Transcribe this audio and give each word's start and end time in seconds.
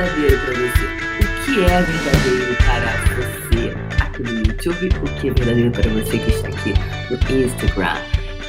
verdadeiro 0.00 0.38
para 0.38 0.54
você? 0.54 0.86
O 1.20 1.44
que 1.44 1.60
é 1.60 1.82
verdadeiro 1.82 2.56
para 2.64 2.90
você 3.16 4.02
aqui 4.02 4.22
no 4.22 4.38
YouTube? 4.38 4.88
O 5.02 5.20
que 5.20 5.28
é 5.28 5.32
verdadeiro 5.32 5.70
para 5.70 5.90
você 5.90 6.18
que 6.18 6.30
está 6.30 6.48
aqui 6.48 6.74
no 7.10 7.44
Instagram? 7.44 7.96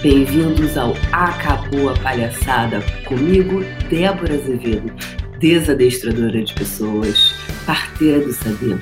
Bem-vindos 0.02 0.78
ao 0.78 0.96
Acabou 1.12 1.90
a 1.90 1.94
Palhaçada 1.96 2.82
comigo, 3.06 3.64
Débora 3.90 4.36
Azevedo, 4.36 4.94
desadestradora 5.40 6.42
de 6.42 6.54
pessoas, 6.54 7.36
parteira 7.66 8.22
do 8.22 8.32
saber, 8.32 8.78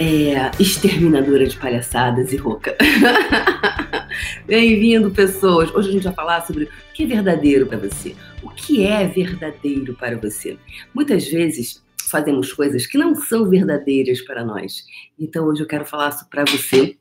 é, 0.00 0.50
exterminadora 0.58 1.46
de 1.46 1.56
palhaçadas 1.56 2.32
e 2.32 2.36
rouca. 2.36 2.76
Bem-vindo, 4.46 5.10
pessoas! 5.10 5.72
Hoje 5.74 5.90
a 5.90 5.92
gente 5.92 6.04
vai 6.04 6.12
falar 6.12 6.46
sobre 6.46 6.64
o 6.64 6.68
que 6.92 7.04
é 7.04 7.06
verdadeiro 7.06 7.66
para 7.66 7.78
você. 7.78 8.16
O 8.42 8.50
que 8.50 8.84
é 8.84 9.06
verdadeiro 9.06 9.94
para 9.94 10.16
você? 10.16 10.58
Muitas 10.94 11.28
vezes 11.28 11.84
fazemos 12.10 12.52
coisas 12.52 12.86
que 12.86 12.98
não 12.98 13.14
são 13.14 13.48
verdadeiras 13.48 14.20
para 14.22 14.44
nós. 14.44 14.84
Então 15.18 15.46
hoje 15.46 15.62
eu 15.62 15.66
quero 15.66 15.84
falar 15.84 16.10
para 16.28 16.44
você 16.44 16.96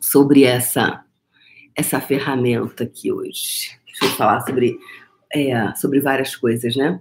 sobre 0.00 0.44
essa 0.44 1.04
essa 1.74 2.00
ferramenta 2.00 2.84
aqui 2.84 3.12
hoje. 3.12 3.78
Deixa 3.86 4.04
eu 4.04 4.10
falar 4.10 4.40
sobre 4.40 4.78
é, 5.32 5.74
sobre 5.74 6.00
várias 6.00 6.34
coisas, 6.34 6.74
né? 6.76 7.00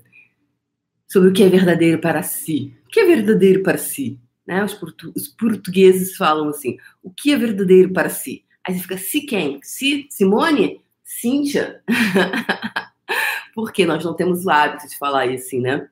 Sobre 1.07 1.29
o 1.29 1.33
que 1.33 1.43
é 1.43 1.49
verdadeiro 1.49 1.99
para 1.99 2.21
si. 2.21 2.75
O 2.85 2.89
que 2.89 2.99
é 2.99 3.05
verdadeiro 3.05 3.63
para 3.63 3.77
si? 3.77 4.19
Né? 4.45 4.63
Os, 4.63 4.73
portu 4.73 5.11
os 5.15 5.27
portugueses 5.27 6.15
falam 6.15 6.49
assim: 6.49 6.77
o 7.01 7.09
que 7.09 7.31
é 7.31 7.37
verdadeiro 7.37 7.93
para 7.93 8.09
si? 8.09 8.43
Aí 8.67 8.75
você 8.75 8.81
fica, 8.81 8.97
se 8.97 9.21
quem? 9.21 9.59
Si, 9.63 10.07
Simone? 10.09 10.81
Cíntia? 11.01 11.81
Porque 13.55 13.85
nós 13.85 14.03
não 14.03 14.13
temos 14.13 14.45
o 14.45 14.49
hábito 14.49 14.89
de 14.89 14.97
falar 14.97 15.25
isso, 15.27 15.47
assim, 15.47 15.61
né? 15.61 15.89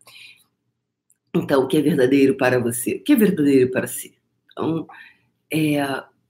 Então, 1.33 1.63
o 1.63 1.67
que 1.67 1.77
é 1.77 1.81
verdadeiro 1.81 2.35
para 2.35 2.59
você? 2.59 2.95
O 2.95 3.03
que 3.03 3.13
é 3.13 3.15
verdadeiro 3.15 3.71
para 3.71 3.87
si? 3.87 4.13
Então, 4.51 4.85
é, 5.49 5.77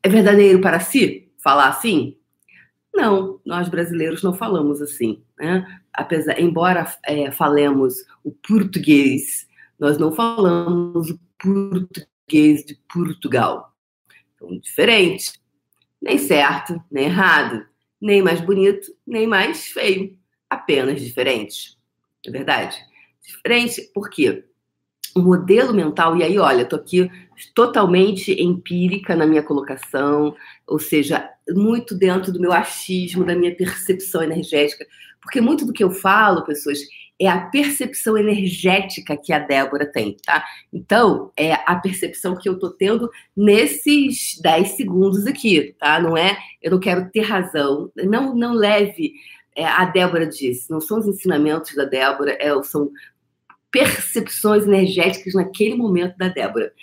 é 0.04 0.10
verdadeiro 0.10 0.62
para 0.62 0.80
si 0.80 1.32
falar 1.40 1.70
assim? 1.70 2.16
Não, 2.94 3.42
nós 3.44 3.68
brasileiros 3.68 4.22
não 4.22 4.34
falamos 4.34 4.84
assim, 4.84 5.24
né? 5.40 5.82
Apesar, 5.92 6.40
embora 6.40 6.86
é, 7.06 7.32
falemos 7.32 8.06
o 8.24 8.32
português, 8.32 9.48
nós 9.80 9.98
não 9.98 10.12
falamos 10.12 11.10
o 11.10 11.20
português 11.40 12.64
de 12.64 12.76
Portugal. 12.88 13.74
Então, 14.36 14.60
diferente 14.60 15.44
nem 16.06 16.20
certo, 16.20 16.80
nem 16.92 17.06
errado, 17.06 17.66
nem 18.00 18.22
mais 18.22 18.40
bonito, 18.40 18.96
nem 19.06 19.26
mais 19.26 19.66
feio, 19.66 20.16
apenas 20.48 21.02
diferente. 21.02 21.76
É 22.26 22.30
verdade? 22.30 22.78
Diferente 23.26 23.90
porque 23.92 24.46
o 25.16 25.22
modelo 25.22 25.74
mental, 25.74 26.16
e 26.16 26.24
aí, 26.24 26.38
olha, 26.38 26.64
tô 26.64 26.76
aqui 26.76 27.10
totalmente 27.56 28.32
empírica 28.40 29.16
na 29.16 29.26
minha 29.26 29.42
colocação, 29.42 30.36
ou 30.68 30.78
seja, 30.78 31.28
muito 31.50 31.98
dentro 31.98 32.32
do 32.32 32.40
meu 32.40 32.52
achismo, 32.52 33.26
da 33.26 33.34
minha 33.34 33.56
percepção 33.56 34.22
energética, 34.22 34.86
porque 35.20 35.42
muito 35.42 35.66
do 35.66 35.74
que 35.74 35.84
eu 35.84 35.90
falo, 35.90 36.46
pessoas, 36.46 36.80
é 37.20 37.28
a 37.28 37.40
percepção 37.40 38.18
energética 38.18 39.16
que 39.16 39.32
a 39.32 39.40
Débora 39.40 39.86
tem, 39.86 40.18
tá? 40.26 40.44
Então, 40.72 41.32
é 41.38 41.54
a 41.54 41.76
percepção 41.76 42.36
que 42.36 42.50
eu 42.50 42.60
tô 42.60 42.70
tendo 42.70 43.10
nesses 43.36 44.40
10 44.42 44.70
segundos 44.72 45.26
aqui, 45.26 45.76
tá? 45.80 46.00
Não 46.00 46.18
é, 46.18 46.38
eu 46.62 46.72
não 46.72 46.80
quero 46.80 47.10
ter 47.10 47.22
razão, 47.22 47.90
não, 47.96 48.36
não 48.36 48.54
leve, 48.54 49.14
é, 49.56 49.66
a 49.66 49.86
Débora 49.86 50.28
disse, 50.28 50.70
não 50.70 50.82
são 50.82 51.00
os 51.00 51.08
ensinamentos 51.08 51.74
da 51.74 51.86
Débora, 51.86 52.38
é, 52.40 52.52
são 52.64 52.92
percepções 53.72 54.64
energéticas 54.64 55.34
naquele 55.34 55.76
momento 55.76 56.18
da 56.18 56.28
Débora. 56.28 56.74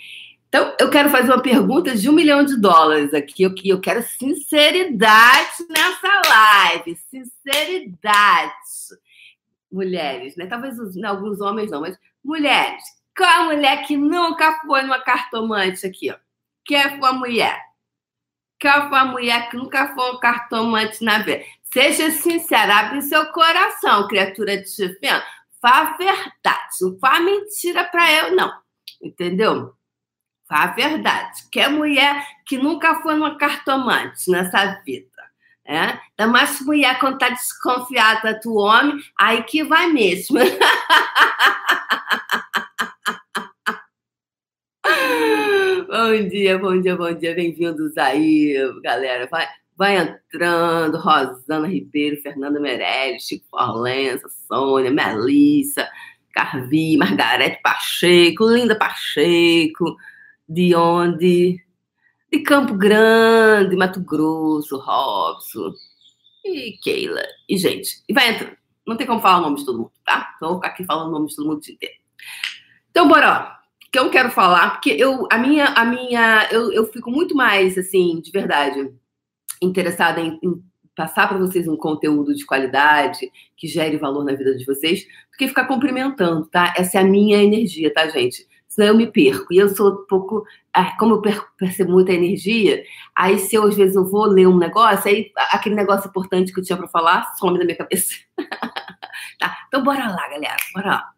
Então, 0.49 0.75
eu 0.79 0.89
quero 0.89 1.09
fazer 1.09 1.31
uma 1.31 1.41
pergunta 1.41 1.95
de 1.95 2.07
um 2.07 2.13
milhão 2.13 2.43
de 2.43 2.55
dólares 2.59 3.11
aqui. 3.11 3.41
Eu, 3.41 3.55
eu 3.65 3.81
quero 3.81 4.03
sinceridade 4.03 5.65
nessa 5.67 6.21
live. 6.29 6.95
Sinceridade 7.09 8.53
mulheres, 9.73 10.35
né? 10.35 10.45
Talvez 10.45 10.77
os, 10.79 10.95
não, 10.95 11.09
alguns 11.09 11.41
homens 11.41 11.71
não, 11.71 11.81
mas 11.81 11.97
mulheres. 12.23 12.83
Qual 13.15 13.29
a 13.29 13.43
mulher 13.45 13.85
que 13.85 13.97
nunca 13.97 14.59
foi 14.61 14.83
numa 14.83 14.99
cartomante 14.99 15.85
aqui, 15.85 16.11
ó? 16.11 16.15
Quem 16.65 16.97
foi 16.99 17.09
a 17.09 17.13
mulher? 17.13 17.61
Qual 18.61 18.87
foi 18.87 18.97
a 18.97 19.05
mulher 19.05 19.49
que 19.49 19.57
nunca 19.57 19.93
foi 19.93 20.11
um 20.11 20.19
cartomante 20.19 21.03
na 21.03 21.19
vida? 21.19 21.43
Seja 21.73 22.11
sincera, 22.11 22.79
abre 22.79 23.01
seu 23.01 23.25
coração, 23.31 24.07
criatura 24.07 24.57
de 24.57 24.69
chifre. 24.69 25.09
Fala 25.61 25.89
a 25.89 25.97
verdade, 25.97 26.75
não 26.81 26.99
fala 26.99 27.19
mentira 27.21 27.83
para 27.85 28.11
eu, 28.11 28.35
não. 28.35 28.51
Entendeu? 29.01 29.73
Fala 30.47 30.71
a 30.71 30.73
verdade. 30.73 31.49
Que 31.51 31.59
é 31.59 31.69
mulher 31.69 32.25
que 32.45 32.57
nunca 32.57 33.01
foi 33.01 33.15
numa 33.15 33.37
cartomante 33.37 34.29
nessa 34.29 34.81
vida. 34.85 35.12
É? 35.65 35.97
Ainda 36.19 36.27
mais 36.31 36.59
mulher 36.61 36.99
quando 36.99 37.17
tá 37.17 37.29
desconfiada 37.29 38.37
do 38.43 38.55
homem, 38.55 38.99
aí 39.17 39.43
que 39.43 39.63
vai 39.63 39.87
mesmo. 39.87 40.37
bom 45.87 46.27
dia, 46.27 46.59
bom 46.59 46.81
dia, 46.81 46.97
bom 46.97 47.13
dia, 47.13 47.33
bem-vindos 47.33 47.97
aí, 47.97 48.55
galera. 48.83 49.25
Vai, 49.31 49.47
vai 49.77 49.95
entrando, 49.97 50.97
Rosana 50.97 51.67
Ribeiro, 51.67 52.21
Fernanda 52.21 52.59
Meirelles, 52.59 53.23
Chico 53.23 53.45
Forlença, 53.49 54.27
Sônia, 54.47 54.91
Melissa, 54.91 55.89
Carvi, 56.33 56.97
Margarete 56.97 57.61
Pacheco, 57.63 58.45
Linda 58.49 58.75
Pacheco, 58.75 59.95
de 60.49 60.75
onde? 60.75 61.62
De 62.33 62.39
Campo 62.39 62.73
Grande, 62.73 63.75
Mato 63.75 64.01
Grosso, 64.01 64.77
Robson 64.77 65.71
e 66.43 66.79
Keila. 66.81 67.21
E, 67.47 67.55
gente, 67.59 68.03
e 68.09 68.13
vai 68.13 68.31
entrando. 68.31 68.57
Não 68.87 68.97
tem 68.97 69.05
como 69.05 69.21
falar 69.21 69.37
o 69.37 69.41
nome 69.41 69.57
de 69.57 69.65
todo 69.65 69.77
mundo, 69.77 69.91
tá? 70.03 70.33
Então, 70.35 70.49
vou 70.49 70.57
ficar 70.57 70.69
aqui 70.69 70.83
falando 70.83 71.09
o 71.09 71.11
nome 71.11 71.27
de 71.27 71.35
todo 71.35 71.47
mundo 71.47 71.61
inteiro. 71.69 71.95
Então, 72.89 73.07
bora, 73.07 73.59
ó. 73.59 73.63
Que 73.91 73.99
eu 73.99 74.09
quero 74.09 74.31
falar, 74.31 74.71
porque 74.71 74.89
eu, 74.89 75.27
a 75.31 75.37
minha, 75.37 75.65
a 75.65 75.85
minha, 75.85 76.49
eu, 76.51 76.73
eu 76.73 76.91
fico 76.91 77.11
muito 77.11 77.35
mais, 77.35 77.77
assim, 77.77 78.19
de 78.19 78.31
verdade, 78.31 78.91
interessada 79.61 80.19
em, 80.19 80.39
em 80.41 80.63
passar 80.95 81.29
para 81.29 81.37
vocês 81.37 81.67
um 81.67 81.77
conteúdo 81.77 82.33
de 82.33 82.43
qualidade 82.43 83.31
que 83.55 83.67
gere 83.67 83.97
valor 83.97 84.25
na 84.25 84.33
vida 84.33 84.57
de 84.57 84.65
vocês, 84.65 85.03
do 85.03 85.37
que 85.37 85.47
ficar 85.47 85.67
cumprimentando, 85.67 86.47
tá? 86.47 86.73
Essa 86.75 86.97
é 86.97 87.01
a 87.01 87.05
minha 87.05 87.37
energia, 87.37 87.93
tá, 87.93 88.09
gente? 88.09 88.47
Senão 88.73 88.87
eu 88.87 88.97
me 88.97 89.07
perco. 89.11 89.53
E 89.53 89.57
eu 89.57 89.69
sou 89.69 89.91
um 89.91 90.05
pouco, 90.07 90.45
como 90.97 91.15
eu 91.15 91.21
percebo 91.57 91.91
muita 91.91 92.11
energia, 92.11 92.83
aí 93.15 93.37
se 93.37 93.55
eu 93.55 93.63
às 93.63 93.75
vezes 93.75 93.95
eu 93.95 94.05
vou 94.05 94.25
ler 94.25 94.47
um 94.47 94.57
negócio, 94.57 95.09
aí 95.09 95.31
aquele 95.51 95.75
negócio 95.75 96.09
importante 96.09 96.51
que 96.51 96.59
eu 96.59 96.63
tinha 96.63 96.77
para 96.77 96.87
falar 96.87 97.35
some 97.35 97.59
da 97.59 97.65
minha 97.65 97.77
cabeça. 97.77 98.15
tá, 99.39 99.65
então 99.67 99.83
bora 99.83 100.07
lá, 100.09 100.27
galera, 100.27 100.57
bora 100.73 100.87
lá. 100.87 101.13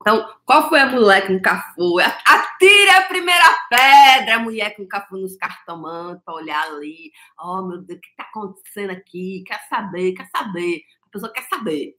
Então, 0.00 0.34
qual 0.46 0.70
foi 0.70 0.80
a 0.80 0.86
mulher 0.86 1.28
nunca 1.28 1.62
foi? 1.74 2.02
Atire 2.02 2.88
a 2.88 3.02
primeira 3.02 3.44
pedra, 3.68 4.36
a 4.36 4.38
mulher 4.38 4.74
nunca 4.78 5.02
foi 5.02 5.20
nos 5.20 5.36
cartomantes 5.36 6.24
para 6.24 6.34
olhar 6.34 6.62
ali. 6.68 7.12
Oh, 7.38 7.60
meu 7.60 7.82
Deus, 7.82 7.98
o 7.98 8.00
que 8.00 8.08
está 8.08 8.22
acontecendo 8.22 8.90
aqui? 8.92 9.44
Quer 9.46 9.60
saber, 9.68 10.12
quer 10.14 10.26
saber. 10.34 10.80
A 11.06 11.10
pessoa 11.10 11.30
quer 11.30 11.46
saber. 11.50 11.94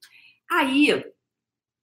Aí, 0.51 1.05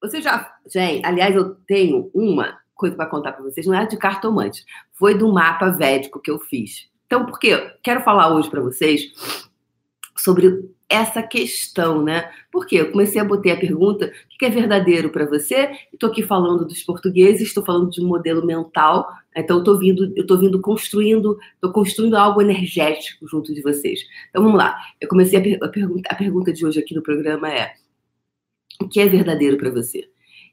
você 0.02 0.20
já. 0.20 0.52
Gente, 0.66 1.06
aliás, 1.06 1.36
eu 1.36 1.54
tenho 1.54 2.10
uma 2.12 2.58
coisa 2.78 2.96
para 2.96 3.06
contar 3.06 3.32
para 3.32 3.42
vocês, 3.42 3.66
não 3.66 3.74
é 3.74 3.84
de 3.84 3.98
cartomante, 3.98 4.64
foi 4.92 5.14
do 5.14 5.30
mapa 5.30 5.68
védico 5.68 6.20
que 6.20 6.30
eu 6.30 6.38
fiz. 6.38 6.88
Então, 7.06 7.26
por 7.26 7.38
quê? 7.38 7.72
Quero 7.82 8.00
falar 8.02 8.34
hoje 8.34 8.48
para 8.48 8.60
vocês 8.60 9.12
sobre 10.16 10.70
essa 10.88 11.22
questão, 11.22 12.02
né? 12.02 12.30
Porque 12.50 12.76
eu 12.76 12.90
comecei 12.90 13.20
a 13.20 13.24
botar 13.24 13.52
a 13.52 13.56
pergunta: 13.56 14.06
o 14.06 14.38
que 14.38 14.46
é 14.46 14.50
verdadeiro 14.50 15.10
para 15.10 15.26
você? 15.26 15.70
Estou 15.92 16.10
aqui 16.10 16.22
falando 16.22 16.64
dos 16.64 16.82
portugueses, 16.82 17.48
estou 17.48 17.64
falando 17.64 17.90
de 17.90 18.00
um 18.02 18.06
modelo 18.06 18.46
mental, 18.46 19.06
então 19.34 19.58
estou 19.58 19.78
vindo, 19.78 20.12
eu 20.16 20.22
estou 20.22 20.38
vindo 20.38 20.60
construindo, 20.60 21.38
estou 21.54 21.72
construindo 21.72 22.14
algo 22.14 22.40
energético 22.40 23.26
junto 23.28 23.54
de 23.54 23.60
vocês. 23.60 24.00
Então 24.30 24.42
vamos 24.42 24.58
lá. 24.58 24.78
Eu 25.00 25.08
comecei 25.08 25.38
a, 25.38 25.42
per 25.42 25.58
a 25.62 25.68
pergunta, 25.68 26.08
a 26.10 26.14
pergunta 26.14 26.52
de 26.52 26.64
hoje 26.64 26.78
aqui 26.78 26.94
no 26.94 27.02
programa 27.02 27.50
é: 27.50 27.74
o 28.80 28.88
que 28.88 29.00
é 29.00 29.06
verdadeiro 29.06 29.56
para 29.56 29.70
você? 29.70 30.08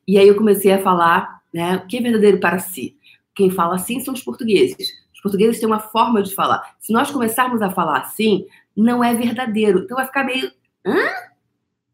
E 0.07 0.17
aí 0.17 0.27
eu 0.27 0.35
comecei 0.35 0.71
a 0.71 0.81
falar 0.81 1.41
né? 1.55 1.77
O 1.77 1.87
que 1.87 1.95
é 1.95 2.01
verdadeiro 2.01 2.37
para 2.37 2.59
si? 2.59 2.97
Quem 3.33 3.49
fala 3.49 3.75
assim 3.75 4.01
são 4.01 4.13
os 4.13 4.21
portugueses. 4.21 4.89
Os 5.13 5.21
portugueses 5.21 5.57
têm 5.57 5.65
uma 5.65 5.79
forma 5.79 6.21
de 6.21 6.35
falar. 6.35 6.75
Se 6.81 6.91
nós 6.91 7.09
começarmos 7.09 7.61
a 7.61 7.71
falar 7.71 8.01
assim, 8.01 8.45
não 8.75 9.01
é 9.01 9.15
verdadeiro. 9.15 9.79
Então 9.79 9.95
vai 9.95 10.05
ficar 10.05 10.25
meio. 10.25 10.51
Hã? 10.85 10.97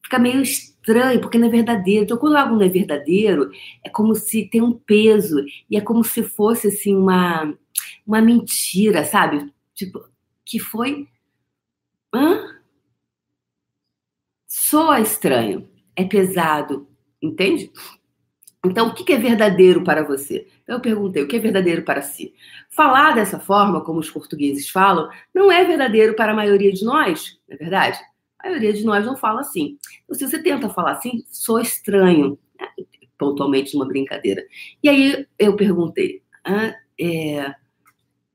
Fica 0.04 0.18
meio 0.18 0.42
estranho, 0.42 1.22
porque 1.22 1.38
não 1.38 1.48
é 1.48 1.52
verdadeiro. 1.52 2.06
Então, 2.06 2.18
quando 2.18 2.38
algo 2.38 2.56
não 2.56 2.66
é 2.66 2.70
verdadeiro, 2.70 3.52
é 3.86 3.90
como 3.90 4.16
se 4.16 4.50
tem 4.50 4.64
um 4.64 4.74
peso. 4.74 5.46
E 5.70 5.78
é 5.78 5.82
como 5.82 6.04
se 6.04 6.24
fosse 6.24 6.70
assim 6.70 6.96
uma, 6.96 7.54
uma 8.06 8.20
mentira, 8.20 9.06
sabe? 9.06 9.54
Tipo, 9.76 10.04
que 10.44 10.58
foi. 10.58 11.08
Hã? 12.12 12.60
Soa 14.48 15.00
estranho. 15.00 15.70
É 15.96 16.04
pesado. 16.04 16.88
Entende? 17.22 17.72
Então, 18.64 18.90
o 18.90 18.94
que 18.94 19.12
é 19.12 19.18
verdadeiro 19.18 19.84
para 19.84 20.04
você? 20.04 20.48
Então, 20.62 20.76
eu 20.76 20.82
perguntei, 20.82 21.24
o 21.24 21.28
que 21.28 21.36
é 21.36 21.40
verdadeiro 21.40 21.84
para 21.84 22.02
si? 22.02 22.34
Falar 22.70 23.16
dessa 23.16 23.40
forma, 23.40 23.84
como 23.84 24.00
os 24.00 24.10
portugueses 24.12 24.70
falam, 24.70 25.10
não 25.34 25.52
é 25.52 25.64
verdadeiro 25.66 26.16
para 26.16 26.32
a 26.32 26.36
maioria 26.36 26.72
de 26.72 26.86
nós, 26.86 27.40
não 27.50 27.56
é 27.56 27.58
verdade? 27.58 28.00
A 28.40 28.50
maioria 28.50 28.74
de 28.74 28.84
nós 28.84 29.06
não 29.06 29.18
fala 29.18 29.42
assim. 29.42 29.78
Então, 30.04 30.16
se 30.16 30.28
você 30.28 30.42
tenta 30.42 30.70
falar 30.70 30.92
assim, 30.92 31.24
sou 31.28 31.60
estranho, 31.60 32.38
né? 32.60 32.68
pontualmente 33.18 33.74
numa 33.74 33.88
brincadeira. 33.88 34.44
E 34.84 34.90
aí 34.90 35.28
eu 35.40 35.56
perguntei, 35.56 36.22
ah, 36.44 36.74
é, 37.00 37.56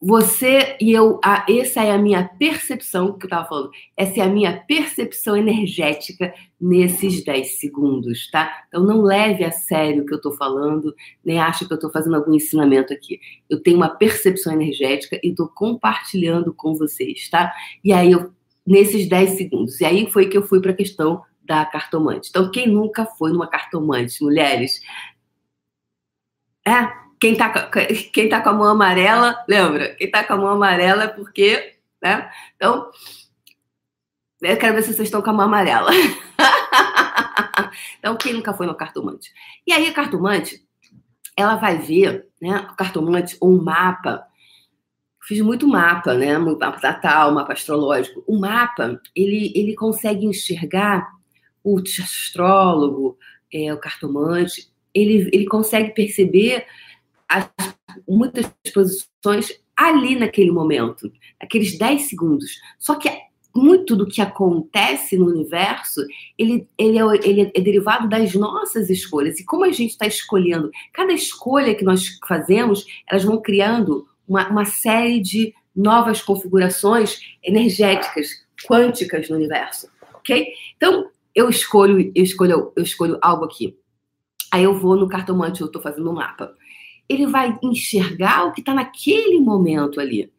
você 0.07 0.77
e 0.81 0.93
eu, 0.93 1.19
a, 1.21 1.45
essa 1.51 1.83
é 1.83 1.91
a 1.91 1.99
minha 1.99 2.23
percepção, 2.23 3.19
que 3.19 3.25
eu 3.25 3.27
estava 3.27 3.49
falando, 3.49 3.71
essa 3.97 4.21
é 4.21 4.23
a 4.23 4.29
minha 4.29 4.57
percepção 4.57 5.37
energética 5.37 6.33
nesses 6.61 7.25
10 7.25 7.59
segundos, 7.59 8.31
tá? 8.31 8.65
Então 8.69 8.85
não 8.85 9.03
leve 9.03 9.43
a 9.43 9.51
sério 9.51 10.05
o 10.05 10.07
que 10.07 10.15
eu 10.15 10.19
estou 10.19 10.33
falando, 10.37 10.95
nem 11.25 11.41
ache 11.41 11.67
que 11.67 11.73
eu 11.73 11.75
estou 11.75 11.91
fazendo 11.91 12.15
algum 12.15 12.33
ensinamento 12.33 12.93
aqui. 12.93 13.19
Eu 13.51 13.61
tenho 13.61 13.79
uma 13.79 13.89
percepção 13.89 14.53
energética 14.53 15.19
e 15.25 15.31
estou 15.31 15.49
compartilhando 15.49 16.55
com 16.55 16.77
vocês, 16.77 17.29
tá? 17.29 17.53
E 17.83 17.93
aí 17.93 18.13
eu, 18.13 18.31
nesses 18.65 19.09
10 19.09 19.31
segundos, 19.31 19.81
e 19.81 19.85
aí 19.85 20.09
foi 20.09 20.29
que 20.29 20.39
eu 20.39 20.43
fui 20.43 20.61
para 20.61 20.71
a 20.71 20.77
questão 20.77 21.21
da 21.45 21.67
cartomante. 21.67 22.29
Então, 22.31 22.49
quem 22.53 22.69
nunca 22.69 23.07
foi 23.07 23.33
numa 23.33 23.49
cartomante, 23.49 24.23
mulheres? 24.23 24.81
É, 26.65 27.06
quem 27.21 27.37
tá, 27.37 27.71
quem 28.13 28.29
tá 28.29 28.41
com 28.41 28.51
a 28.51 28.53
mão 28.53 28.69
amarela, 28.69 29.45
lembra? 29.49 29.95
Quem 29.95 30.11
tá 30.11 30.25
com 30.25 30.35
a 30.35 30.37
mão 30.37 30.49
amarela 30.49 31.05
é 31.05 31.09
porque, 31.09 31.77
né? 32.03 32.31
Então, 32.57 32.91
eu 34.41 34.57
quero 34.57 34.75
ver 34.75 34.83
se 34.83 34.93
vocês 34.93 35.09
estão 35.09 35.23
com 35.23 35.31
a 35.31 35.33
mão 35.33 35.47
amarela. 35.47 35.91
então, 37.99 38.17
quem 38.17 38.35
nunca 38.35 38.53
foi 38.53 38.67
no 38.67 38.75
cartomante? 38.75 39.33
E 39.67 39.73
aí, 39.73 39.89
a 39.89 39.95
cartomante, 39.95 40.63
ela 41.37 41.57
vai 41.57 41.79
ver, 41.79 42.27
né? 42.41 42.69
O 42.71 42.77
cartomante, 42.77 43.37
ou 43.41 43.51
um 43.51 43.63
mapa. 43.63 44.25
Fiz 45.23 45.41
muito 45.41 45.67
mapa, 45.67 46.15
né? 46.15 46.39
Muito 46.39 46.61
mapa 46.61 46.79
natal, 46.83 47.33
mapa 47.33 47.55
astrológico. 47.55 48.23
O 48.27 48.39
mapa, 48.39 49.01
ele, 49.15 49.53
ele 49.55 49.75
consegue 49.75 50.27
enxergar 50.27 51.09
o 51.65 51.79
astrólogo, 51.79 53.19
é, 53.53 53.73
o 53.73 53.81
cartomante, 53.81 54.71
ele, 54.95 55.29
ele 55.33 55.47
consegue 55.47 55.93
perceber 55.93 56.65
as, 57.29 57.49
muitas 58.09 58.51
posições 58.73 59.53
ali 59.77 60.17
naquele 60.17 60.51
momento, 60.51 61.11
aqueles 61.41 61.79
10 61.79 62.09
segundos. 62.09 62.59
Só 62.79 62.95
que 62.95 63.09
muito 63.55 63.97
do 63.97 64.07
que 64.07 64.21
acontece 64.21 65.17
no 65.17 65.27
universo, 65.27 66.03
ele, 66.39 66.69
ele, 66.77 66.99
é, 66.99 67.03
ele 67.25 67.53
é 67.55 67.61
derivado 67.61 68.09
das 68.09 68.35
nossas 68.35 68.91
escolhas. 68.91 69.41
E 69.41 69.45
como 69.45 69.65
a 69.65 69.71
gente 69.71 69.91
está 69.91 70.07
escolhendo, 70.07 70.71
cada 70.93 71.13
escolha 71.13 71.75
que 71.75 71.85
nós 71.85 72.19
fazemos, 72.27 72.85
elas 73.11 73.25
vão 73.25 73.41
criando 73.41 74.07
uma, 74.29 74.49
uma 74.49 74.65
série 74.67 75.21
de 75.21 75.55
novas 75.75 76.21
configurações 76.21 77.19
energéticas, 77.43 78.29
quânticas 78.67 79.29
no 79.29 79.37
universo, 79.37 79.89
ok? 80.15 80.49
Então, 80.77 81.11
eu 81.35 81.49
escolho, 81.49 82.13
eu 82.15 82.25
escolho, 82.25 82.73
eu 82.75 82.83
escolho 82.83 83.19
algo 83.23 83.45
aqui. 83.45 83.77
Aí 84.53 84.65
eu 84.65 84.79
vou 84.79 84.97
no 84.97 85.09
cartomante, 85.09 85.61
eu 85.61 85.67
estou 85.67 85.83
fazendo 85.83 86.11
um 86.11 86.15
mapa 86.15 86.55
ele 87.09 87.27
vai 87.27 87.59
enxergar 87.63 88.45
o 88.45 88.53
que 88.53 88.61
está 88.61 88.75
naquele 88.75 89.41
momento 89.41 90.01
ali. 90.01 90.31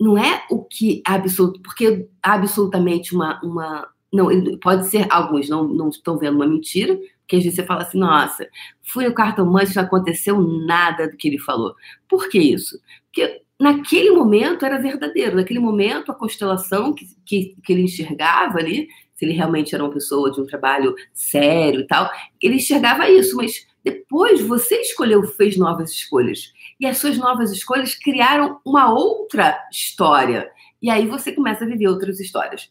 Não 0.00 0.18
é 0.18 0.44
o 0.50 0.64
que 0.64 1.02
absoluto, 1.06 1.60
porque 1.62 2.08
absolutamente 2.22 3.14
uma, 3.14 3.40
uma 3.42 3.88
não, 4.12 4.28
pode 4.58 4.88
ser 4.88 5.06
alguns 5.10 5.48
não, 5.48 5.66
não 5.66 5.88
estão 5.88 6.18
vendo 6.18 6.36
uma 6.36 6.46
mentira, 6.46 6.98
porque 7.20 7.36
às 7.36 7.42
vezes 7.44 7.56
você 7.56 7.64
fala 7.64 7.82
assim, 7.82 7.98
nossa, 7.98 8.46
fui 8.82 9.06
no 9.06 9.14
cartomante, 9.14 9.74
não 9.74 9.82
aconteceu 9.82 10.40
nada 10.40 11.08
do 11.08 11.16
que 11.16 11.28
ele 11.28 11.38
falou. 11.38 11.74
Por 12.08 12.28
que 12.28 12.38
isso? 12.38 12.78
Porque 13.06 13.42
naquele 13.58 14.10
momento 14.10 14.66
era 14.66 14.78
verdadeiro, 14.78 15.36
naquele 15.36 15.60
momento 15.60 16.10
a 16.10 16.14
constelação 16.14 16.92
que, 16.92 17.06
que, 17.24 17.56
que 17.64 17.72
ele 17.72 17.82
enxergava 17.82 18.58
ali, 18.58 18.88
se 19.14 19.24
ele 19.24 19.32
realmente 19.32 19.74
era 19.74 19.84
uma 19.84 19.92
pessoa 19.92 20.30
de 20.32 20.40
um 20.40 20.46
trabalho 20.46 20.94
sério 21.14 21.80
e 21.80 21.86
tal, 21.86 22.10
ele 22.40 22.56
enxergava 22.56 23.08
isso, 23.08 23.36
mas 23.36 23.66
depois 23.84 24.40
você 24.40 24.76
escolheu, 24.80 25.22
fez 25.24 25.56
novas 25.56 25.90
escolhas. 25.90 26.52
E 26.78 26.86
as 26.86 26.98
suas 26.98 27.18
novas 27.18 27.50
escolhas 27.50 27.94
criaram 27.94 28.60
uma 28.64 28.92
outra 28.92 29.58
história. 29.70 30.50
E 30.80 30.90
aí 30.90 31.06
você 31.06 31.32
começa 31.32 31.64
a 31.64 31.68
viver 31.68 31.88
outras 31.88 32.20
histórias. 32.20 32.70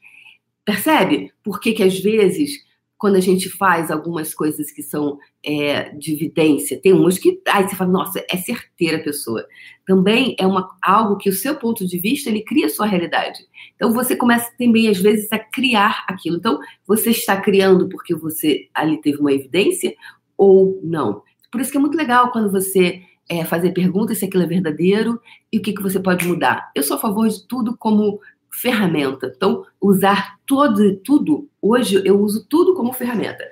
Percebe? 0.63 1.31
Porque 1.43 1.73
que 1.73 1.83
às 1.83 1.99
vezes, 1.99 2.51
quando 2.97 3.15
a 3.15 3.19
gente 3.19 3.49
faz 3.49 3.89
algumas 3.89 4.33
coisas 4.33 4.71
que 4.71 4.83
são 4.83 5.17
é, 5.43 5.89
de 5.89 6.13
evidência, 6.13 6.79
tem 6.79 6.93
umas 6.93 7.17
que 7.17 7.41
aí 7.47 7.67
você 7.67 7.75
fala, 7.75 7.91
nossa, 7.91 8.23
é 8.29 8.37
certeira 8.37 8.97
a 8.97 9.03
pessoa. 9.03 9.45
Também 9.85 10.35
é 10.39 10.45
uma, 10.45 10.69
algo 10.81 11.17
que 11.17 11.29
o 11.29 11.33
seu 11.33 11.55
ponto 11.55 11.85
de 11.85 11.97
vista 11.97 12.29
ele 12.29 12.43
cria 12.43 12.67
a 12.67 12.69
sua 12.69 12.85
realidade. 12.85 13.39
Então 13.75 13.91
você 13.91 14.15
começa 14.15 14.51
também, 14.57 14.87
às 14.87 14.99
vezes, 14.99 15.31
a 15.31 15.39
criar 15.39 16.05
aquilo. 16.07 16.37
Então, 16.37 16.59
você 16.85 17.09
está 17.09 17.41
criando 17.41 17.89
porque 17.89 18.13
você 18.13 18.69
ali 18.73 19.01
teve 19.01 19.19
uma 19.19 19.33
evidência, 19.33 19.95
ou 20.41 20.79
não. 20.81 21.21
Por 21.51 21.61
isso 21.61 21.71
que 21.71 21.77
é 21.77 21.79
muito 21.79 21.95
legal 21.95 22.31
quando 22.31 22.51
você 22.51 23.03
é, 23.29 23.45
fazer 23.45 23.73
perguntas 23.73 24.17
se 24.17 24.25
aquilo 24.25 24.41
é 24.41 24.47
verdadeiro 24.47 25.21
e 25.53 25.59
o 25.59 25.61
que, 25.61 25.71
que 25.71 25.83
você 25.83 25.99
pode 25.99 26.27
mudar. 26.27 26.71
Eu 26.73 26.81
sou 26.81 26.97
a 26.97 26.99
favor 26.99 27.29
de 27.29 27.47
tudo 27.47 27.77
como 27.77 28.19
ferramenta. 28.49 29.31
Então, 29.35 29.63
usar 29.79 30.39
todo, 30.47 30.95
tudo, 30.97 31.47
hoje 31.61 32.01
eu 32.03 32.19
uso 32.19 32.43
tudo 32.49 32.73
como 32.73 32.91
ferramenta. 32.91 33.43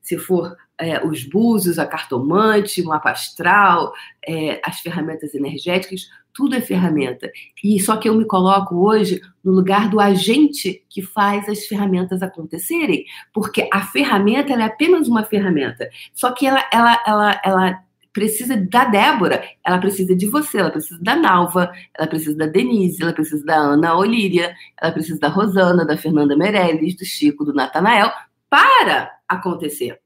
Se 0.00 0.16
for 0.16 0.56
é, 0.78 1.06
os 1.06 1.22
búzios, 1.22 1.78
a 1.78 1.84
cartomante, 1.84 2.80
o 2.80 2.86
mapa 2.86 3.10
astral, 3.10 3.92
é, 4.26 4.58
as 4.64 4.80
ferramentas 4.80 5.34
energéticas, 5.34 6.08
tudo 6.38 6.54
é 6.54 6.60
ferramenta. 6.60 7.28
E 7.64 7.80
só 7.80 7.96
que 7.96 8.08
eu 8.08 8.14
me 8.14 8.24
coloco 8.24 8.76
hoje 8.76 9.20
no 9.42 9.50
lugar 9.50 9.90
do 9.90 9.98
agente 9.98 10.84
que 10.88 11.02
faz 11.02 11.48
as 11.48 11.66
ferramentas 11.66 12.22
acontecerem, 12.22 13.04
porque 13.34 13.68
a 13.72 13.80
ferramenta 13.80 14.52
é 14.52 14.62
apenas 14.62 15.08
uma 15.08 15.24
ferramenta. 15.24 15.90
Só 16.14 16.30
que 16.30 16.46
ela, 16.46 16.64
ela, 16.72 17.02
ela, 17.04 17.40
ela 17.44 17.84
precisa 18.12 18.56
da 18.56 18.84
Débora, 18.84 19.42
ela 19.66 19.78
precisa 19.78 20.14
de 20.14 20.28
você, 20.28 20.58
ela 20.58 20.70
precisa 20.70 21.02
da 21.02 21.16
Nalva, 21.16 21.72
ela 21.92 22.06
precisa 22.06 22.36
da 22.36 22.46
Denise, 22.46 23.02
ela 23.02 23.12
precisa 23.12 23.44
da 23.44 23.56
Ana 23.56 23.96
Olíria, 23.96 24.54
ela 24.80 24.92
precisa 24.92 25.18
da 25.18 25.26
Rosana, 25.26 25.84
da 25.84 25.96
Fernanda 25.96 26.36
Meirelles, 26.36 26.94
do 26.94 27.04
Chico, 27.04 27.44
do 27.44 27.52
Natanael, 27.52 28.12
para 28.48 29.10
acontecer. 29.26 29.98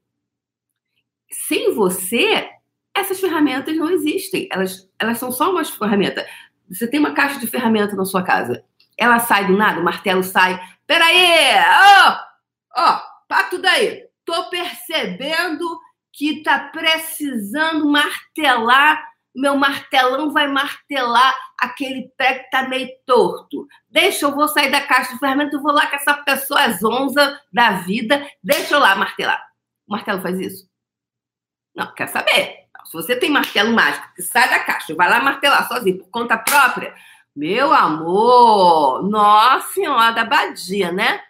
Sem 1.29 1.75
você, 1.75 2.49
essas 2.95 3.19
ferramentas 3.19 3.75
não 3.75 3.89
existem. 3.89 4.47
Elas, 4.51 4.89
elas 5.03 5.17
são 5.17 5.31
só 5.31 5.51
umas 5.51 5.69
ferramentas. 5.69 6.25
Você 6.69 6.87
tem 6.87 6.99
uma 6.99 7.13
caixa 7.13 7.39
de 7.39 7.47
ferramenta 7.47 7.95
na 7.95 8.05
sua 8.05 8.23
casa. 8.23 8.63
Ela 8.97 9.19
sai 9.19 9.47
do 9.47 9.55
nada, 9.55 9.79
o 9.79 9.83
martelo 9.83 10.23
sai. 10.23 10.59
Peraí! 10.87 11.55
Ó! 11.57 12.09
Oh, 12.77 12.81
ó! 12.81 13.01
Oh, 13.31 13.49
tudo 13.49 13.65
aí. 13.67 14.03
Tô 14.25 14.49
percebendo 14.49 15.79
que 16.11 16.41
tá 16.43 16.69
precisando 16.71 17.87
martelar. 17.87 19.03
Meu 19.35 19.57
martelão 19.57 20.31
vai 20.31 20.47
martelar 20.47 21.35
aquele 21.59 22.11
pé 22.17 22.39
que 22.39 22.49
tá 22.51 22.67
meio 22.67 22.89
torto. 23.05 23.67
Deixa, 23.89 24.25
eu 24.25 24.33
vou 24.33 24.47
sair 24.47 24.69
da 24.69 24.81
caixa 24.81 25.13
de 25.13 25.19
ferramenta, 25.19 25.55
eu 25.55 25.61
vou 25.61 25.71
lá 25.71 25.87
com 25.87 25.95
essa 25.95 26.13
pessoa 26.13 26.69
zonza 26.73 27.41
da 27.51 27.71
vida. 27.71 28.25
Deixa 28.43 28.75
eu 28.75 28.79
lá 28.79 28.95
martelar. 28.95 29.43
O 29.87 29.91
martelo 29.91 30.21
faz 30.21 30.39
isso? 30.39 30.69
Não, 31.75 31.91
quer 31.95 32.07
saber. 32.07 32.62
Se 32.85 32.93
você 32.93 33.15
tem 33.15 33.29
martelo 33.29 33.73
mágico 33.73 34.13
que 34.15 34.21
sai 34.21 34.49
da 34.49 34.59
caixa, 34.59 34.95
vai 34.95 35.09
lá 35.09 35.19
martelar 35.19 35.67
sozinho 35.67 35.99
por 35.99 36.09
conta 36.09 36.37
própria, 36.37 36.93
meu 37.35 37.73
amor, 37.73 39.03
nossa 39.03 39.73
senhora 39.73 40.11
da 40.11 40.23
badia, 40.23 40.91
né? 40.91 41.21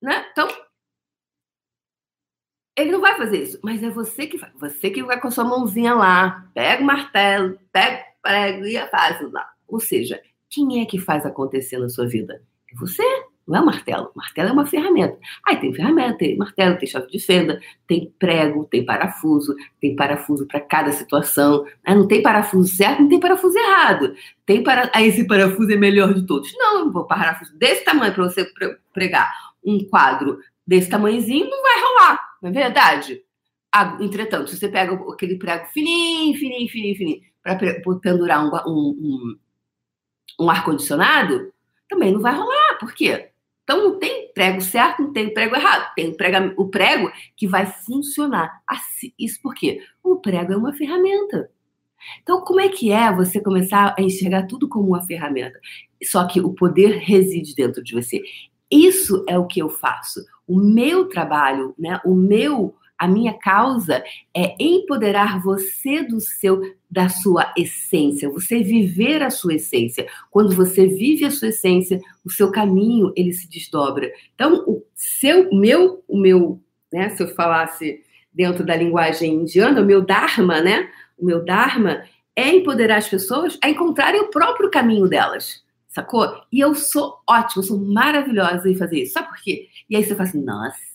né? 0.00 0.26
Então, 0.30 0.48
ele 2.76 2.92
não 2.92 3.00
vai 3.00 3.16
fazer 3.16 3.42
isso, 3.42 3.58
mas 3.62 3.82
é 3.82 3.90
você 3.90 4.26
que 4.26 4.38
faz. 4.38 4.52
Você 4.60 4.90
que 4.90 5.02
vai 5.02 5.20
com 5.20 5.28
a 5.28 5.30
sua 5.30 5.44
mãozinha 5.44 5.94
lá, 5.94 6.48
pega 6.54 6.82
o 6.82 6.86
martelo, 6.86 7.58
pega 7.72 8.02
o 8.02 8.22
prego 8.22 8.66
e 8.66 8.86
faz 8.88 9.32
lá. 9.32 9.48
Ou 9.66 9.80
seja, 9.80 10.20
quem 10.50 10.82
é 10.82 10.86
que 10.86 10.98
faz 10.98 11.24
acontecer 11.24 11.78
na 11.78 11.88
sua 11.88 12.06
vida? 12.06 12.42
É 12.70 12.76
você. 12.76 13.02
Não 13.46 13.58
é 13.58 13.60
um 13.60 13.66
martelo. 13.66 14.10
Martelo 14.14 14.48
é 14.48 14.52
uma 14.52 14.66
ferramenta. 14.66 15.18
Aí 15.46 15.56
tem 15.56 15.74
ferramenta, 15.74 16.18
tem 16.18 16.36
martelo, 16.36 16.78
tem 16.78 16.88
chave 16.88 17.06
de 17.08 17.18
fenda, 17.18 17.60
tem 17.86 18.12
prego, 18.18 18.64
tem 18.64 18.84
parafuso, 18.84 19.54
tem 19.80 19.94
parafuso 19.94 20.46
para 20.46 20.60
cada 20.60 20.92
situação. 20.92 21.64
Né? 21.86 21.94
Não 21.94 22.08
tem 22.08 22.22
parafuso 22.22 22.74
certo, 22.74 23.02
não 23.02 23.08
tem 23.08 23.20
parafuso 23.20 23.58
errado. 23.58 24.14
Tem 24.46 24.62
para... 24.62 24.90
Aí 24.94 25.08
esse 25.08 25.26
parafuso 25.26 25.70
é 25.70 25.76
melhor 25.76 26.14
de 26.14 26.26
todos. 26.26 26.52
Não, 26.56 26.88
um 26.88 27.04
parafuso 27.04 27.56
desse 27.58 27.84
tamanho 27.84 28.14
para 28.14 28.24
você 28.24 28.46
pregar 28.92 29.32
um 29.64 29.84
quadro 29.88 30.38
desse 30.66 30.88
tamanhozinho, 30.88 31.48
não 31.48 31.62
vai 31.62 31.80
rolar, 31.80 32.20
não 32.42 32.50
é 32.50 32.52
verdade? 32.52 33.22
Entretanto, 34.00 34.50
se 34.50 34.56
você 34.56 34.68
pega 34.68 34.94
aquele 35.12 35.36
prego 35.36 35.66
fininho, 35.66 36.38
fininho, 36.38 36.68
fininho, 36.68 36.96
fininho, 36.96 37.20
para 37.42 37.58
pendurar 38.00 38.44
um, 38.44 38.50
um, 38.66 38.88
um, 38.88 40.44
um 40.44 40.50
ar-condicionado, 40.50 41.52
também 41.88 42.12
não 42.12 42.20
vai 42.20 42.34
rolar. 42.34 42.78
Por 42.78 42.94
quê? 42.94 43.30
Então 43.64 43.82
não 43.82 43.98
tem 43.98 44.30
prego 44.32 44.60
certo, 44.60 45.02
não 45.02 45.12
tem 45.12 45.32
prego 45.32 45.56
errado. 45.56 45.92
Tem 45.94 46.10
o 46.10 46.16
prego, 46.16 46.62
o 46.62 46.68
prego 46.68 47.10
que 47.36 47.48
vai 47.48 47.66
funcionar. 47.66 48.62
Isso 49.18 49.40
porque 49.42 49.80
o 50.02 50.16
prego 50.16 50.52
é 50.52 50.56
uma 50.56 50.72
ferramenta. 50.72 51.50
Então, 52.22 52.42
como 52.42 52.60
é 52.60 52.68
que 52.68 52.92
é 52.92 53.10
você 53.10 53.40
começar 53.40 53.94
a 53.98 54.02
enxergar 54.02 54.46
tudo 54.46 54.68
como 54.68 54.88
uma 54.88 55.06
ferramenta? 55.06 55.58
Só 56.02 56.26
que 56.26 56.40
o 56.40 56.52
poder 56.52 56.98
reside 56.98 57.54
dentro 57.54 57.82
de 57.82 57.94
você. 57.94 58.20
Isso 58.70 59.24
é 59.26 59.38
o 59.38 59.46
que 59.46 59.60
eu 59.60 59.70
faço. 59.70 60.20
O 60.46 60.58
meu 60.58 61.08
trabalho, 61.08 61.74
né? 61.78 61.98
O 62.04 62.14
meu 62.14 62.74
a 62.98 63.08
minha 63.08 63.34
causa 63.34 64.02
é 64.34 64.54
empoderar 64.58 65.42
você 65.42 66.02
do 66.02 66.20
seu 66.20 66.60
da 66.90 67.08
sua 67.08 67.52
essência, 67.56 68.30
você 68.30 68.62
viver 68.62 69.22
a 69.22 69.30
sua 69.30 69.54
essência. 69.54 70.06
Quando 70.30 70.54
você 70.54 70.86
vive 70.86 71.24
a 71.24 71.30
sua 71.30 71.48
essência, 71.48 72.00
o 72.24 72.30
seu 72.30 72.52
caminho 72.52 73.12
ele 73.16 73.32
se 73.32 73.48
desdobra. 73.48 74.12
Então, 74.34 74.64
o 74.66 74.84
seu 74.94 75.50
meu 75.52 76.04
o 76.06 76.18
meu, 76.18 76.62
né, 76.92 77.08
se 77.10 77.22
eu 77.22 77.28
falasse 77.34 78.00
dentro 78.32 78.64
da 78.64 78.76
linguagem 78.76 79.34
indiana, 79.34 79.80
o 79.80 79.84
meu 79.84 80.00
dharma, 80.00 80.60
né? 80.60 80.88
O 81.16 81.24
meu 81.24 81.44
dharma 81.44 82.04
é 82.36 82.48
empoderar 82.48 82.96
as 82.96 83.08
pessoas 83.08 83.58
a 83.62 83.68
encontrarem 83.68 84.20
o 84.20 84.30
próprio 84.30 84.70
caminho 84.70 85.08
delas. 85.08 85.62
Sacou? 85.88 86.28
E 86.50 86.58
eu 86.58 86.74
sou 86.74 87.20
ótima, 87.28 87.62
eu 87.62 87.66
sou 87.66 87.78
maravilhosa 87.78 88.68
em 88.68 88.76
fazer 88.76 89.02
isso. 89.02 89.12
Sabe 89.12 89.28
por 89.28 89.40
quê? 89.40 89.68
E 89.88 89.94
aí 89.94 90.02
você 90.02 90.14
fala 90.14 90.28
assim, 90.28 90.42
nossa, 90.42 90.93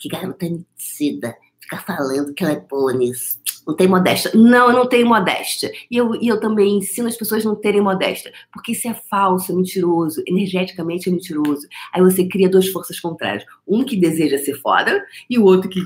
que 0.00 0.08
garota 0.08 0.48
metida, 0.48 1.36
ficar 1.60 1.84
falando 1.84 2.34
que 2.34 2.42
ela 2.42 2.54
é 2.54 2.60
boa 2.60 2.92
nisso. 2.92 3.38
Não 3.66 3.76
tem 3.76 3.86
modéstia. 3.86 4.30
Não, 4.34 4.70
eu 4.70 4.72
não 4.72 4.88
tenho 4.88 5.06
modéstia. 5.06 5.70
E 5.90 5.96
eu, 5.96 6.14
e 6.16 6.26
eu 6.26 6.40
também 6.40 6.78
ensino 6.78 7.06
as 7.06 7.16
pessoas 7.16 7.44
a 7.44 7.48
não 7.48 7.54
terem 7.54 7.80
modéstia. 7.80 8.32
Porque 8.52 8.72
isso 8.72 8.88
é 8.88 8.94
falso, 9.08 9.52
é 9.52 9.54
mentiroso, 9.54 10.22
energeticamente 10.26 11.08
é 11.08 11.12
mentiroso. 11.12 11.68
Aí 11.92 12.02
você 12.02 12.26
cria 12.26 12.48
duas 12.48 12.68
forças 12.68 12.98
contrárias. 12.98 13.44
Um 13.68 13.84
que 13.84 13.96
deseja 13.96 14.38
ser 14.38 14.54
foda 14.54 15.04
e 15.28 15.38
o 15.38 15.44
outro 15.44 15.68
que. 15.68 15.80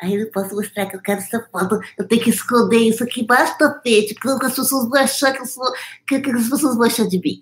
Aí 0.00 0.14
eu 0.14 0.30
posso 0.30 0.54
mostrar 0.54 0.86
que 0.86 0.96
eu 0.96 1.02
quero 1.02 1.20
ser 1.20 1.44
foda. 1.50 1.80
Eu 1.98 2.06
tenho 2.06 2.22
que 2.22 2.30
esconder 2.30 2.78
isso 2.78 3.04
aqui 3.04 3.22
embaixo 3.22 3.52
do 3.54 3.58
tapete, 3.58 4.14
porque 4.14 4.46
as 4.46 4.54
pessoas 4.54 4.88
vão 4.88 5.00
achar 5.00 5.32
que 5.32 5.42
eu 5.42 5.46
sou. 5.46 5.70
que, 6.06 6.20
que 6.20 6.30
as 6.30 6.48
pessoas 6.48 6.76
vão 6.76 6.86
achar 6.86 7.06
de 7.06 7.18
mim. 7.18 7.40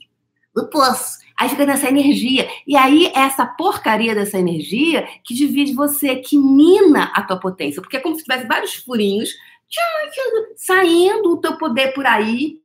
Não 0.55 0.69
posso. 0.69 1.19
Aí 1.41 1.49
fica 1.49 1.65
nessa 1.65 1.89
energia. 1.89 2.47
E 2.67 2.77
aí, 2.77 3.07
é 3.07 3.21
essa 3.21 3.47
porcaria 3.47 4.15
dessa 4.15 4.39
energia 4.39 5.09
que 5.25 5.33
divide 5.33 5.73
você, 5.73 6.17
que 6.17 6.37
mina 6.37 7.05
a 7.15 7.23
tua 7.23 7.41
potência. 7.41 7.81
Porque 7.81 7.97
é 7.97 8.01
como 8.01 8.15
se 8.15 8.23
tivesse 8.23 8.47
vários 8.47 8.75
furinhos 8.75 9.31
saindo 10.55 11.31
o 11.33 11.41
teu 11.41 11.57
poder 11.57 11.95
por 11.95 12.05
aí. 12.05 12.61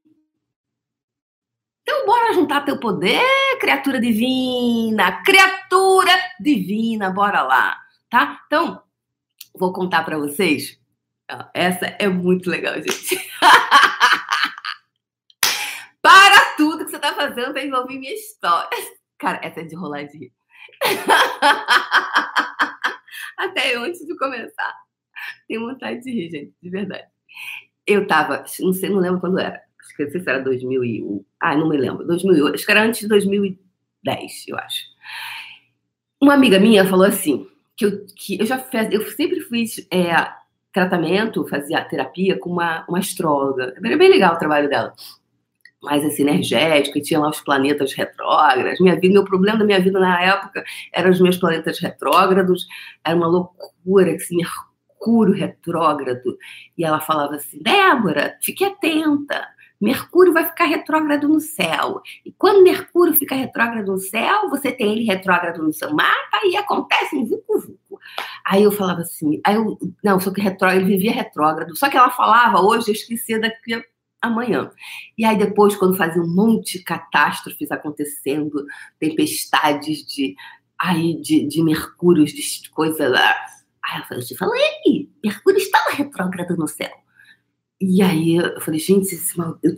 Então, 1.83 2.05
bora 2.05 2.33
juntar 2.33 2.65
teu 2.65 2.77
poder, 2.77 3.23
criatura 3.61 3.97
divina, 3.97 5.23
criatura 5.23 6.11
divina, 6.37 7.11
bora 7.11 7.43
lá, 7.43 7.77
tá? 8.09 8.41
Então, 8.45 8.81
vou 9.57 9.71
contar 9.71 10.03
para 10.03 10.17
vocês. 10.17 10.77
Essa 11.53 11.85
é 11.97 12.09
muito 12.09 12.49
legal, 12.49 12.73
gente. 12.75 13.15
tá 17.05 17.13
fazendo 17.13 17.53
pra 17.53 17.63
envolver 17.63 17.99
minha 17.99 18.13
história. 18.13 18.69
Cara, 19.19 19.39
essa 19.43 19.61
é 19.61 19.63
de 19.63 19.75
rolar 19.75 20.03
de 20.03 20.17
rir. 20.17 20.33
Até 23.37 23.75
antes 23.75 24.05
de 24.05 24.17
começar, 24.17 24.73
tenho 25.47 25.61
vontade 25.61 26.01
de 26.01 26.11
rir, 26.11 26.29
gente, 26.29 26.53
de 26.61 26.69
verdade. 26.69 27.07
Eu 27.85 28.07
tava, 28.07 28.43
não 28.59 28.73
sei, 28.73 28.89
não 28.89 28.99
lembro 28.99 29.19
quando 29.19 29.39
era. 29.39 29.61
Sei 29.95 30.09
se 30.09 30.17
era 30.27 30.41
2001. 30.41 31.23
Ah, 31.39 31.55
não 31.55 31.69
me 31.69 31.77
lembro. 31.77 32.05
2000, 32.05 32.55
acho 32.55 32.65
que 32.65 32.71
era 32.71 32.83
antes 32.83 33.01
de 33.01 33.07
2010, 33.07 34.47
eu 34.47 34.57
acho. 34.57 34.83
Uma 36.19 36.33
amiga 36.33 36.59
minha 36.59 36.85
falou 36.85 37.05
assim, 37.05 37.47
que 37.77 37.85
eu, 37.85 38.05
que 38.15 38.39
eu 38.39 38.45
já 38.45 38.57
fiz, 38.57 38.91
eu 38.91 39.01
sempre 39.11 39.41
fiz 39.41 39.87
é, 39.91 40.15
tratamento, 40.73 41.47
fazia 41.47 41.85
terapia 41.85 42.39
com 42.39 42.49
uma, 42.49 42.85
uma 42.89 42.99
astróloga. 42.99 43.75
Era 43.83 43.97
bem 43.97 44.09
legal 44.09 44.35
o 44.35 44.39
trabalho 44.39 44.67
dela 44.67 44.93
mais 45.85 46.03
assim, 46.03 46.23
energética, 46.23 46.99
e 46.99 47.01
tinha 47.01 47.19
lá 47.19 47.29
os 47.29 47.39
planetas 47.39 47.93
retrógrados. 47.93 48.79
Minha 48.81 48.99
vida, 48.99 49.13
meu 49.13 49.23
problema 49.23 49.59
da 49.59 49.65
minha 49.65 49.79
vida 49.79 49.99
na 49.99 50.21
época 50.21 50.63
eram 50.91 51.11
os 51.11 51.21
meus 51.21 51.37
planetas 51.37 51.79
retrógrados, 51.79 52.67
era 53.03 53.15
uma 53.15 53.27
loucura, 53.27 54.15
assim, 54.15 54.37
Mercúrio 54.37 55.35
retrógrado. 55.35 56.37
E 56.77 56.83
ela 56.83 56.99
falava 56.99 57.35
assim: 57.35 57.59
Débora, 57.61 58.37
fique 58.41 58.65
atenta. 58.65 59.47
Mercúrio 59.79 60.33
vai 60.33 60.45
ficar 60.45 60.65
retrógrado 60.65 61.27
no 61.27 61.39
céu. 61.39 62.01
E 62.25 62.31
quando 62.31 62.63
Mercúrio 62.63 63.13
fica 63.13 63.35
retrógrado 63.35 63.91
no 63.91 63.99
céu, 63.99 64.49
você 64.49 64.71
tem 64.71 64.93
ele 64.93 65.03
retrógrado 65.03 65.61
no 65.61 65.73
seu 65.73 65.93
mapa 65.93 66.39
e 66.45 66.55
acontece 66.55 67.15
um 67.15 67.25
vucu-vucu. 67.25 67.99
Aí 68.45 68.63
eu 68.63 68.71
falava 68.71 69.01
assim, 69.01 69.41
aí 69.45 69.55
eu, 69.55 69.77
não, 70.03 70.19
só 70.19 70.31
que 70.31 70.41
retrógrado, 70.41 70.81
ele 70.81 70.91
vivia 70.95 71.11
retrógrado. 71.11 71.75
Só 71.75 71.89
que 71.89 71.97
ela 71.97 72.09
falava, 72.09 72.61
hoje 72.61 72.89
eu 72.89 72.93
esqueci 72.93 73.39
daqui 73.39 73.83
amanhã. 74.25 74.69
E 75.17 75.25
aí 75.25 75.37
depois, 75.37 75.75
quando 75.75 75.97
fazia 75.97 76.21
um 76.21 76.27
monte 76.27 76.77
de 76.77 76.83
catástrofes 76.83 77.71
acontecendo, 77.71 78.65
tempestades 78.99 80.05
de, 80.05 80.35
aí, 80.79 81.19
de, 81.21 81.47
de 81.47 81.63
mercúrios, 81.63 82.31
de 82.31 82.69
coisa 82.69 83.07
lá. 83.07 83.35
Aí 83.83 83.99
eu 83.99 84.05
falei, 84.05 84.23
te 84.23 84.35
falei, 84.35 85.09
Mercúrio 85.23 85.59
estava 85.59 85.91
retrógrado 85.91 86.57
no 86.57 86.67
céu. 86.67 86.91
E 87.79 88.01
aí 88.01 88.35
eu 88.37 88.61
falei, 88.61 88.79
gente, 88.79 89.15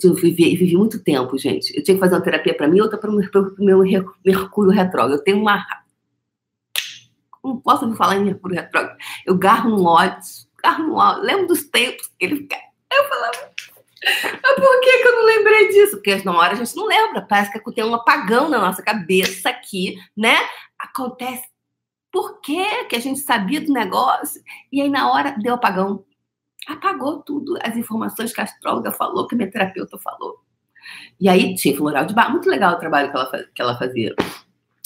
eu 0.03 0.13
vivi, 0.13 0.55
vivi 0.55 0.77
muito 0.77 1.03
tempo, 1.03 1.37
gente. 1.37 1.75
Eu 1.75 1.83
tinha 1.83 1.95
que 1.95 1.99
fazer 1.99 2.15
uma 2.15 2.21
terapia 2.21 2.55
para 2.55 2.67
mim, 2.67 2.79
outra 2.79 2.97
para 2.97 3.09
o 3.09 3.55
meu 3.57 3.79
Mercúrio 4.23 4.71
retrógrado. 4.71 5.13
Eu 5.13 5.23
tenho 5.23 5.39
uma. 5.39 5.65
Não 7.43 7.57
posso 7.57 7.87
me 7.87 7.95
falar 7.95 8.17
em 8.17 8.25
Mercúrio 8.25 8.57
retrógrado. 8.57 8.97
Eu 9.25 9.35
garro 9.37 9.69
no 9.71 9.83
ódio, 9.83 10.21
garro 10.63 10.83
no 10.87 10.95
ódio. 10.95 11.23
Lembro 11.23 11.47
dos 11.47 11.63
tempos 11.63 12.07
que 12.17 12.25
ele 12.25 12.37
fica. 12.37 12.55
Eu 12.93 13.03
falava, 13.09 13.51
por 14.55 14.81
que, 14.81 14.97
que 14.97 15.07
eu 15.07 15.15
não 15.15 15.25
lembrei 15.25 15.67
disso? 15.69 15.97
Porque 15.97 16.15
na 16.23 16.37
hora 16.37 16.53
a 16.53 16.55
gente 16.55 16.75
não 16.75 16.85
lembra. 16.85 17.21
Parece 17.21 17.51
que 17.51 17.73
tem 17.73 17.83
um 17.83 17.93
apagão 17.93 18.49
na 18.49 18.59
nossa 18.59 18.81
cabeça 18.81 19.49
aqui, 19.49 19.97
né? 20.15 20.35
Acontece. 20.79 21.47
Por 22.11 22.39
que, 22.41 22.85
que 22.85 22.95
a 22.95 22.99
gente 22.99 23.19
sabia 23.19 23.61
do 23.61 23.71
negócio? 23.71 24.41
E 24.71 24.81
aí, 24.81 24.89
na 24.89 25.11
hora, 25.11 25.35
deu 25.39 25.55
apagão. 25.55 26.05
Apagou 26.67 27.21
tudo, 27.21 27.57
as 27.61 27.77
informações 27.77 28.33
que 28.33 28.41
a 28.41 28.43
astróloga 28.43 28.91
falou, 28.91 29.27
que 29.27 29.35
a 29.35 29.37
minha 29.37 29.51
terapeuta 29.51 29.97
falou. 29.99 30.39
E 31.19 31.29
aí, 31.29 31.55
tinha 31.55 31.75
floral 31.75 32.05
de 32.05 32.13
bar. 32.13 32.31
Muito 32.31 32.49
legal 32.49 32.73
o 32.73 32.79
trabalho 32.79 33.11
que 33.11 33.17
ela, 33.17 33.43
que 33.55 33.61
ela 33.61 33.77
fazia. 33.77 34.15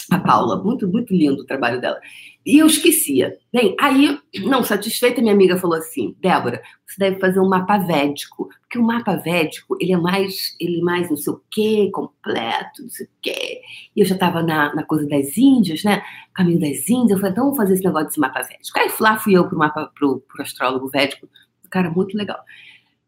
A 0.10 0.20
Paula, 0.20 0.62
muito, 0.64 0.88
muito 0.88 1.14
lindo 1.14 1.42
o 1.42 1.46
trabalho 1.46 1.80
dela. 1.80 2.00
E 2.46 2.58
eu 2.58 2.66
esquecia. 2.66 3.38
Bem, 3.54 3.76
aí, 3.80 4.18
não 4.44 4.64
satisfeita, 4.64 5.22
minha 5.22 5.34
amiga 5.34 5.58
falou 5.58 5.78
assim: 5.78 6.16
Débora, 6.20 6.62
você 6.88 6.96
deve 6.98 7.20
fazer 7.20 7.40
um 7.40 7.48
mapa 7.48 7.78
védico. 7.78 8.50
Porque 8.62 8.80
o 8.80 8.84
mapa 8.84 9.16
védico, 9.16 9.78
ele 9.80 9.94
é 9.94 9.98
mais, 9.98 10.56
ele 10.60 10.80
é 10.80 10.82
mais 10.82 11.10
não 11.10 11.18
sei 11.18 11.34
o 11.34 11.42
quê, 11.52 11.90
completo, 11.94 12.82
não 12.82 12.90
sei 12.90 13.06
o 13.06 13.10
quê. 13.22 13.62
E 13.96 14.00
eu 14.02 14.06
já 14.06 14.16
estava 14.16 14.42
na, 14.42 14.74
na 14.74 14.84
coisa 14.84 15.08
das 15.08 15.38
Índias, 15.38 15.84
né? 15.84 16.02
Caminho 16.34 16.60
das 16.60 16.90
Índias. 16.90 17.12
Eu 17.12 17.18
falei, 17.18 17.32
então 17.32 17.44
vamos 17.44 17.58
fazer 17.58 17.76
esse 17.76 17.84
negócio 17.84 18.08
desse 18.08 18.20
mapa 18.20 18.42
védico. 18.42 18.80
Aí 18.80 18.90
lá 19.00 19.18
fui 19.18 19.38
eu 19.38 19.48
pro 19.48 19.58
mapa, 19.58 19.92
pro, 19.94 20.22
pro 20.22 20.42
astrólogo 20.42 20.88
védico. 20.88 21.30
Cara, 21.70 21.92
muito 21.92 22.18
legal. 22.18 22.40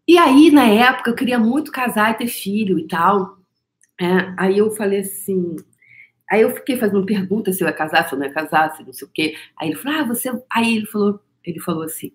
E 0.08 0.18
aí, 0.18 0.52
na 0.52 0.68
época, 0.68 1.10
eu 1.10 1.16
queria 1.16 1.40
muito 1.40 1.72
casar 1.72 2.12
e 2.12 2.18
ter 2.18 2.28
filho 2.28 2.78
e 2.78 2.88
tal. 2.88 3.38
É, 4.00 4.34
aí 4.38 4.58
eu 4.58 4.70
falei 4.72 5.00
assim, 5.00 5.56
Aí 6.34 6.42
eu 6.42 6.50
fiquei 6.50 6.78
fazendo 6.78 7.06
perguntas 7.06 7.56
se 7.56 7.64
eu 7.64 7.68
ia 7.68 7.74
casar, 7.74 8.10
se 8.10 8.16
eu 8.16 8.18
não 8.18 8.26
ia 8.26 8.34
casar, 8.34 8.76
se 8.76 8.84
não 8.84 8.92
sei 8.92 9.08
o 9.08 9.12
quê. 9.12 9.38
Aí 9.56 9.70
ele 9.70 9.76
falou, 9.76 10.00
ah, 10.00 10.04
você. 10.04 10.32
Aí 10.50 10.78
ele 10.78 10.86
falou, 10.88 11.20
ele 11.44 11.60
falou 11.60 11.84
assim, 11.84 12.12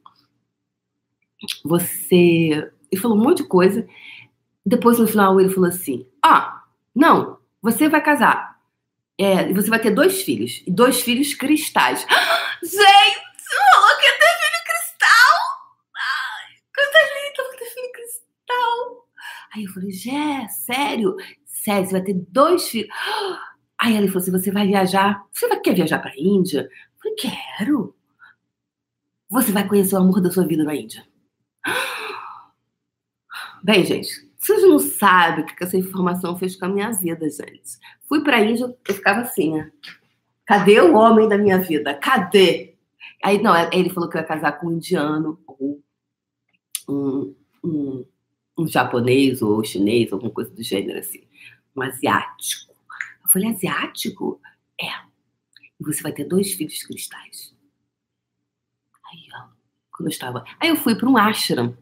você. 1.65 2.69
Ele 2.91 3.01
falou 3.01 3.17
um 3.17 3.23
monte 3.23 3.43
de 3.43 3.49
coisa. 3.49 3.87
Depois, 4.67 4.99
no 4.99 5.07
final, 5.07 5.41
ele 5.41 5.51
falou 5.51 5.69
assim: 5.69 6.05
Ah, 6.21 6.65
não, 6.93 7.39
você 7.63 7.89
vai 7.89 8.03
casar. 8.03 8.59
É, 9.17 9.53
você 9.53 9.71
vai 9.71 9.79
ter 9.79 9.93
dois 9.93 10.23
filhos. 10.23 10.65
E 10.67 10.71
dois 10.71 11.01
filhos 11.01 11.35
cristais. 11.35 12.01
Gente, 12.63 12.75
falou 12.75 13.99
que 13.99 14.05
ia 14.05 14.19
ter 14.19 14.35
filho 14.43 14.65
cristal! 14.67 15.39
Ai, 15.97 16.57
coisa 16.75 16.99
linda, 17.15 17.43
vou 17.45 17.57
ter 17.57 17.65
filho 17.67 17.93
cristal. 17.93 19.09
Aí 19.55 19.65
eu 19.65 19.73
falei, 19.73 19.91
Jé, 19.93 20.49
sério? 20.49 21.17
Sério, 21.47 21.87
você 21.87 21.93
vai 21.93 22.03
ter 22.03 22.15
dois 22.15 22.69
filhos. 22.69 22.91
Aí 23.81 23.97
ele 23.97 24.09
falou 24.09 24.23
assim: 24.23 24.33
você 24.33 24.51
vai 24.51 24.67
viajar? 24.67 25.25
Você 25.33 25.47
vai, 25.49 25.61
quer 25.61 25.75
viajar 25.75 25.99
para 25.99 26.11
a 26.11 26.19
Índia? 26.19 26.63
Eu 26.63 26.71
falei, 27.03 27.17
quero. 27.17 27.95
Você 29.31 29.53
vai 29.53 29.67
conhecer 29.69 29.95
o 29.95 29.99
amor 29.99 30.21
da 30.21 30.31
sua 30.31 30.47
vida 30.47 30.65
na 30.65 30.75
Índia. 30.75 31.07
Bem, 33.63 33.85
gente, 33.85 34.09
vocês 34.39 34.63
não 34.63 34.79
sabem 34.79 35.45
o 35.45 35.47
que 35.47 35.63
essa 35.63 35.77
informação 35.77 36.39
fez 36.39 36.57
com 36.57 36.67
a 36.67 36.69
minha 36.69 36.91
vida, 36.93 37.29
gente. 37.29 37.79
Fui 38.09 38.23
para 38.23 38.37
a 38.37 38.45
Índia, 38.45 38.75
eu 38.87 38.95
ficava 38.95 39.21
assim, 39.21 39.53
né? 39.53 39.71
Cadê 40.47 40.81
o 40.81 40.97
homem 40.97 41.29
da 41.29 41.37
minha 41.37 41.59
vida? 41.59 41.95
Cadê? 41.95 42.75
Aí, 43.23 43.43
não, 43.43 43.55
ele 43.73 43.91
falou 43.91 44.09
que 44.09 44.17
eu 44.17 44.21
ia 44.21 44.27
casar 44.27 44.53
com 44.53 44.69
um 44.69 44.73
indiano, 44.73 45.39
ou 45.47 45.83
um, 46.89 47.35
um, 47.63 48.07
um 48.57 48.67
japonês, 48.67 49.43
ou 49.43 49.63
chinês, 49.63 50.13
alguma 50.13 50.31
coisa 50.31 50.51
do 50.51 50.63
gênero 50.63 50.99
assim. 50.99 51.23
Um 51.77 51.83
asiático. 51.83 52.68
Eu 53.29 53.33
falei, 53.33 53.51
asiático? 53.51 54.41
É. 54.81 54.87
E 55.79 55.85
você 55.85 56.03
vai 56.03 56.13
ter 56.13 56.25
dois 56.25 56.55
filhos 56.55 56.83
cristais. 56.83 57.55
Aí, 59.05 59.29
ó, 59.35 59.49
quando 59.93 60.09
eu 60.09 60.13
estava. 60.13 60.45
Aí 60.59 60.71
eu 60.71 60.77
fui 60.77 60.95
para 60.95 61.09
um 61.09 61.17
ashram 61.17 61.77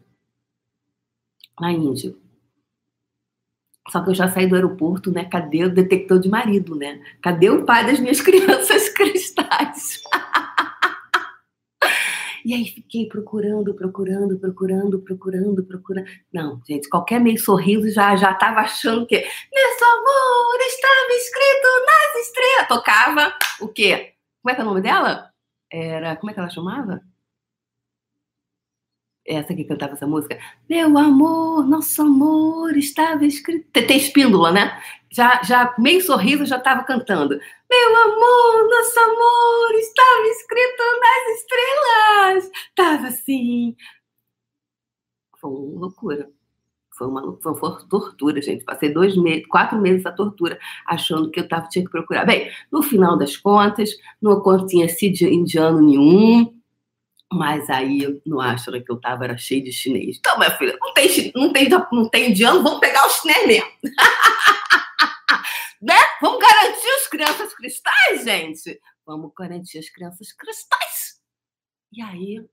na 1.57 1.71
Índia. 1.71 2.13
Só 3.89 4.03
que 4.03 4.09
eu 4.09 4.15
já 4.15 4.27
saí 4.27 4.45
do 4.45 4.55
aeroporto, 4.55 5.09
né? 5.09 5.23
Cadê 5.23 5.63
o 5.63 5.73
detector 5.73 6.19
de 6.19 6.27
marido, 6.27 6.75
né? 6.75 7.01
Cadê 7.21 7.49
o 7.49 7.63
pai 7.65 7.85
das 7.85 7.99
minhas 7.99 8.19
crianças 8.21 8.89
cristais? 8.89 10.03
E 12.47 12.53
aí 12.53 12.63
fiquei 12.63 13.05
procurando, 13.09 13.73
procurando, 13.73 14.39
procurando, 14.39 14.99
procurando, 15.01 15.65
procurando. 15.65 16.07
Não, 16.31 16.61
gente, 16.65 16.87
qualquer 16.87 17.19
meio 17.19 17.37
sorriso 17.37 17.91
já 17.91 18.15
já 18.15 18.33
tava 18.33 18.61
achando 18.61 19.05
que 19.05 19.17
nesse 19.17 19.83
amor 19.83 20.57
estava 20.61 21.11
escrito 21.11 21.67
nas 21.85 22.25
estrelas. 22.25 22.67
Tocava 22.69 23.33
o 23.59 23.67
quê? 23.67 24.13
Como 24.41 24.49
é 24.49 24.55
que 24.55 24.61
é 24.61 24.63
o 24.63 24.67
nome 24.67 24.79
dela? 24.79 25.29
Era, 25.69 26.15
como 26.15 26.31
é 26.31 26.33
que 26.33 26.39
ela 26.39 26.49
chamava? 26.49 27.03
essa 29.27 29.53
que 29.53 29.65
cantava 29.65 29.91
essa 29.91 30.07
música, 30.07 30.39
meu 30.69 30.97
amor, 30.97 31.67
nosso 31.67 32.01
amor 32.01 32.77
estava 32.77 33.25
escrito. 33.25 33.67
Tem 33.73 33.97
espíndola, 33.97 34.53
né? 34.53 34.81
Já, 35.11 35.41
já 35.43 35.75
meio 35.77 36.01
sorriso 36.01 36.45
já 36.45 36.55
estava 36.57 36.85
cantando. 36.85 37.37
Meu 37.69 37.95
amor, 37.95 38.69
nosso 38.69 38.99
amor 38.99 39.75
estava 39.75 40.27
escrito 40.27 40.83
nas 41.01 41.39
estrelas. 41.39 42.51
Tava 42.75 43.07
assim. 43.07 43.75
Foi 45.39 45.49
uma 45.49 45.79
loucura. 45.81 46.29
Foi 46.97 47.07
uma, 47.07 47.37
foi 47.41 47.51
uma 47.51 47.87
tortura, 47.87 48.41
gente. 48.41 48.65
Passei 48.65 48.91
dois 48.91 49.15
meses, 49.15 49.45
quatro 49.47 49.77
meses 49.79 50.05
a 50.05 50.11
tortura, 50.11 50.57
achando 50.87 51.29
que 51.29 51.39
eu 51.39 51.47
tava, 51.47 51.67
tinha 51.67 51.85
que 51.85 51.91
procurar. 51.91 52.25
Bem, 52.25 52.51
no 52.71 52.81
final 52.81 53.17
das 53.17 53.37
contas, 53.37 53.91
não 54.21 54.65
tinha 54.65 54.89
sido 54.89 55.21
indiano 55.23 55.81
nenhum 55.81 56.57
mas 57.31 57.69
aí 57.69 58.21
no 58.25 58.39
ashram 58.39 58.81
que 58.81 58.91
eu 58.91 58.99
tava 58.99 59.25
era 59.25 59.37
cheio 59.37 59.63
de 59.63 59.71
chinês. 59.71 60.17
Então, 60.17 60.37
minha 60.37 60.51
filha, 60.51 60.77
não 60.79 60.93
tem, 60.93 61.31
não 61.35 61.51
tem, 61.51 61.69
não 61.69 62.09
tem 62.09 62.29
indiano, 62.31 62.63
vamos 62.63 62.79
pegar 62.79 63.05
os 63.05 63.13
chinês 63.15 63.47
mesmo. 63.47 63.67
né? 65.81 65.95
Vamos 66.21 66.39
garantir 66.39 66.87
as 66.87 67.07
crianças 67.07 67.53
cristais, 67.53 68.23
gente? 68.23 68.79
Vamos 69.05 69.31
garantir 69.37 69.79
as 69.79 69.89
crianças 69.89 70.31
cristais. 70.33 71.21
E 71.91 72.01
aí, 72.01 72.45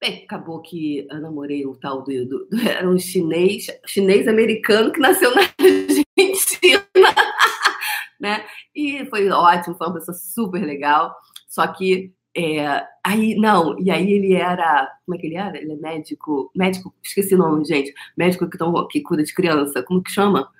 bem, 0.00 0.24
acabou 0.24 0.62
que 0.62 1.06
eu 1.10 1.20
namorei 1.20 1.66
o 1.66 1.76
tal 1.76 2.02
do, 2.02 2.26
do, 2.26 2.46
do 2.46 2.68
era 2.68 2.88
um 2.88 2.98
chinês, 2.98 3.66
chinês 3.86 4.26
americano 4.26 4.92
que 4.92 5.00
nasceu 5.00 5.34
na 5.34 5.42
Argentina. 5.42 6.86
né? 8.20 8.46
E 8.74 9.04
foi 9.06 9.28
ótimo, 9.28 9.76
foi 9.76 9.86
uma 9.88 9.94
pessoa 9.94 10.16
super 10.16 10.64
legal. 10.64 11.14
Só 11.48 11.66
que 11.66 12.14
é, 12.34 12.86
aí, 13.04 13.34
não, 13.34 13.78
e 13.78 13.90
aí 13.90 14.10
ele 14.10 14.34
era. 14.34 14.90
Como 15.04 15.16
é 15.16 15.20
que 15.20 15.26
ele 15.26 15.36
era? 15.36 15.58
Ele 15.58 15.72
é 15.72 15.76
médico. 15.76 16.50
Médico, 16.54 16.94
esqueci 17.02 17.34
o 17.34 17.38
nome, 17.38 17.64
gente. 17.64 17.92
Médico 18.16 18.48
que, 18.48 18.56
tão, 18.56 18.86
que 18.88 19.02
cuida 19.02 19.22
de 19.22 19.34
criança. 19.34 19.82
Como 19.82 20.02
que 20.02 20.10
chama? 20.10 20.50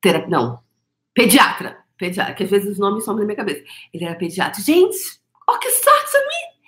Terapia, 0.00 0.28
não. 0.28 0.67
Pediatra. 1.18 1.84
Pediatra, 1.96 2.34
que 2.34 2.44
às 2.44 2.50
vezes 2.50 2.72
os 2.72 2.78
nomes 2.78 3.04
somem 3.04 3.22
na 3.22 3.26
minha 3.26 3.36
cabeça. 3.36 3.64
Ele 3.92 4.04
era 4.04 4.14
pediatra. 4.14 4.62
Gente, 4.62 4.96
oh, 5.48 5.58
que 5.58 5.68
sorte 5.68 6.16
a 6.16 6.20
mim! 6.20 6.58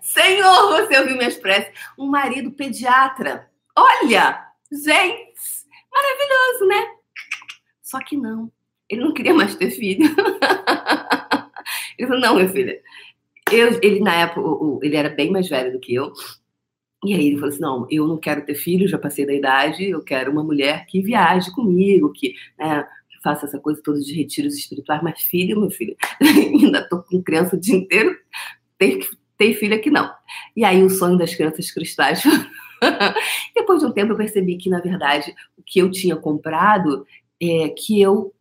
Senhor, 0.00 0.70
você 0.70 0.98
ouviu 0.98 1.18
minhas 1.18 1.36
preces. 1.36 1.70
Um 1.98 2.06
marido 2.06 2.50
pediatra. 2.52 3.50
Olha, 3.76 4.42
gente, 4.72 5.66
maravilhoso, 5.92 6.66
né? 6.66 6.94
Só 7.82 8.00
que 8.00 8.16
não. 8.16 8.50
Ele 8.88 9.02
não 9.02 9.12
queria 9.12 9.34
mais 9.34 9.54
ter 9.54 9.70
filho. 9.70 10.08
Ele 11.98 12.08
falou, 12.08 12.22
não, 12.22 12.36
meu 12.36 12.48
filho. 12.48 12.80
Eu, 13.50 13.78
ele, 13.82 14.00
na 14.00 14.14
época, 14.14 14.84
ele 14.84 14.96
era 14.96 15.08
bem 15.08 15.30
mais 15.30 15.48
velho 15.48 15.72
do 15.72 15.80
que 15.80 15.94
eu. 15.94 16.12
E 17.04 17.14
aí 17.14 17.26
ele 17.26 17.36
falou 17.36 17.50
assim: 17.50 17.60
não, 17.60 17.86
eu 17.90 18.06
não 18.06 18.18
quero 18.18 18.44
ter 18.44 18.54
filho, 18.54 18.88
já 18.88 18.98
passei 18.98 19.26
da 19.26 19.34
idade, 19.34 19.84
eu 19.84 20.02
quero 20.02 20.32
uma 20.32 20.42
mulher 20.42 20.86
que 20.86 21.02
viaje 21.02 21.52
comigo, 21.52 22.12
que, 22.12 22.34
né, 22.58 22.86
faça 23.22 23.46
essa 23.46 23.58
coisa 23.58 23.82
toda 23.82 24.00
de 24.00 24.14
retiros 24.14 24.54
espirituais. 24.54 25.02
Mas 25.02 25.20
filho, 25.22 25.60
meu 25.60 25.70
filho, 25.70 25.96
ainda 26.22 26.88
tô 26.88 27.02
com 27.02 27.22
criança 27.22 27.56
o 27.56 27.60
dia 27.60 27.76
inteiro, 27.76 28.16
tem, 28.78 29.00
tem 29.36 29.54
filho 29.54 29.74
aqui 29.74 29.90
não. 29.90 30.10
E 30.56 30.64
aí 30.64 30.82
o 30.82 30.90
sonho 30.90 31.18
das 31.18 31.34
crianças 31.34 31.70
cristais. 31.70 32.22
Depois 33.54 33.80
de 33.80 33.86
um 33.86 33.92
tempo 33.92 34.12
eu 34.12 34.16
percebi 34.16 34.56
que, 34.56 34.70
na 34.70 34.80
verdade, 34.80 35.34
o 35.56 35.62
que 35.62 35.78
eu 35.80 35.90
tinha 35.90 36.14
comprado 36.16 37.06
é 37.40 37.68
que 37.70 38.00
eu 38.00 38.32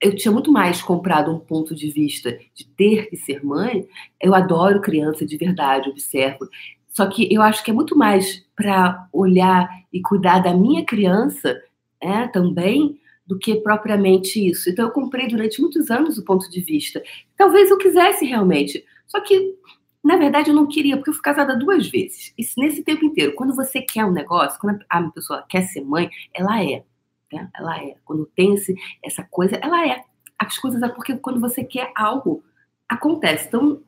eu 0.00 0.16
tinha 0.16 0.32
muito 0.32 0.50
mais 0.50 0.82
comprado 0.82 1.32
um 1.32 1.38
ponto 1.38 1.76
de 1.76 1.88
vista 1.88 2.36
de 2.52 2.66
ter 2.76 3.08
que 3.08 3.16
ser 3.16 3.44
mãe. 3.44 3.86
Eu 4.20 4.34
adoro 4.34 4.80
criança 4.80 5.24
de 5.24 5.36
verdade, 5.36 5.88
observo. 5.88 6.48
Só 6.92 7.06
que 7.06 7.32
eu 7.32 7.40
acho 7.42 7.64
que 7.64 7.70
é 7.70 7.74
muito 7.74 7.96
mais 7.96 8.44
para 8.54 9.08
olhar 9.12 9.68
e 9.92 10.00
cuidar 10.00 10.40
da 10.40 10.54
minha 10.54 10.84
criança 10.84 11.60
é, 12.00 12.26
também 12.28 13.00
do 13.26 13.38
que 13.38 13.56
propriamente 13.56 14.46
isso. 14.46 14.68
Então 14.68 14.86
eu 14.86 14.92
comprei 14.92 15.26
durante 15.26 15.60
muitos 15.60 15.90
anos 15.90 16.18
o 16.18 16.24
ponto 16.24 16.50
de 16.50 16.60
vista. 16.60 17.02
Talvez 17.36 17.70
eu 17.70 17.78
quisesse 17.78 18.24
realmente. 18.26 18.84
Só 19.06 19.20
que, 19.20 19.56
na 20.04 20.16
verdade, 20.16 20.50
eu 20.50 20.54
não 20.54 20.66
queria, 20.66 20.96
porque 20.96 21.10
eu 21.10 21.14
fui 21.14 21.22
casada 21.22 21.56
duas 21.56 21.88
vezes. 21.88 22.34
E 22.36 22.44
nesse 22.60 22.82
tempo 22.82 23.04
inteiro, 23.04 23.34
quando 23.34 23.54
você 23.54 23.80
quer 23.80 24.04
um 24.04 24.12
negócio, 24.12 24.60
quando 24.60 24.84
a 24.88 25.02
pessoa 25.10 25.44
quer 25.48 25.62
ser 25.62 25.82
mãe, 25.82 26.10
ela 26.34 26.62
é. 26.62 26.84
Né? 27.32 27.48
Ela 27.56 27.78
é. 27.78 27.94
Quando 28.04 28.26
tem 28.34 28.54
esse, 28.54 28.74
essa 29.02 29.22
coisa, 29.22 29.56
ela 29.62 29.86
é. 29.86 30.02
As 30.38 30.58
coisas 30.58 30.82
é 30.82 30.88
porque 30.88 31.16
quando 31.16 31.40
você 31.40 31.62
quer 31.64 31.92
algo, 31.94 32.42
acontece. 32.88 33.48
Então, 33.48 33.80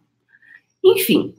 enfim. 0.83 1.35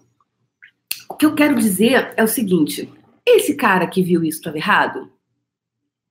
O 1.09 1.15
que 1.15 1.25
eu 1.25 1.35
quero 1.35 1.55
dizer 1.55 2.13
é 2.17 2.23
o 2.23 2.27
seguinte: 2.27 2.91
esse 3.25 3.55
cara 3.55 3.87
que 3.87 4.01
viu 4.01 4.23
isso 4.23 4.39
estava 4.39 4.57
errado? 4.57 5.11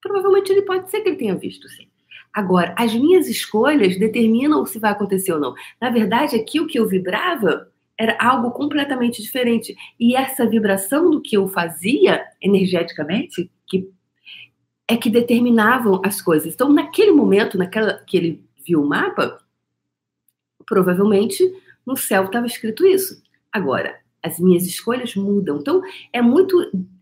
Provavelmente 0.01 0.53
ele 0.53 0.63
pode 0.63 0.91
ser 0.91 1.01
que 1.01 1.09
ele 1.09 1.17
tenha 1.17 1.35
visto, 1.35 1.69
sim. 1.69 1.89
Agora, 2.33 2.75
as 2.77 2.93
minhas 2.93 3.29
escolhas 3.29 3.99
determinam 3.99 4.67
se 4.67 4.79
vai 4.79 4.91
acontecer 4.91 5.33
ou 5.33 5.41
não. 5.41 5.55
Na 5.81 5.89
verdade, 5.89 6.35
aqui 6.35 6.61
o 6.61 6.67
que 6.67 6.79
eu 6.79 6.89
vibrava 6.89 7.71
era 7.97 8.17
algo 8.21 8.51
completamente 8.51 9.23
diferente. 9.23 9.75
E 9.99 10.17
essa 10.17 10.45
vibração 10.45 11.11
do 11.11 11.23
que 11.23 11.37
eu 11.37 11.47
fazia 11.47 12.25
energeticamente, 12.43 13.51
que 13.69 13.89
é 14.89 14.97
que 14.97 15.09
determinavam 15.09 16.03
as 16.05 16.21
coisas. 16.21 16.53
Então, 16.53 16.73
naquele 16.73 17.13
momento, 17.13 17.57
naquela 17.57 17.95
que 18.05 18.17
ele 18.17 18.45
viu 18.67 18.83
o 18.83 18.87
mapa, 18.87 19.39
provavelmente 20.67 21.43
no 21.87 21.97
céu 21.97 22.25
estava 22.25 22.47
escrito 22.47 22.85
isso. 22.85 23.23
Agora, 23.53 23.99
as 24.25 24.41
minhas 24.41 24.65
escolhas 24.65 25.15
mudam. 25.15 25.59
Então, 25.59 25.83
é 26.13 26.23
muito. 26.23 26.59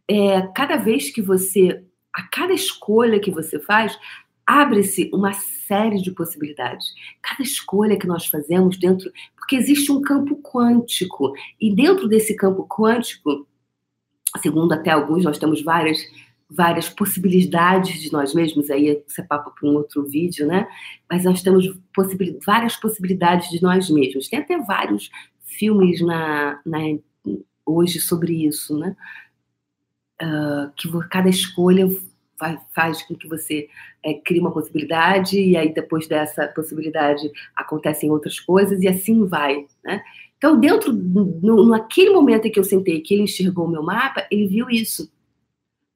É, 0.09 0.43
cada 0.55 0.77
vez 0.77 1.11
que 1.11 1.23
você. 1.23 1.85
A 2.13 2.25
cada 2.25 2.53
escolha 2.53 3.19
que 3.19 3.31
você 3.31 3.59
faz, 3.59 3.99
abre-se 4.47 5.09
uma 5.15 5.33
série 5.33 6.03
de 6.03 6.11
possibilidades. 6.11 6.87
Cada 7.23 7.43
escolha 7.43 7.99
que 7.99 8.07
nós 8.07 8.27
fazemos 8.27 8.77
dentro. 8.77 9.11
Porque 9.37 9.57
existe 9.57 9.91
um 9.91 10.03
campo 10.03 10.37
quântico. 10.43 11.33
E 11.61 11.75
dentro 11.75 12.07
desse 12.09 12.37
campo 12.37 12.67
quântico, 12.69 13.47
segundo 14.43 14.73
até 14.73 14.91
alguns, 14.91 15.25
nós 15.25 15.39
temos 15.39 15.63
várias 15.63 15.99
várias 16.55 16.87
possibilidades 16.87 17.99
de 17.99 18.13
nós 18.13 18.35
mesmos, 18.35 18.69
aí 18.69 19.03
isso 19.09 19.23
é 19.23 19.25
papo 19.25 19.55
para 19.59 19.67
um 19.67 19.75
outro 19.75 20.05
vídeo, 20.05 20.47
né? 20.47 20.69
Mas 21.11 21.25
nós 21.25 21.43
temos 21.43 21.67
possibil 21.95 22.39
várias 22.45 22.77
possibilidades 22.77 23.49
de 23.49 23.63
nós 23.63 23.89
mesmos. 23.89 24.29
Tem 24.29 24.39
até 24.39 24.59
vários 24.59 25.11
filmes 25.41 26.01
na, 26.03 26.61
na 26.65 26.79
hoje 27.65 28.01
sobre 28.01 28.47
isso, 28.47 28.79
né? 28.79 28.97
Uh, 30.21 30.71
que 30.77 30.89
cada 31.09 31.29
escolha 31.29 31.87
vai, 32.39 32.59
faz 32.73 33.03
com 33.03 33.15
que 33.15 33.29
você 33.29 33.69
é, 34.05 34.15
crie 34.15 34.41
uma 34.41 34.53
possibilidade 34.53 35.41
e 35.41 35.57
aí 35.57 35.73
depois 35.73 36.07
dessa 36.07 36.47
possibilidade 36.49 37.31
acontecem 37.57 38.11
outras 38.11 38.39
coisas 38.39 38.81
e 38.83 38.89
assim 38.89 39.27
vai, 39.27 39.67
né? 39.85 40.03
Então, 40.37 40.59
dentro, 40.59 40.93
no, 40.93 41.69
naquele 41.69 42.11
momento 42.11 42.47
em 42.47 42.51
que 42.51 42.59
eu 42.59 42.65
sentei, 42.65 43.01
que 43.01 43.15
ele 43.15 43.23
enxergou 43.23 43.65
o 43.65 43.71
meu 43.71 43.83
mapa, 43.83 44.27
ele 44.29 44.49
viu 44.49 44.69
isso. 44.69 45.09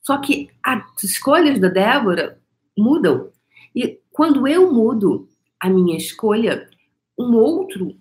Só 0.00 0.18
que 0.18 0.48
as 0.62 1.02
escolhas 1.02 1.59
da 1.59 1.68
Débora 1.68 2.40
mudam. 2.79 3.33
E 3.74 3.98
quando 4.12 4.46
eu 4.46 4.72
mudo 4.72 5.29
a 5.59 5.68
minha 5.68 5.96
escolha, 5.96 6.70
um 7.18 7.35
outro 7.35 7.96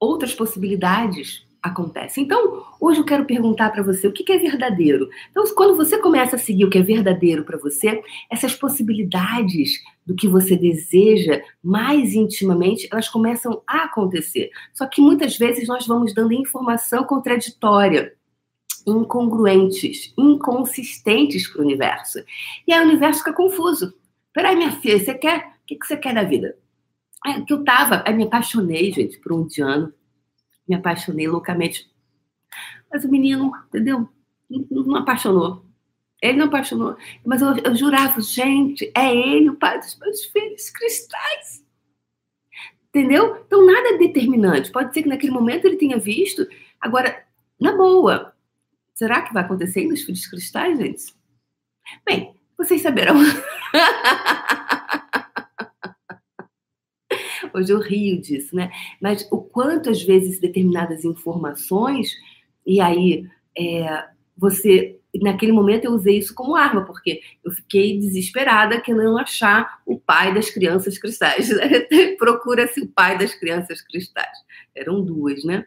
outras 0.00 0.34
possibilidades 0.34 1.46
acontecem. 1.62 2.24
Então, 2.24 2.64
hoje 2.80 3.00
eu 3.00 3.04
quero 3.04 3.24
perguntar 3.24 3.70
para 3.70 3.82
você 3.82 4.08
o 4.08 4.12
que 4.12 4.30
é 4.32 4.38
verdadeiro. 4.38 5.08
Então, 5.30 5.44
quando 5.54 5.76
você 5.76 5.96
começa 5.98 6.36
a 6.36 6.38
seguir 6.38 6.64
o 6.64 6.70
que 6.70 6.78
é 6.78 6.82
verdadeiro 6.82 7.44
para 7.44 7.56
você, 7.56 8.02
essas 8.30 8.54
possibilidades 8.54 9.80
do 10.04 10.14
que 10.14 10.26
você 10.26 10.56
deseja 10.56 11.40
mais 11.62 12.14
intimamente, 12.14 12.88
elas 12.90 13.08
começam 13.08 13.62
a 13.66 13.84
acontecer. 13.84 14.50
Só 14.74 14.86
que 14.86 15.00
muitas 15.00 15.38
vezes 15.38 15.68
nós 15.68 15.86
vamos 15.86 16.12
dando 16.12 16.32
informação 16.32 17.04
contraditória 17.04 18.12
incongruentes, 18.84 20.12
inconsistentes 20.18 21.46
para 21.48 21.60
o 21.60 21.64
universo. 21.64 22.18
E 22.66 22.72
aí 22.72 22.80
o 22.80 22.88
universo 22.88 23.20
fica 23.20 23.32
confuso. 23.32 23.94
Peraí, 24.32 24.56
minha 24.56 24.72
filha, 24.72 24.98
você 24.98 25.14
quer? 25.14 25.52
O 25.62 25.66
que 25.66 25.78
você 25.80 25.96
quer 25.96 26.12
da 26.12 26.24
vida? 26.24 26.56
É, 27.24 27.40
que 27.42 27.52
eu 27.52 27.62
tava, 27.62 28.02
aí 28.04 28.12
me 28.12 28.24
apaixonei, 28.24 28.92
gente, 28.92 29.18
por 29.18 29.32
um 29.32 29.42
indiano. 29.42 29.92
Me 30.68 30.74
apaixonei 30.74 31.28
loucamente. 31.28 31.90
Mas 32.90 33.04
o 33.04 33.10
menino, 33.10 33.52
entendeu? 33.68 34.08
Não, 34.48 34.82
não 34.84 34.96
apaixonou. 34.96 35.64
Ele 36.20 36.38
não 36.38 36.46
apaixonou. 36.46 36.96
Mas 37.24 37.42
eu, 37.42 37.56
eu 37.64 37.74
jurava, 37.74 38.20
gente, 38.20 38.90
é 38.94 39.14
ele 39.14 39.50
o 39.50 39.56
pai 39.56 39.78
dos 39.78 39.98
meus 39.98 40.24
filhos 40.26 40.70
cristais. 40.70 41.64
Entendeu? 42.88 43.42
Então 43.46 43.66
nada 43.66 43.88
é 43.88 43.98
determinante. 43.98 44.70
Pode 44.70 44.92
ser 44.94 45.02
que 45.02 45.08
naquele 45.08 45.32
momento 45.32 45.64
ele 45.64 45.76
tenha 45.76 45.98
visto. 45.98 46.46
Agora, 46.80 47.24
na 47.58 47.74
boa, 47.76 48.32
será 48.94 49.22
que 49.22 49.32
vai 49.32 49.42
acontecer 49.42 49.86
nos 49.86 50.02
filhos 50.02 50.26
cristais, 50.26 50.78
gente? 50.78 51.14
Bem, 52.04 52.34
vocês 52.56 52.82
saberão. 52.82 53.16
Hoje 57.54 57.72
eu 57.72 57.80
rio 57.80 58.20
disso, 58.20 58.54
né? 58.54 58.70
Mas 59.00 59.26
o 59.30 59.38
quanto 59.40 59.90
às 59.90 60.02
vezes 60.02 60.38
determinadas 60.38 61.04
informações, 61.04 62.10
e 62.66 62.80
aí 62.80 63.26
é, 63.58 64.06
você. 64.36 64.98
Naquele 65.20 65.52
momento 65.52 65.84
eu 65.84 65.92
usei 65.92 66.16
isso 66.16 66.34
como 66.34 66.56
arma, 66.56 66.86
porque 66.86 67.20
eu 67.44 67.50
fiquei 67.52 67.98
desesperada 67.98 68.80
querendo 68.80 69.18
achar 69.18 69.82
o 69.84 70.00
pai 70.00 70.32
das 70.32 70.48
crianças 70.48 70.96
cristais. 70.96 71.50
Procura-se 72.18 72.80
o 72.80 72.88
pai 72.88 73.18
das 73.18 73.34
crianças 73.34 73.82
cristais. 73.82 74.38
Eram 74.74 75.04
duas, 75.04 75.44
né? 75.44 75.66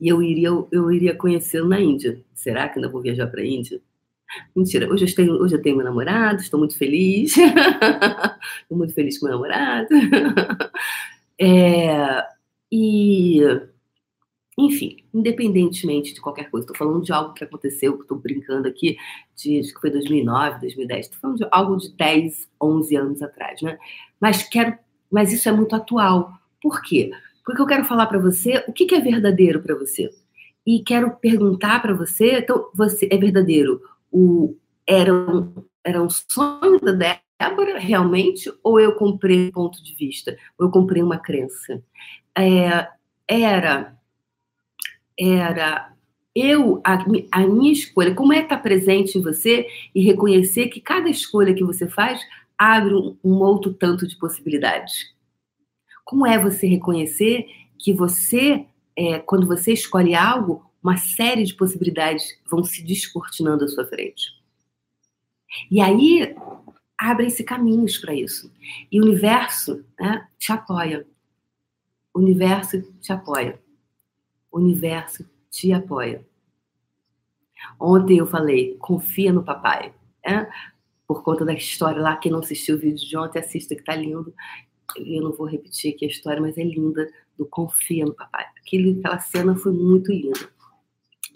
E 0.00 0.08
eu 0.08 0.22
iria, 0.22 0.48
eu 0.70 0.90
iria 0.90 1.14
conhecê-lo 1.14 1.68
na 1.68 1.78
Índia. 1.78 2.22
Será 2.34 2.68
que 2.68 2.78
ainda 2.78 2.90
vou 2.90 3.02
viajar 3.02 3.26
para 3.26 3.42
a 3.42 3.46
Índia? 3.46 3.82
Mentira, 4.54 4.90
hoje 4.90 5.06
eu 5.06 5.14
tenho, 5.14 5.32
hoje 5.34 5.54
eu 5.54 5.62
tenho 5.62 5.76
meu 5.76 5.84
namorado, 5.84 6.40
estou 6.40 6.58
muito 6.58 6.76
feliz. 6.76 7.36
estou 8.62 8.76
muito 8.76 8.94
feliz 8.94 9.18
com 9.18 9.26
meu 9.26 9.34
namorado. 9.34 9.88
é, 11.38 12.26
e, 12.70 13.40
enfim, 14.58 14.96
independentemente 15.12 16.14
de 16.14 16.20
qualquer 16.20 16.50
coisa, 16.50 16.64
estou 16.64 16.76
falando 16.76 17.04
de 17.04 17.12
algo 17.12 17.34
que 17.34 17.44
aconteceu, 17.44 17.96
que 17.96 18.02
estou 18.02 18.18
brincando 18.18 18.66
aqui, 18.66 18.96
de, 19.36 19.60
acho 19.60 19.74
que 19.74 19.80
foi 19.80 19.90
2009, 19.90 20.60
2010, 20.60 21.06
estou 21.06 21.20
falando 21.20 21.38
de 21.38 21.48
algo 21.50 21.76
de 21.76 21.92
10, 21.92 22.48
11 22.60 22.96
anos 22.96 23.22
atrás, 23.22 23.62
né? 23.62 23.78
Mas, 24.20 24.42
quero, 24.42 24.76
mas 25.10 25.32
isso 25.32 25.48
é 25.48 25.52
muito 25.52 25.76
atual. 25.76 26.32
Por 26.60 26.82
quê? 26.82 27.10
Porque 27.44 27.62
eu 27.62 27.66
quero 27.66 27.84
falar 27.84 28.06
para 28.06 28.18
você 28.18 28.64
o 28.66 28.72
que, 28.72 28.86
que 28.86 28.94
é 28.94 29.00
verdadeiro 29.00 29.62
para 29.62 29.74
você. 29.74 30.10
E 30.66 30.82
quero 30.82 31.12
perguntar 31.16 31.80
para 31.80 31.94
você, 31.94 32.40
então, 32.40 32.68
você 32.74 33.06
é 33.10 33.16
verdadeiro 33.16 33.80
o, 34.16 34.56
era, 34.86 35.12
um, 35.12 35.52
era 35.84 36.02
um 36.02 36.08
sonho 36.08 36.80
da 36.80 37.20
Débora 37.38 37.78
realmente, 37.78 38.50
ou 38.64 38.80
eu 38.80 38.94
comprei 38.94 39.48
um 39.48 39.50
ponto 39.50 39.84
de 39.84 39.94
vista, 39.94 40.38
ou 40.58 40.66
eu 40.66 40.70
comprei 40.70 41.02
uma 41.02 41.18
crença? 41.18 41.82
É, 42.34 42.88
era, 43.28 43.94
era 45.18 45.92
eu, 46.34 46.80
a, 46.82 47.04
a, 47.30 47.46
minha 47.46 47.72
escolha, 47.72 48.14
como 48.14 48.32
é 48.32 48.40
estar 48.40 48.58
presente 48.58 49.18
em 49.18 49.22
você 49.22 49.66
e 49.94 50.02
reconhecer 50.02 50.68
que 50.68 50.80
cada 50.80 51.10
escolha 51.10 51.54
que 51.54 51.64
você 51.64 51.86
faz 51.86 52.18
abre 52.56 52.94
um, 52.94 53.18
um 53.22 53.34
outro 53.42 53.74
tanto 53.74 54.06
de 54.06 54.16
possibilidades. 54.16 55.14
Como 56.06 56.26
é 56.26 56.38
você 56.38 56.66
reconhecer 56.66 57.46
que 57.78 57.92
você, 57.92 58.64
é, 58.96 59.18
quando 59.18 59.46
você 59.46 59.74
escolhe 59.74 60.14
algo, 60.14 60.65
uma 60.86 60.96
série 60.96 61.42
de 61.42 61.52
possibilidades 61.52 62.38
vão 62.48 62.62
se 62.62 62.80
descortinando 62.80 63.64
à 63.64 63.68
sua 63.68 63.84
frente. 63.84 64.40
E 65.68 65.80
aí 65.80 66.32
abrem-se 66.96 67.42
caminhos 67.42 67.98
para 67.98 68.14
isso. 68.14 68.52
E 68.90 69.00
o 69.00 69.04
universo 69.04 69.84
né, 69.98 70.28
te 70.38 70.52
apoia. 70.52 71.04
O 72.14 72.20
universo 72.20 72.80
te 73.00 73.12
apoia. 73.12 73.60
O 74.50 74.58
universo 74.58 75.28
te 75.50 75.72
apoia. 75.72 76.24
Ontem 77.80 78.18
eu 78.18 78.26
falei, 78.26 78.76
confia 78.78 79.32
no 79.32 79.42
papai. 79.42 79.92
Né? 80.24 80.48
Por 81.04 81.24
conta 81.24 81.44
da 81.44 81.52
história 81.52 82.00
lá, 82.00 82.16
quem 82.16 82.30
não 82.30 82.38
assistiu 82.38 82.76
o 82.76 82.78
vídeo 82.78 83.04
de 83.04 83.16
ontem, 83.16 83.40
assista 83.40 83.74
que 83.74 83.82
tá 83.82 83.96
lindo. 83.96 84.32
Eu 84.98 85.20
não 85.20 85.32
vou 85.32 85.48
repetir 85.48 85.94
aqui 85.94 86.04
a 86.04 86.08
história, 86.08 86.40
mas 86.40 86.56
é 86.56 86.62
linda, 86.62 87.10
do 87.36 87.44
confia 87.44 88.04
no 88.04 88.14
papai. 88.14 88.46
Aquele, 88.56 89.00
aquela 89.00 89.18
cena 89.18 89.56
foi 89.56 89.72
muito 89.72 90.12
linda. 90.12 90.55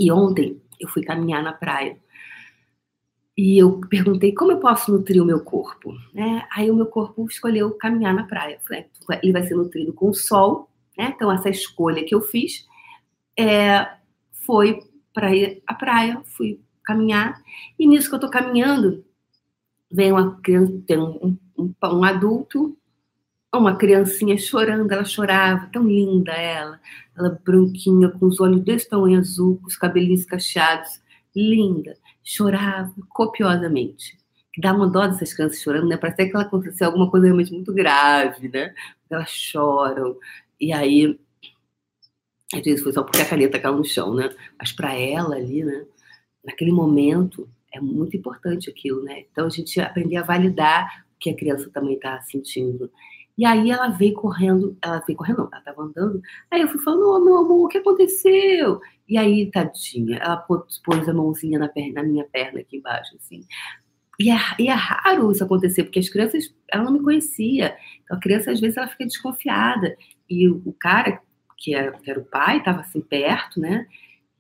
E 0.01 0.11
ontem 0.11 0.59
eu 0.81 0.89
fui 0.89 1.03
caminhar 1.03 1.43
na 1.43 1.53
praia. 1.53 1.99
E 3.37 3.59
eu 3.59 3.81
perguntei 3.89 4.33
como 4.33 4.53
eu 4.53 4.59
posso 4.59 4.91
nutrir 4.91 5.23
o 5.23 5.27
meu 5.27 5.45
corpo. 5.45 5.93
Né? 6.15 6.47
Aí 6.51 6.71
o 6.71 6.75
meu 6.75 6.87
corpo 6.87 7.27
escolheu 7.27 7.71
caminhar 7.73 8.15
na 8.15 8.25
praia. 8.25 8.59
Falei, 8.67 8.87
ele 9.23 9.33
vai 9.33 9.43
ser 9.43 9.55
nutrido 9.55 9.93
com 9.93 10.09
o 10.09 10.15
sol. 10.15 10.71
Né? 10.97 11.13
Então, 11.15 11.31
essa 11.31 11.51
escolha 11.51 12.03
que 12.03 12.15
eu 12.15 12.23
fiz 12.23 12.67
é, 13.39 13.91
foi 14.33 14.83
para 15.13 15.35
ir 15.35 15.63
à 15.67 15.75
praia, 15.75 16.23
fui 16.25 16.61
caminhar. 16.83 17.43
E 17.79 17.87
nisso 17.87 18.09
que 18.09 18.15
eu 18.15 18.19
estou 18.19 18.31
caminhando, 18.31 19.05
vem 19.93 20.13
uma 20.13 20.41
criança, 20.41 20.83
tem 20.87 20.99
um, 20.99 21.37
um, 21.59 21.75
um 21.83 22.05
adulto 22.05 22.77
uma 23.59 23.77
criancinha 23.77 24.39
chorando, 24.39 24.91
ela 24.93 25.05
chorava, 25.05 25.69
tão 25.73 25.83
linda 25.85 26.33
ela, 26.33 26.81
ela 27.17 27.41
branquinha, 27.45 28.09
com 28.09 28.27
os 28.27 28.41
olhos 28.41 28.61
desse 28.61 28.89
tamanho 28.89 29.19
azul, 29.19 29.59
com 29.59 29.67
os 29.67 29.77
cabelinhos 29.77 30.25
cacheados, 30.25 31.01
linda, 31.35 31.97
chorava 32.23 32.95
copiosamente. 33.09 34.17
Que 34.53 34.61
dá 34.61 34.73
uma 34.73 34.89
dó 34.89 35.07
dessas 35.07 35.33
crianças 35.33 35.61
chorando, 35.61 35.89
né? 35.89 35.97
Parece 35.97 36.29
que 36.29 36.35
ela 36.35 36.45
aconteceu 36.45 36.87
alguma 36.87 37.11
coisa 37.11 37.27
realmente 37.27 37.53
muito 37.53 37.73
grave, 37.73 38.49
né? 38.49 38.75
Elas 39.09 39.31
choram, 39.31 40.17
e 40.61 40.73
aí, 40.73 41.19
às 42.53 42.63
vezes 42.63 42.83
foi 42.83 42.93
só 42.93 43.03
porque 43.03 43.23
a 43.23 43.29
caneta 43.29 43.59
caiu 43.59 43.77
no 43.77 43.85
chão, 43.85 44.15
né? 44.15 44.31
Mas 44.59 44.73
para 44.73 44.95
ela 44.95 45.37
ali, 45.37 45.65
né? 45.65 45.85
Naquele 46.45 46.73
momento, 46.73 47.49
é 47.73 47.81
muito 47.81 48.17
importante 48.17 48.71
aquilo, 48.71 49.03
né? 49.03 49.25
Então 49.31 49.47
a 49.47 49.51
gente 49.51 49.81
aprender 49.81 50.17
a 50.17 50.23
validar 50.23 51.05
o 51.17 51.19
que 51.19 51.31
a 51.31 51.37
criança 51.37 51.71
também 51.71 51.95
está 51.95 52.21
sentindo 52.23 52.91
e 53.40 53.44
aí 53.46 53.70
ela 53.70 53.88
veio 53.88 54.12
correndo, 54.12 54.76
ela 54.83 55.03
veio 55.07 55.16
correndo, 55.16 55.48
ela 55.50 55.62
tava 55.62 55.83
andando. 55.83 56.20
Aí 56.50 56.61
eu 56.61 56.68
fui 56.68 56.79
falando, 56.83 57.09
oh, 57.09 57.24
meu 57.24 57.38
amor, 57.38 57.64
o 57.64 57.68
que 57.68 57.79
aconteceu? 57.79 58.79
E 59.09 59.16
aí, 59.16 59.50
tadinha, 59.50 60.18
ela 60.18 60.37
pôs, 60.37 61.09
a 61.09 61.14
mãozinha 61.14 61.59
na, 61.59 61.66
perna, 61.66 62.03
na 62.03 62.07
minha 62.07 62.24
perna 62.24 62.61
aqui 62.61 62.76
embaixo, 62.76 63.16
assim. 63.16 63.42
E 64.18 64.31
é, 64.31 64.37
e 64.59 64.68
é, 64.68 64.74
raro 64.74 65.33
isso 65.33 65.42
acontecer, 65.42 65.85
porque 65.85 66.00
as 66.00 66.11
crianças, 66.11 66.55
ela 66.70 66.85
não 66.85 66.92
me 66.92 67.03
conhecia. 67.03 67.74
Então 68.05 68.18
a 68.18 68.20
criança, 68.20 68.50
às 68.50 68.61
vezes, 68.61 68.76
ela 68.76 68.88
fica 68.88 69.07
desconfiada. 69.07 69.96
E 70.29 70.46
o, 70.46 70.76
cara, 70.79 71.22
que 71.57 71.74
era, 71.74 71.92
que 71.92 72.11
era 72.11 72.20
o 72.20 72.24
pai, 72.26 72.59
estava 72.59 72.81
assim 72.81 73.00
perto, 73.00 73.59
né? 73.59 73.87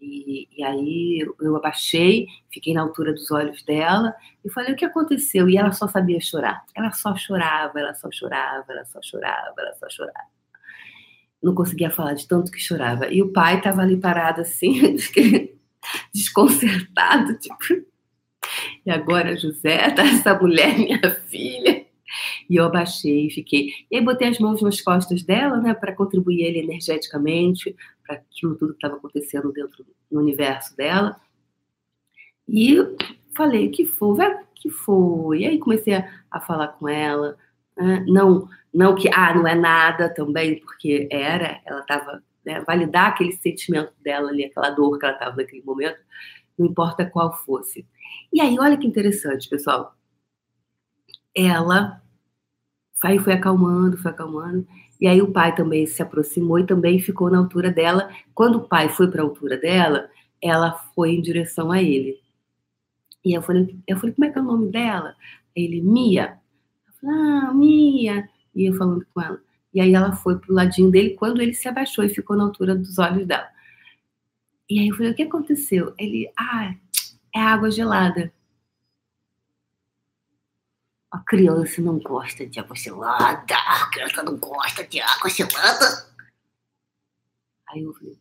E, 0.00 0.48
e, 0.56 0.64
aí 0.64 1.26
eu 1.40 1.56
abaixei, 1.56 2.26
fiquei 2.50 2.72
na 2.72 2.80
altura 2.80 3.12
dos 3.12 3.30
olhos 3.30 3.62
dela 3.62 4.14
e 4.42 4.50
falei 4.50 4.72
o 4.72 4.76
que 4.76 4.84
aconteceu. 4.84 5.48
E 5.48 5.56
ela 5.56 5.72
só 5.72 5.86
sabia 5.86 6.20
chorar. 6.20 6.64
Ela 6.74 6.90
só 6.90 7.14
chorava, 7.14 7.78
ela 7.78 7.94
só 7.94 8.10
chorava, 8.10 8.64
ela 8.68 8.84
só 8.86 9.00
chorava, 9.02 9.54
ela 9.58 9.74
só 9.74 9.88
chorava. 9.90 10.28
Não 11.42 11.54
conseguia 11.54 11.90
falar 11.90 12.14
de 12.14 12.26
tanto 12.26 12.50
que 12.50 12.58
chorava. 12.58 13.08
E 13.08 13.22
o 13.22 13.32
pai 13.32 13.58
estava 13.58 13.82
ali 13.82 13.96
parado 13.96 14.40
assim, 14.40 14.96
desconcertado, 16.14 17.38
tipo. 17.38 17.86
E 18.84 18.90
agora, 18.90 19.36
José, 19.36 19.90
tá 19.90 20.02
essa 20.02 20.34
mulher, 20.34 20.78
minha 20.78 21.14
filha. 21.28 21.79
E 22.50 22.56
eu 22.56 22.64
abaixei 22.64 23.28
e 23.28 23.30
fiquei. 23.30 23.70
E 23.88 23.96
aí 23.96 24.04
botei 24.04 24.26
as 24.26 24.40
mãos 24.40 24.60
nas 24.60 24.80
costas 24.80 25.22
dela, 25.22 25.58
né, 25.58 25.72
para 25.72 25.94
contribuir 25.94 26.42
ele 26.42 26.58
energeticamente 26.58 27.76
para 28.04 28.16
aquilo 28.16 28.56
tudo 28.56 28.72
que 28.72 28.78
estava 28.78 28.96
acontecendo 28.96 29.52
dentro 29.52 29.86
do 30.10 30.18
universo 30.18 30.76
dela. 30.76 31.16
E 32.48 32.76
falei, 33.36 33.68
que 33.68 33.86
foi, 33.86 34.16
vai, 34.16 34.44
que 34.56 34.68
foi. 34.68 35.42
E 35.42 35.46
aí 35.46 35.58
comecei 35.60 35.94
a, 35.94 36.10
a 36.28 36.40
falar 36.40 36.68
com 36.68 36.88
ela. 36.88 37.38
Né? 37.76 38.04
Não, 38.08 38.48
não 38.74 38.96
que, 38.96 39.08
ah, 39.14 39.32
não 39.32 39.46
é 39.46 39.54
nada 39.54 40.12
também, 40.12 40.58
porque 40.58 41.06
era, 41.08 41.60
ela 41.64 41.82
estava, 41.82 42.20
né, 42.44 42.60
validar 42.66 43.10
aquele 43.10 43.32
sentimento 43.32 43.92
dela 44.02 44.28
ali, 44.28 44.44
aquela 44.44 44.70
dor 44.70 44.98
que 44.98 45.06
ela 45.06 45.14
estava 45.14 45.36
naquele 45.36 45.62
momento, 45.62 46.00
não 46.58 46.66
importa 46.66 47.06
qual 47.06 47.32
fosse. 47.32 47.86
E 48.32 48.40
aí, 48.40 48.58
olha 48.58 48.76
que 48.76 48.88
interessante, 48.88 49.48
pessoal. 49.48 49.94
Ela 51.32 52.02
Aí 53.02 53.18
foi 53.18 53.32
acalmando, 53.32 53.96
foi 53.96 54.10
acalmando. 54.10 54.66
E 55.00 55.06
aí 55.08 55.22
o 55.22 55.32
pai 55.32 55.54
também 55.54 55.86
se 55.86 56.02
aproximou 56.02 56.58
e 56.58 56.66
também 56.66 57.00
ficou 57.00 57.30
na 57.30 57.38
altura 57.38 57.70
dela. 57.70 58.10
Quando 58.34 58.56
o 58.56 58.68
pai 58.68 58.88
foi 58.88 59.10
para 59.10 59.22
a 59.22 59.24
altura 59.24 59.56
dela, 59.56 60.10
ela 60.42 60.72
foi 60.94 61.12
em 61.12 61.22
direção 61.22 61.72
a 61.72 61.82
ele. 61.82 62.20
E 63.24 63.32
eu 63.34 63.42
falei, 63.42 63.76
eu 63.86 63.96
falei, 63.96 64.14
como 64.14 64.24
é 64.26 64.30
que 64.30 64.38
é 64.38 64.42
o 64.42 64.44
nome 64.44 64.70
dela? 64.70 65.14
Ele, 65.54 65.80
Mia. 65.80 66.38
Eu 66.86 66.94
falei, 67.00 67.16
ah, 67.16 67.54
Mia. 67.54 68.28
E 68.54 68.66
eu 68.66 68.74
falando 68.74 69.06
com 69.14 69.20
ela. 69.22 69.40
E 69.72 69.80
aí 69.80 69.94
ela 69.94 70.12
foi 70.12 70.38
pro 70.38 70.52
ladinho 70.52 70.90
dele 70.90 71.10
quando 71.10 71.40
ele 71.40 71.54
se 71.54 71.68
abaixou 71.68 72.04
e 72.04 72.08
ficou 72.08 72.36
na 72.36 72.44
altura 72.44 72.74
dos 72.74 72.98
olhos 72.98 73.26
dela. 73.26 73.48
E 74.68 74.78
aí 74.78 74.88
eu 74.88 74.96
falei, 74.96 75.12
o 75.12 75.14
que 75.14 75.22
aconteceu? 75.22 75.94
Ele, 75.98 76.30
ah, 76.38 76.74
é 77.34 77.40
água 77.40 77.70
gelada. 77.70 78.32
A 81.10 81.18
criança 81.18 81.82
não 81.82 81.98
gosta 81.98 82.46
de 82.46 82.60
água 82.60 82.76
gelada. 82.76 83.56
A 83.56 83.90
criança 83.90 84.22
não 84.22 84.36
gosta 84.36 84.86
de 84.86 85.00
água 85.00 85.28
gelada. 85.28 86.08
Aí 87.68 87.82
eu 87.82 87.92
falei. 87.94 88.18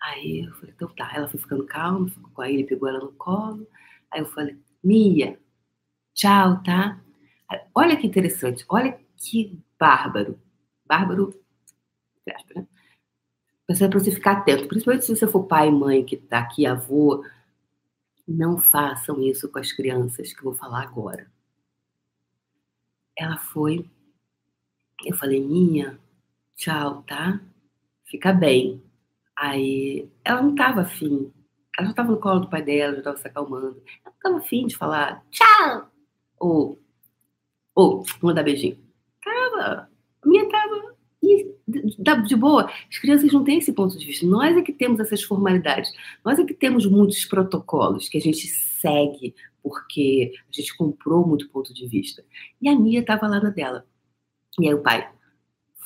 Aí 0.00 0.46
eu 0.46 0.54
falei, 0.54 0.74
então 0.74 0.88
tá. 0.94 1.10
Ela 1.14 1.28
foi 1.28 1.38
ficando 1.38 1.66
calma, 1.66 2.08
ficou 2.08 2.30
com 2.30 2.44
ele, 2.44 2.64
pegou 2.64 2.88
ela 2.88 3.00
no 3.00 3.12
colo. 3.12 3.66
Aí 4.10 4.20
eu 4.20 4.26
falei, 4.26 4.58
Mia, 4.82 5.38
tchau, 6.14 6.62
tá? 6.62 7.00
Olha 7.74 7.96
que 7.96 8.06
interessante, 8.06 8.64
olha 8.68 8.98
que 9.16 9.58
bárbaro. 9.78 10.40
Bárbaro, 10.86 11.34
né? 12.26 12.66
Mas 13.68 13.82
é 13.82 13.88
para 13.88 13.98
você 13.98 14.10
ficar 14.10 14.38
atento, 14.38 14.66
principalmente 14.66 15.04
se 15.04 15.14
você 15.14 15.26
for 15.26 15.44
pai 15.44 15.70
mãe 15.70 16.04
que 16.04 16.14
está 16.14 16.38
aqui, 16.38 16.64
avô, 16.64 17.22
não 18.28 18.58
façam 18.58 19.22
isso 19.22 19.50
com 19.50 19.58
as 19.58 19.72
crianças 19.72 20.32
que 20.32 20.40
eu 20.40 20.44
vou 20.44 20.54
falar 20.54 20.82
agora. 20.82 21.30
Ela 23.16 23.38
foi, 23.38 23.88
eu 25.04 25.16
falei, 25.16 25.40
minha, 25.40 25.98
tchau, 26.54 27.02
tá? 27.04 27.40
Fica 28.04 28.32
bem. 28.32 28.82
Aí 29.36 30.08
ela 30.24 30.42
não 30.42 30.50
estava 30.50 30.82
afim. 30.82 31.32
Ela 31.76 31.86
já 31.86 31.90
estava 31.90 32.10
no 32.10 32.20
colo 32.20 32.40
do 32.40 32.50
pai 32.50 32.62
dela, 32.62 32.94
já 32.94 32.98
estava 32.98 33.16
se 33.16 33.28
acalmando. 33.28 33.82
Ela 34.04 34.04
não 34.04 34.12
estava 34.12 34.36
afim 34.38 34.66
de 34.66 34.76
falar 34.76 35.24
tchau. 35.30 35.90
Ou, 36.38 36.78
ou 37.74 38.04
mandar 38.22 38.42
beijinho. 38.42 38.78
Tava. 39.22 39.88
A 40.22 40.28
minha 40.28 40.48
tava. 40.48 40.87
E 41.28 41.54
de 42.26 42.36
boa. 42.36 42.70
As 42.90 42.98
crianças 42.98 43.32
não 43.32 43.44
têm 43.44 43.58
esse 43.58 43.72
ponto 43.72 43.98
de 43.98 44.06
vista. 44.06 44.26
Nós 44.26 44.56
é 44.56 44.62
que 44.62 44.72
temos 44.72 45.00
essas 45.00 45.22
formalidades. 45.22 45.92
Nós 46.24 46.38
é 46.38 46.44
que 46.44 46.54
temos 46.54 46.86
muitos 46.86 47.24
protocolos 47.24 48.08
que 48.08 48.18
a 48.18 48.20
gente 48.20 48.46
segue 48.46 49.34
porque 49.62 50.32
a 50.48 50.52
gente 50.52 50.76
comprou 50.76 51.26
muito 51.26 51.48
ponto 51.50 51.74
de 51.74 51.86
vista. 51.86 52.24
E 52.62 52.68
a 52.68 52.78
Mia 52.78 53.00
estava 53.00 53.26
lá 53.26 53.40
na 53.40 53.50
dela. 53.50 53.86
E 54.58 54.66
aí 54.66 54.74
o 54.74 54.82
pai 54.82 55.10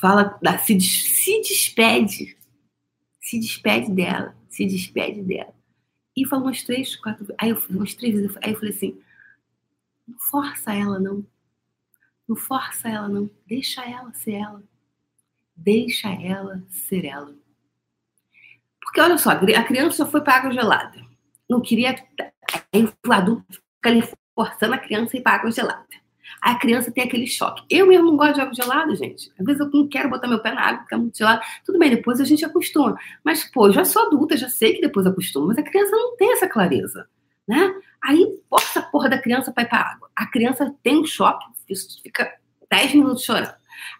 fala, 0.00 0.38
se, 0.59 0.81
se 0.81 1.40
despede 1.40 2.37
se 3.22 3.38
despede 3.38 3.90
dela, 3.90 4.37
se 4.50 4.66
despede 4.66 5.22
dela. 5.22 5.55
E 6.14 6.26
falou 6.26 6.46
umas 6.46 6.62
três, 6.62 6.96
quatro. 6.96 7.26
Aí 7.38 7.50
eu 7.50 7.62
umas 7.70 7.94
três 7.94 8.14
vezes. 8.14 8.37
Aí 8.42 8.50
eu 8.52 8.57
falei 8.57 8.74
assim: 8.74 9.00
não 10.07 10.18
força 10.18 10.74
ela, 10.74 10.98
não. 10.98 11.24
Não 12.28 12.37
força 12.37 12.88
ela, 12.88 13.09
não. 13.09 13.31
Deixa 13.46 13.83
ela 13.88 14.12
ser 14.12 14.33
ela. 14.33 14.62
Deixa 15.56 16.08
ela 16.08 16.62
ser 16.68 17.04
ela. 17.04 17.34
Porque 18.80 19.00
olha 19.00 19.16
só, 19.18 19.30
a 19.30 19.64
criança 19.64 20.06
foi 20.06 20.20
para 20.20 20.36
água 20.36 20.52
gelada. 20.52 21.00
Não 21.48 21.60
queria. 21.60 21.94
Aí 22.72 22.84
o 23.06 23.12
adulto 23.12 23.62
fica 23.76 23.88
ali 23.88 24.02
forçando 24.34 24.74
a 24.74 24.78
criança 24.78 25.16
a 25.16 25.20
ir 25.20 25.22
para 25.22 25.36
água 25.36 25.50
gelada 25.50 26.02
a 26.42 26.56
criança 26.56 26.90
tem 26.90 27.04
aquele 27.04 27.26
choque. 27.26 27.62
Eu 27.70 27.86
mesmo 27.86 28.06
não 28.06 28.16
gosto 28.16 28.34
de 28.34 28.40
água 28.40 28.52
gelada, 28.52 28.94
gente. 28.96 29.30
Às 29.38 29.46
vezes 29.46 29.60
eu 29.60 29.70
não 29.70 29.86
quero 29.86 30.10
botar 30.10 30.26
meu 30.26 30.40
pé 30.40 30.52
na 30.52 30.60
água, 30.60 30.78
porque 30.80 30.94
é 30.94 30.98
muito. 30.98 31.16
Tudo 31.64 31.78
bem, 31.78 31.90
depois 31.90 32.20
a 32.20 32.24
gente 32.24 32.44
acostuma. 32.44 32.98
Mas, 33.24 33.44
pô, 33.44 33.70
já 33.70 33.84
sou 33.84 34.02
adulta, 34.02 34.36
já 34.36 34.48
sei 34.48 34.74
que 34.74 34.80
depois 34.80 35.06
acostuma. 35.06 35.46
Mas 35.46 35.58
a 35.58 35.62
criança 35.62 35.94
não 35.94 36.16
tem 36.16 36.32
essa 36.32 36.48
clareza, 36.48 37.06
né? 37.46 37.72
Aí, 38.02 38.26
força 38.50 38.80
a 38.80 38.82
porra 38.82 39.08
da 39.08 39.18
criança 39.18 39.52
para 39.52 39.62
ir 39.62 39.68
pra 39.68 39.78
água. 39.78 40.10
A 40.16 40.26
criança 40.26 40.74
tem 40.82 40.98
um 40.98 41.06
choque, 41.06 41.46
fica 42.02 42.34
10 42.68 42.94
minutos 42.94 43.24
chorando. 43.24 43.54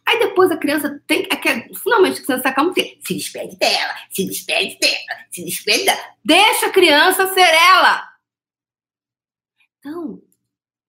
Aí 0.07 0.19
depois 0.19 0.51
a 0.51 0.57
criança 0.57 1.03
tem 1.07 1.27
é 1.31 1.37
que 1.37 1.75
finalmente 1.75 2.21
a 2.21 2.25
criança 2.25 2.49
acalma 2.49 2.75
ter. 2.75 2.99
Se 3.01 3.15
despede 3.15 3.57
dela, 3.57 3.95
se 4.11 4.27
despede 4.27 4.79
dela, 4.79 5.21
se 5.31 5.45
despede 5.45 5.85
dela. 5.85 6.01
Deixa 6.25 6.67
a 6.67 6.73
criança 6.73 7.27
ser 7.33 7.41
ela. 7.41 8.09
Então, 9.79 10.23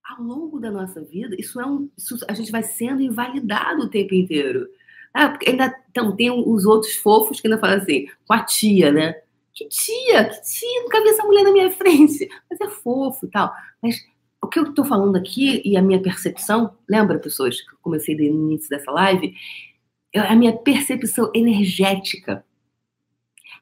ao 0.04 0.24
longo 0.24 0.60
da 0.60 0.69
nossa 0.69 1.02
vida, 1.02 1.36
isso 1.39 1.60
é 1.60 1.65
um. 1.65 1.89
Isso, 1.98 2.17
a 2.28 2.34
gente 2.34 2.52
vai 2.52 2.63
sendo 2.63 3.02
invalidado 3.02 3.84
o 3.84 3.89
tempo 3.89 4.13
inteiro. 4.13 4.67
Ah, 5.13 5.30
porque 5.30 5.50
ainda 5.50 5.74
então, 5.89 6.15
tem 6.15 6.32
os 6.32 6.65
outros 6.65 6.96
fofos 6.96 7.39
que 7.39 7.48
ainda 7.48 7.60
falam 7.60 7.78
assim, 7.78 8.08
com 8.26 8.34
a 8.34 8.43
tia, 8.43 8.91
né? 8.91 9.22
Que 9.54 9.67
tia, 9.67 10.26
que 10.26 10.41
tia, 10.41 10.82
nunca 10.82 11.02
vi 11.02 11.10
essa 11.10 11.24
mulher 11.24 11.43
na 11.43 11.52
minha 11.52 11.69
frente. 11.78 12.28
Mas 12.50 12.60
é 12.60 12.69
fofo 12.69 13.26
e 13.26 13.30
tal. 13.30 13.54
Mas 13.82 14.04
que 14.54 14.60
eu 14.60 14.66
estou 14.66 14.86
falando 14.86 15.16
aqui 15.16 15.63
e 15.66 15.76
a 15.76 15.82
minha 15.82 16.00
percepção, 16.00 16.78
lembra, 16.88 17.18
pessoas, 17.18 17.60
que 17.60 17.76
comecei 17.82 18.16
no 18.16 18.22
início 18.24 18.70
dessa 18.70 18.92
live, 18.92 19.34
é 20.13 20.20
a 20.20 20.36
minha 20.36 20.54
percepção 20.54 21.32
energética. 21.34 22.46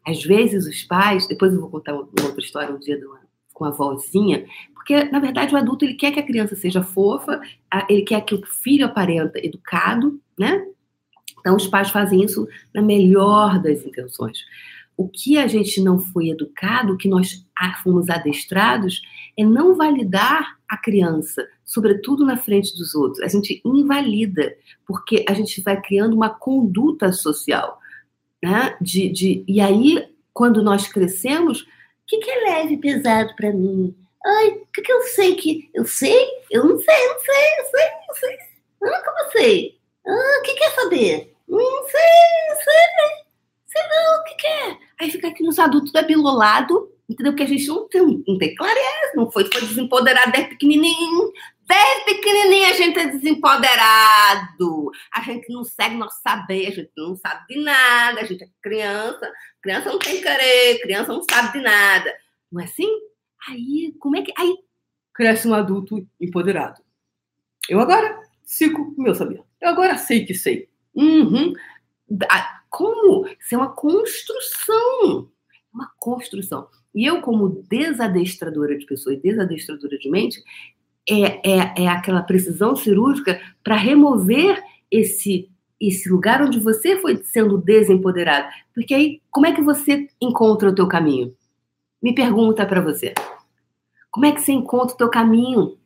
Às 0.06 0.21
vezes 0.21 0.67
os 0.67 0.84
pais, 0.84 1.25
depois 1.27 1.54
eu 1.54 1.62
vou 1.62 1.69
contar 1.69 1.93
uma 1.93 2.01
outra 2.01 2.41
história 2.41 2.75
um 2.75 2.80
dia 2.80 2.99
com 3.54 3.63
a 3.63 3.71
vozinha, 3.71 4.45
porque 4.73 5.06
na 5.06 5.19
verdade 5.19 5.54
o 5.56 5.58
adulto 5.58 5.86
ele 5.86 5.93
quer 5.93 6.12
que 6.12 6.19
a 6.19 6.25
criança 6.25 6.58
seja 6.58 6.84
fofa, 6.84 7.39
ele 7.88 8.01
quer 8.01 8.19
que 8.21 8.36
o 8.36 8.45
filho 8.45 8.86
aparenta 8.86 9.39
educado, 9.39 10.19
né? 10.38 10.65
Então 11.39 11.56
os 11.56 11.67
pais 11.67 11.89
fazem 11.89 12.21
isso 12.21 12.45
na 12.73 12.82
melhor 12.82 13.62
das 13.62 13.86
intenções. 13.86 14.39
O 14.97 15.08
que 15.08 15.38
a 15.38 15.47
gente 15.47 15.80
não 15.80 15.97
foi 15.97 16.30
educado, 16.30 16.93
o 16.93 16.97
que 16.97 17.08
nós 17.08 17.47
fomos 17.82 18.10
adestrados, 18.10 19.01
é 19.38 19.43
não 19.43 19.75
validar 19.75 20.60
a 20.71 20.77
criança, 20.77 21.47
sobretudo 21.65 22.25
na 22.25 22.38
frente 22.38 22.75
dos 22.75 22.95
outros. 22.95 23.21
A 23.21 23.27
gente 23.27 23.62
invalida, 23.65 24.55
porque 24.88 25.25
a 25.27 25.34
gente 25.34 25.62
vai 25.62 25.79
criando 25.81 26.15
uma 26.15 26.29
conduta 26.29 27.12
social. 27.12 27.77
Né? 28.41 28.75
De, 28.81 29.10
de, 29.10 29.43
e 29.47 29.60
aí, 29.60 30.10
quando 30.34 30.63
nós 30.63 30.88
crescemos, 30.88 31.67
que, 32.12 32.17
que 32.17 32.29
é 32.29 32.39
leve 32.43 32.73
e 32.73 32.77
pesado 32.77 33.34
para 33.38 33.53
mim? 33.53 33.95
Ai, 34.25 34.49
o 34.49 34.67
que, 34.73 34.81
que 34.81 34.91
eu 34.91 35.01
sei 35.03 35.36
que. 35.36 35.69
Eu 35.73 35.86
sei? 35.86 36.27
Eu 36.49 36.65
não 36.65 36.77
sei, 36.77 37.07
não 37.07 37.19
sei, 37.19 37.60
eu 37.60 37.65
sei, 37.65 37.89
não 38.07 38.15
sei. 38.15 38.38
Ah, 38.84 39.03
como 39.03 39.19
eu 39.19 39.31
sei? 39.31 39.79
Ah, 40.05 40.39
o 40.39 40.43
que 40.43 40.53
quer 40.55 40.71
saber? 40.71 41.34
Não 41.47 41.60
sei, 41.60 42.49
não 42.49 42.55
sei, 42.57 43.25
sei 43.67 43.81
não, 43.84 44.19
o 44.19 44.23
que, 44.25 44.36
que 44.36 44.47
é? 44.47 44.77
Aí 45.01 45.09
fica 45.09 45.29
aqui 45.29 45.43
nos 45.43 45.57
adultos 45.57 45.91
da 45.91 46.03
bilolado, 46.03 46.89
entendeu? 47.09 47.33
Porque 47.33 47.43
a 47.43 47.47
gente 47.47 47.67
não 47.67 47.87
tem, 47.89 48.23
não 48.27 48.37
tem 48.37 48.53
clareza, 48.53 49.13
não 49.15 49.31
foi, 49.31 49.45
foi 49.51 49.61
desempoderado 49.61 50.31
desde 50.31 50.49
pequenininho, 50.51 51.31
Desde 51.71 52.03
pequenininho 52.03 52.67
a 52.67 52.73
gente 52.73 52.99
é 52.99 53.07
desempoderado. 53.07 54.91
A 55.13 55.21
gente 55.21 55.49
não 55.53 55.63
segue 55.63 55.95
nosso 55.95 56.21
saber, 56.21 56.67
a 56.67 56.71
gente 56.71 56.91
não 56.97 57.15
sabe 57.15 57.47
de 57.47 57.63
nada, 57.63 58.19
a 58.19 58.25
gente 58.25 58.43
é 58.43 58.49
criança. 58.61 59.31
Criança 59.61 59.89
não 59.89 59.97
tem 59.97 60.21
querer, 60.21 60.81
criança 60.81 61.13
não 61.13 61.23
sabe 61.23 61.53
de 61.53 61.63
nada. 61.63 62.13
Não 62.51 62.59
é 62.59 62.65
assim? 62.65 62.89
Aí, 63.47 63.95
como 63.99 64.17
é 64.17 64.21
que. 64.21 64.33
Aí 64.37 64.53
cresce 65.13 65.47
um 65.47 65.53
adulto 65.53 66.05
empoderado. 66.19 66.81
Eu 67.69 67.79
agora 67.79 68.19
sigo 68.43 68.93
o 68.97 69.01
meu 69.01 69.15
saber. 69.15 69.41
Eu 69.61 69.69
agora 69.69 69.97
sei 69.97 70.25
que 70.25 70.33
sei. 70.33 70.67
Uhum. 70.93 71.53
Como? 72.71 73.27
Isso 73.27 73.53
é 73.53 73.57
uma 73.57 73.75
construção. 73.75 75.29
Uma 75.71 75.91
construção. 75.99 76.67
E 76.95 77.05
eu, 77.05 77.21
como 77.21 77.62
desadestradora 77.69 78.77
de 78.77 78.86
pessoa 78.86 79.13
e 79.13 79.21
desadestradora 79.21 79.97
de 79.97 80.10
mente, 80.10 80.41
é, 81.07 81.49
é, 81.49 81.84
é 81.84 81.88
aquela 81.88 82.23
precisão 82.23 82.75
cirúrgica 82.75 83.39
para 83.63 83.75
remover 83.75 84.63
esse 84.89 85.51
esse 85.79 86.07
lugar 86.07 86.43
onde 86.43 86.60
você 86.60 86.95
foi 86.97 87.23
sendo 87.23 87.57
desempoderado. 87.57 88.47
Porque 88.71 88.93
aí, 88.93 89.19
como 89.31 89.47
é 89.47 89.51
que 89.51 89.63
você 89.63 90.07
encontra 90.21 90.69
o 90.69 90.75
teu 90.75 90.88
caminho? 90.88 91.36
Me 91.99 92.13
pergunta 92.13 92.67
para 92.67 92.81
você. 92.81 93.15
Como 94.12 94.27
é 94.27 94.31
que 94.31 94.41
você 94.41 94.51
encontra 94.51 94.93
o 94.93 94.97
teu 94.97 95.10
caminho? 95.10 95.79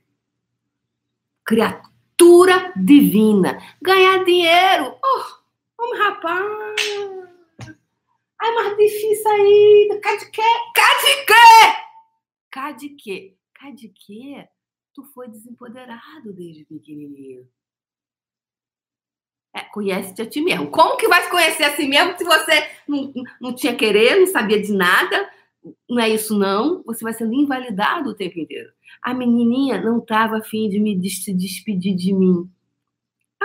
Criatura 1.46 2.74
divina. 2.76 3.58
Ganhar 3.82 4.26
dinheiro. 4.26 4.96
Oh, 5.02 5.45
homem 5.86 6.00
rapaz. 6.00 6.82
Ai, 8.42 8.54
mais 8.54 8.78
difícil 8.78 9.32
ainda. 9.32 10.00
Cá 10.02 10.16
de 10.16 10.32
quê? 10.32 10.42
Cá 10.74 11.02
de 11.02 11.26
quê? 11.26 11.76
Cá 12.52 12.72
de 12.72 12.90
quê? 12.90 13.38
Cá 13.54 13.72
de 13.72 13.90
quê? 13.90 14.50
tu 14.96 15.04
foi 15.14 15.28
desempoderado 15.28 16.32
desde 16.34 16.64
pequenininho. 16.64 17.46
É, 19.54 19.62
conhece-te 19.62 20.22
a 20.22 20.26
ti 20.26 20.42
mesmo. 20.42 20.72
Como 20.72 20.98
que 20.98 21.08
vai 21.08 21.22
se 21.24 21.30
conhecer 21.30 21.64
a 21.66 21.76
si 21.76 21.86
mesmo 21.86 22.18
se 22.18 22.24
você 22.24 22.70
não, 22.88 23.14
não 23.40 23.54
tinha 23.54 23.76
querer, 23.76 24.18
não 24.18 24.28
sabia 24.28 24.62
de 24.62 24.72
nada? 24.72 25.30
Não 25.90 26.00
é 26.00 26.10
isso, 26.10 26.38
não. 26.38 26.82
Você 26.84 27.04
vai 27.04 27.14
sendo 27.14 27.34
invalidado 27.34 28.10
o 28.10 28.16
tempo 28.16 28.40
inteiro. 28.40 28.72
A 29.02 29.14
menininha 29.14 29.82
não 29.82 30.00
estava 30.00 30.38
afim 30.38 30.70
de 30.70 30.80
me 30.80 31.10
se 31.10 31.34
despedir 31.34 31.96
de 31.96 32.14
mim. 32.14 32.50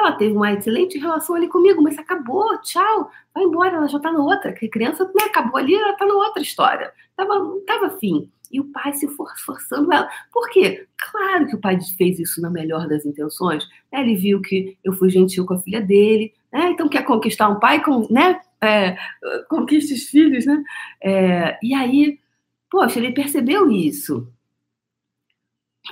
Ela 0.01 0.13
teve 0.13 0.35
uma 0.35 0.53
excelente 0.53 0.99
relação 0.99 1.37
ali 1.37 1.47
comigo, 1.47 1.83
mas 1.83 1.99
acabou, 1.99 2.59
tchau, 2.63 3.11
vai 3.35 3.45
embora, 3.45 3.77
ela 3.77 3.87
já 3.87 3.99
está 3.99 4.11
na 4.11 4.21
outra. 4.21 4.51
A 4.51 4.55
criança 4.55 5.05
né, 5.05 5.25
acabou 5.27 5.59
ali, 5.59 5.75
ela 5.75 5.93
está 5.93 6.07
na 6.07 6.15
outra 6.15 6.43
história. 6.43 6.91
Tava, 7.15 7.39
não 7.39 7.59
estava 7.59 7.87
afim. 7.87 8.31
E 8.51 8.59
o 8.59 8.65
pai 8.65 8.95
se 8.95 9.07
for, 9.09 9.31
forçando 9.39 9.93
ela. 9.93 10.09
Por 10.33 10.49
quê? 10.51 10.87
Claro 11.11 11.47
que 11.47 11.55
o 11.55 11.61
pai 11.61 11.79
fez 11.99 12.19
isso 12.19 12.41
na 12.41 12.51
melhor 12.51 12.89
das 12.89 13.05
intenções. 13.05 13.69
Né? 13.93 14.01
Ele 14.01 14.17
viu 14.17 14.41
que 14.41 14.77
eu 14.83 14.95
fui 14.95 15.11
gentil 15.11 15.45
com 15.45 15.55
a 15.55 15.59
filha 15.59 15.81
dele. 15.81 16.33
Né? 16.53 16.71
Então, 16.71 16.89
quer 16.89 17.05
conquistar 17.05 17.49
um 17.49 17.61
pai, 17.61 17.83
com, 17.85 18.09
né? 18.11 18.41
É, 18.63 18.97
conquista 19.49 19.95
os 19.95 20.03
filhos, 20.03 20.45
né? 20.47 20.63
É, 21.03 21.59
e 21.63 21.73
aí, 21.75 22.19
poxa, 22.71 22.99
ele 22.99 23.13
percebeu 23.13 23.71
isso. 23.71 24.27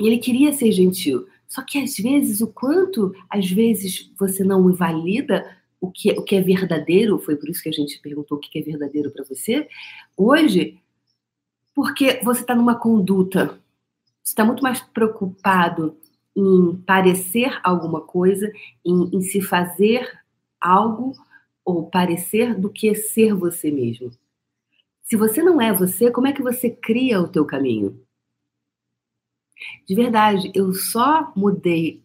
E 0.00 0.06
ele 0.06 0.18
queria 0.18 0.52
ser 0.52 0.72
gentil. 0.72 1.26
Só 1.48 1.62
que 1.62 1.78
às 1.78 1.96
vezes, 1.96 2.42
o 2.42 2.46
quanto 2.46 3.12
às 3.28 3.50
vezes 3.50 4.12
você 4.18 4.44
não 4.44 4.68
invalida 4.70 5.56
o 5.80 5.90
que, 5.90 6.11
o 6.12 6.22
que 6.22 6.37
é 6.37 6.42
verdadeiro, 6.42 7.18
foi 7.18 7.37
por 7.37 7.48
isso 7.48 7.62
que 7.62 7.70
a 7.70 7.72
gente 7.72 8.00
perguntou 8.00 8.37
o 8.37 8.40
que 8.40 8.58
é 8.58 8.62
verdadeiro 8.62 9.11
para 9.11 9.24
você, 9.24 9.66
hoje, 10.16 10.78
porque 11.74 12.20
você 12.22 12.42
está 12.42 12.54
numa 12.54 12.78
conduta, 12.78 13.58
você 14.22 14.32
está 14.32 14.44
muito 14.44 14.62
mais 14.62 14.80
preocupado 14.80 15.96
em 16.37 16.76
parecer 16.87 17.58
alguma 17.64 18.00
coisa, 18.00 18.52
em, 18.84 19.16
em 19.16 19.22
se 19.22 19.40
fazer 19.40 20.06
algo 20.61 21.12
ou 21.64 21.88
parecer 21.88 22.54
do 22.54 22.70
que 22.70 22.94
ser 22.94 23.34
você 23.34 23.70
mesmo. 23.70 24.11
Se 25.02 25.16
você 25.16 25.42
não 25.42 25.61
é 25.61 25.72
você, 25.72 26.11
como 26.11 26.26
é 26.26 26.32
que 26.32 26.42
você 26.42 26.70
cria 26.70 27.20
o 27.20 27.28
teu 27.28 27.44
caminho? 27.44 27.98
De 29.86 29.94
verdade, 29.94 30.50
eu 30.54 30.72
só 30.72 31.32
mudei 31.36 32.02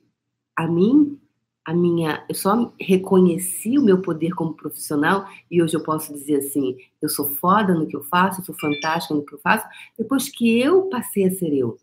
a 0.55 0.67
mim, 0.67 1.19
a 1.65 1.73
minha, 1.73 2.25
eu 2.27 2.35
só 2.35 2.73
reconheci 2.79 3.77
o 3.77 3.83
meu 3.83 4.01
poder 4.01 4.31
como 4.33 4.53
profissional 4.53 5.27
e 5.49 5.61
hoje 5.61 5.75
eu 5.75 5.83
posso 5.83 6.13
dizer 6.13 6.37
assim, 6.37 6.77
eu 7.01 7.09
sou 7.09 7.25
foda 7.25 7.73
no 7.73 7.87
que 7.87 7.95
eu 7.95 8.03
faço, 8.03 8.41
eu 8.41 8.45
sou 8.45 8.55
fantástica 8.55 9.13
no 9.15 9.25
que 9.25 9.33
eu 9.33 9.39
faço, 9.39 9.65
depois 9.97 10.29
que 10.29 10.59
eu 10.59 10.89
passei 10.89 11.25
a 11.25 11.31
ser 11.31 11.53
eu. 11.53 11.77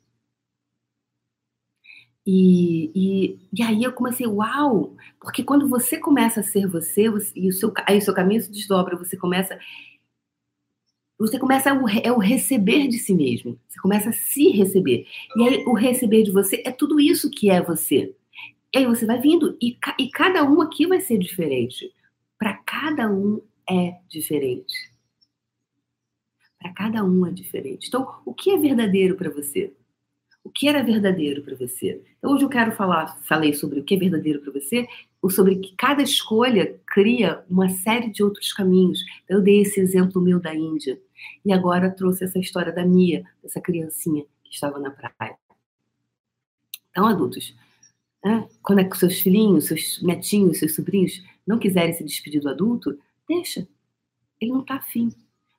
E, 2.26 2.92
e, 2.94 3.38
e 3.52 3.62
aí 3.62 3.82
eu 3.82 3.92
comecei, 3.92 4.26
uau! 4.26 4.94
Porque 5.18 5.42
quando 5.42 5.66
você 5.66 5.98
começa 5.98 6.40
a 6.40 6.42
ser 6.42 6.66
você, 6.66 7.08
você 7.08 7.32
e 7.34 7.48
o 7.48 7.52
seu, 7.52 7.72
aí 7.86 7.98
o 7.98 8.02
seu 8.02 8.14
caminho 8.14 8.42
se 8.42 8.50
desdobra, 8.50 8.96
você 8.96 9.16
começa 9.16 9.58
você 11.20 11.38
começa 11.38 11.74
o, 11.74 11.86
é 11.86 12.10
o 12.10 12.18
receber 12.18 12.88
de 12.88 12.98
si 12.98 13.12
mesmo. 13.12 13.60
Você 13.68 13.78
começa 13.78 14.08
a 14.08 14.12
se 14.12 14.48
receber. 14.48 15.06
E 15.36 15.46
aí 15.46 15.64
o 15.66 15.74
receber 15.74 16.22
de 16.22 16.30
você 16.30 16.62
é 16.64 16.72
tudo 16.72 16.98
isso 16.98 17.30
que 17.30 17.50
é 17.50 17.60
você. 17.60 18.14
E 18.74 18.78
aí 18.78 18.86
você 18.86 19.04
vai 19.04 19.20
vindo 19.20 19.58
e, 19.60 19.76
e 19.98 20.10
cada 20.10 20.42
um 20.44 20.62
aqui 20.62 20.86
vai 20.86 21.00
ser 21.00 21.18
diferente. 21.18 21.92
Para 22.38 22.54
cada 22.54 23.10
um 23.12 23.42
é 23.68 23.96
diferente. 24.08 24.90
Para 26.58 26.72
cada 26.72 27.04
um 27.04 27.26
é 27.26 27.30
diferente. 27.30 27.88
Então, 27.88 28.22
o 28.24 28.32
que 28.32 28.50
é 28.50 28.56
verdadeiro 28.56 29.14
para 29.14 29.28
você? 29.28 29.74
O 30.42 30.48
que 30.48 30.68
era 30.68 30.82
verdadeiro 30.82 31.42
para 31.42 31.54
você? 31.54 32.02
Então, 32.18 32.32
hoje 32.32 32.44
eu 32.44 32.48
quero 32.48 32.72
falar, 32.72 33.18
falei 33.24 33.52
sobre 33.52 33.80
o 33.80 33.84
que 33.84 33.94
é 33.94 33.98
verdadeiro 33.98 34.40
para 34.40 34.52
você, 34.52 34.88
ou 35.22 35.28
sobre 35.30 35.56
que 35.56 35.74
cada 35.76 36.02
escolha 36.02 36.80
cria 36.86 37.44
uma 37.48 37.68
série 37.68 38.10
de 38.10 38.22
outros 38.22 38.52
caminhos. 38.52 39.00
Eu 39.28 39.42
dei 39.42 39.60
esse 39.60 39.78
exemplo 39.78 40.20
meu 40.20 40.40
da 40.40 40.54
Índia. 40.54 41.00
E 41.44 41.52
agora 41.52 41.90
trouxe 41.90 42.24
essa 42.24 42.38
história 42.38 42.72
da 42.72 42.84
Mia, 42.84 43.24
dessa 43.42 43.60
criancinha 43.60 44.24
que 44.42 44.54
estava 44.54 44.78
na 44.78 44.90
praia. 44.90 45.36
Então, 46.90 47.06
adultos, 47.06 47.54
né? 48.24 48.48
quando 48.62 48.80
é 48.80 48.84
que 48.84 48.96
seus 48.96 49.20
filhinhos, 49.20 49.66
seus 49.66 50.02
netinhos, 50.02 50.58
seus 50.58 50.74
sobrinhos 50.74 51.22
não 51.46 51.58
quiserem 51.58 51.92
se 51.92 52.02
despedir 52.02 52.40
do 52.40 52.48
adulto, 52.48 52.98
deixa. 53.28 53.68
Ele 54.40 54.52
não 54.52 54.62
está 54.62 54.76
afim. 54.76 55.12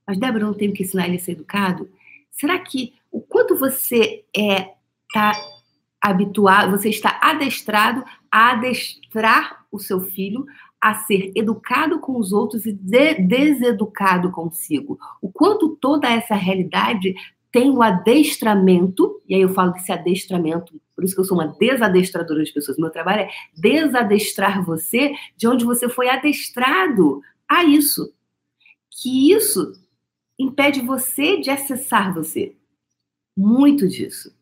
Mas, 0.05 0.17
Débora, 0.17 0.45
não 0.45 0.53
tenho 0.53 0.73
que 0.73 0.83
ensinar 0.83 1.07
ele 1.07 1.17
a 1.17 1.19
ser 1.19 1.33
educado? 1.33 1.89
Será 2.31 2.57
que 2.59 2.95
o 3.11 3.21
quanto 3.21 3.55
você 3.55 4.25
é 4.35 4.73
tá 5.13 5.33
habituado, 6.01 6.71
você 6.71 6.89
está 6.89 7.19
adestrado 7.21 8.03
a 8.31 8.51
adestrar 8.51 9.65
o 9.71 9.77
seu 9.77 9.99
filho 9.99 10.45
a 10.79 10.95
ser 10.95 11.31
educado 11.35 11.99
com 11.99 12.17
os 12.17 12.31
outros 12.33 12.65
e 12.65 12.73
de 12.73 13.15
deseducado 13.15 14.31
consigo. 14.31 14.97
O 15.21 15.31
quanto 15.31 15.77
toda 15.79 16.09
essa 16.09 16.33
realidade 16.33 17.13
tem 17.51 17.69
o 17.69 17.83
adestramento, 17.83 19.21
e 19.27 19.35
aí 19.35 19.41
eu 19.41 19.49
falo 19.49 19.73
desse 19.73 19.91
adestramento, 19.91 20.81
por 20.95 21.03
isso 21.03 21.13
que 21.13 21.19
eu 21.19 21.25
sou 21.25 21.37
uma 21.37 21.47
desadestradora 21.47 22.43
de 22.43 22.53
pessoas. 22.53 22.77
Meu 22.77 22.89
trabalho 22.89 23.21
é 23.21 23.29
desadestrar 23.55 24.63
você 24.63 25.13
de 25.35 25.47
onde 25.47 25.65
você 25.65 25.89
foi 25.89 26.09
adestrado 26.09 27.21
a 27.47 27.63
isso. 27.63 28.13
Que 28.89 29.31
isso 29.31 29.73
impede 30.39 30.81
você 30.81 31.37
de 31.37 31.49
acessar 31.49 32.13
você. 32.13 32.55
Muito 33.35 33.87
disso. 33.87 34.33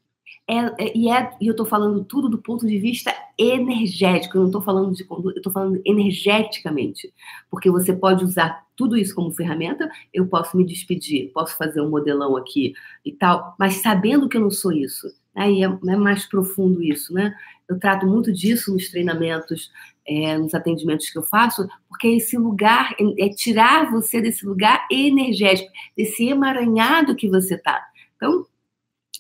É, 0.50 0.84
é, 0.84 0.98
e, 0.98 1.12
é, 1.12 1.32
e 1.40 1.46
eu 1.46 1.52
estou 1.52 1.66
falando 1.66 2.04
tudo 2.04 2.28
do 2.28 2.40
ponto 2.40 2.66
de 2.66 2.80
vista 2.80 3.14
energético, 3.38 4.36
eu 4.36 4.42
não 4.42 4.48
estou 4.48 4.64
falando 4.64 4.96
de 4.96 5.04
conduta, 5.04 5.36
eu 5.36 5.42
estou 5.42 5.54
falando 5.54 5.80
energeticamente. 5.86 7.14
Porque 7.52 7.70
você 7.70 7.94
pode 7.94 8.26
usar 8.26 8.66
tudo 8.76 8.98
isso 8.98 9.14
como 9.14 9.30
ferramenta, 9.30 9.88
eu 10.12 10.26
posso 10.26 10.58
me 10.58 10.66
despedir, 10.66 11.32
posso 11.34 11.56
fazer 11.56 11.82
um 11.82 11.90
modelão 11.92 12.36
aqui 12.36 12.74
e 13.06 13.12
tal, 13.12 13.56
mas 13.60 13.76
sabendo 13.76 14.28
que 14.28 14.38
eu 14.38 14.42
não 14.42 14.50
sou 14.50 14.72
isso. 14.72 15.08
Aí 15.36 15.64
é, 15.64 15.68
é 15.68 15.96
mais 15.96 16.26
profundo 16.26 16.82
isso, 16.82 17.14
né? 17.14 17.32
Eu 17.68 17.78
trato 17.80 18.08
muito 18.08 18.34
disso 18.34 18.74
nos 18.74 18.90
treinamentos, 18.90 19.72
é, 20.08 20.36
nos 20.36 20.56
atendimentos 20.56 21.12
que 21.12 21.20
eu 21.20 21.24
faço, 21.24 21.68
porque 21.88 22.08
esse 22.08 22.36
lugar 22.36 22.96
é 23.20 23.30
tirar 23.30 23.92
você 23.92 24.20
desse 24.20 24.44
lugar 24.48 24.88
energético, 24.92 25.72
desse 25.96 26.28
emaranhado 26.28 27.16
que 27.16 27.30
você 27.30 27.54
está. 27.54 27.86
Então, 28.16 28.46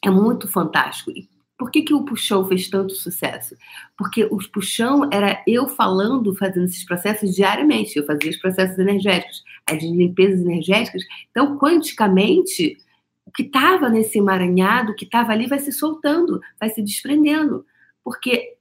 é 0.03 0.09
muito 0.09 0.47
fantástico. 0.47 1.12
E 1.12 1.27
por 1.59 1.69
que, 1.69 1.81
que 1.81 1.93
o 1.93 2.05
puxão 2.05 2.47
fez 2.47 2.69
tanto 2.69 2.93
sucesso? 2.93 3.53
Porque 3.97 4.23
o 4.23 4.38
puxão 4.49 5.09
era 5.12 5.43
eu 5.45 5.67
falando, 5.67 6.33
fazendo 6.33 6.63
esses 6.63 6.85
processos 6.85 7.35
diariamente. 7.35 7.97
Eu 7.97 8.05
fazia 8.05 8.31
os 8.31 8.38
processos 8.38 8.79
energéticos, 8.79 9.43
as 9.69 9.83
limpezas 9.83 10.39
energéticas. 10.39 11.03
Então, 11.29 11.57
quanticamente, 11.57 12.77
o 13.25 13.31
que 13.31 13.43
estava 13.43 13.89
nesse 13.89 14.19
emaranhado, 14.19 14.93
o 14.93 14.95
que 14.95 15.03
estava 15.03 15.33
ali, 15.33 15.47
vai 15.47 15.59
se 15.59 15.73
soltando, 15.73 16.39
vai 16.57 16.69
se 16.69 16.81
desprendendo. 16.81 17.65
Porque 18.05 18.55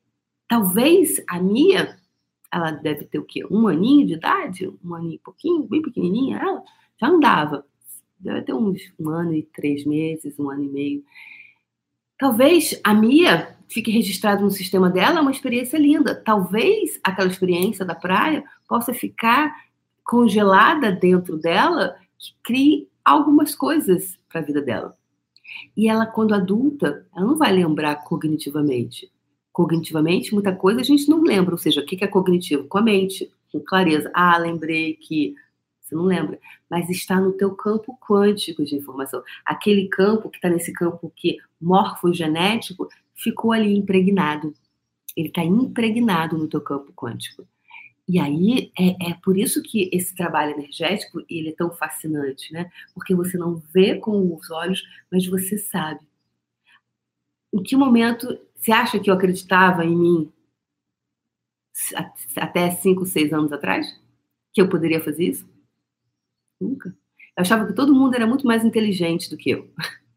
talvez 0.48 1.22
a 1.29 1.40
minha, 1.40 1.96
ela 2.53 2.72
deve 2.72 3.05
ter 3.05 3.20
o 3.20 3.24
quê? 3.24 3.46
Um 3.48 3.68
aninho 3.68 4.09
de 4.09 4.14
idade? 4.14 4.68
Um 4.85 4.94
aninho 4.94 5.14
e 5.14 5.18
pouquinho, 5.20 5.68
bem 5.68 5.83
pequenininha, 5.83 6.38
ela 6.38 6.64
já 7.01 7.07
andava 7.07 7.64
deve 8.19 8.43
ter 8.43 8.53
uns 8.53 8.81
um 8.99 9.11
ano 9.11 9.35
e 9.35 9.43
três 9.43 9.85
meses, 9.85 10.39
um 10.39 10.51
ano 10.51 10.65
e 10.65 10.69
meio. 10.69 11.05
Talvez 12.19 12.79
a 12.83 12.93
Mia 12.93 13.57
fique 13.69 13.91
registrado 13.91 14.43
no 14.43 14.51
sistema 14.51 14.91
dela 14.91 15.21
uma 15.21 15.31
experiência 15.31 15.79
linda. 15.79 16.15
Talvez 16.15 16.99
aquela 17.03 17.31
experiência 17.31 17.85
da 17.85 17.95
praia 17.95 18.43
possa 18.69 18.93
ficar 18.93 19.55
congelada 20.05 20.91
dentro 20.91 21.37
dela, 21.37 21.97
que 22.19 22.35
crie 22.43 22.89
algumas 23.05 23.55
coisas 23.55 24.19
para 24.29 24.41
a 24.41 24.45
vida 24.45 24.61
dela. 24.61 24.97
E 25.77 25.89
ela, 25.89 26.07
quando 26.07 26.35
adulta, 26.35 27.07
ela 27.15 27.27
não 27.27 27.37
vai 27.37 27.53
lembrar 27.53 27.97
cognitivamente. 27.97 29.11
Cognitivamente, 29.53 30.33
muita 30.35 30.55
coisa 30.55 30.81
a 30.81 30.85
gente 30.85 31.09
não 31.09 31.23
lembra. 31.23 31.55
Ou 31.55 31.59
seja, 31.59 31.81
o 31.81 31.85
que 31.85 32.03
é 32.03 32.07
cognitivo? 32.07 32.65
Com 32.65 32.79
a 32.79 32.83
mente, 32.83 33.31
com 33.53 33.61
clareza. 33.61 34.11
Ah, 34.15 34.37
lembrei 34.39 34.95
que 34.95 35.35
você 35.88 35.94
não 35.94 36.05
lembra, 36.05 36.38
mas 36.68 36.88
está 36.90 37.18
no 37.18 37.33
teu 37.33 37.55
campo 37.55 37.98
quântico 37.98 38.64
de 38.64 38.77
informação. 38.77 39.22
Aquele 39.44 39.88
campo 39.88 40.29
que 40.29 40.37
está 40.37 40.51
nesse 40.51 40.72
campo 40.72 41.11
que 41.16 41.38
morfogenético 41.59 42.88
ficou 43.14 43.53
ali 43.53 43.74
impregnado. 43.74 44.55
Ele 45.16 45.29
está 45.29 45.42
impregnado 45.42 46.37
no 46.37 46.46
teu 46.46 46.61
campo 46.61 46.92
quântico. 46.92 47.46
E 48.07 48.18
aí 48.18 48.70
é, 48.79 49.11
é, 49.11 49.14
por 49.22 49.37
isso 49.37 49.62
que 49.62 49.88
esse 49.92 50.14
trabalho 50.14 50.53
energético 50.53 51.22
ele 51.29 51.51
é 51.51 51.55
tão 51.55 51.70
fascinante, 51.70 52.53
né? 52.53 52.70
Porque 52.94 53.14
você 53.14 53.37
não 53.37 53.57
vê 53.72 53.96
com 53.96 54.35
os 54.35 54.51
olhos, 54.51 54.83
mas 55.11 55.27
você 55.27 55.57
sabe. 55.59 56.01
Em 57.53 57.62
que 57.62 57.77
momento 57.77 58.38
você 58.55 58.72
acha 58.72 58.98
que 58.98 59.11
eu 59.11 59.14
acreditava 59.14 59.85
em 59.85 59.96
mim 59.96 60.33
até 62.37 62.70
cinco, 62.72 63.07
seis 63.07 63.33
anos 63.33 63.53
atrás? 63.53 63.98
Que 64.53 64.61
eu 64.61 64.68
poderia 64.68 65.01
fazer 65.01 65.24
isso? 65.24 65.58
Nunca. 66.61 66.90
Eu 66.90 67.42
achava 67.42 67.66
que 67.66 67.73
todo 67.73 67.94
mundo 67.94 68.14
era 68.14 68.27
muito 68.27 68.47
mais 68.47 68.64
inteligente 68.64 69.31
do 69.31 69.37
que 69.37 69.51
eu. 69.51 69.71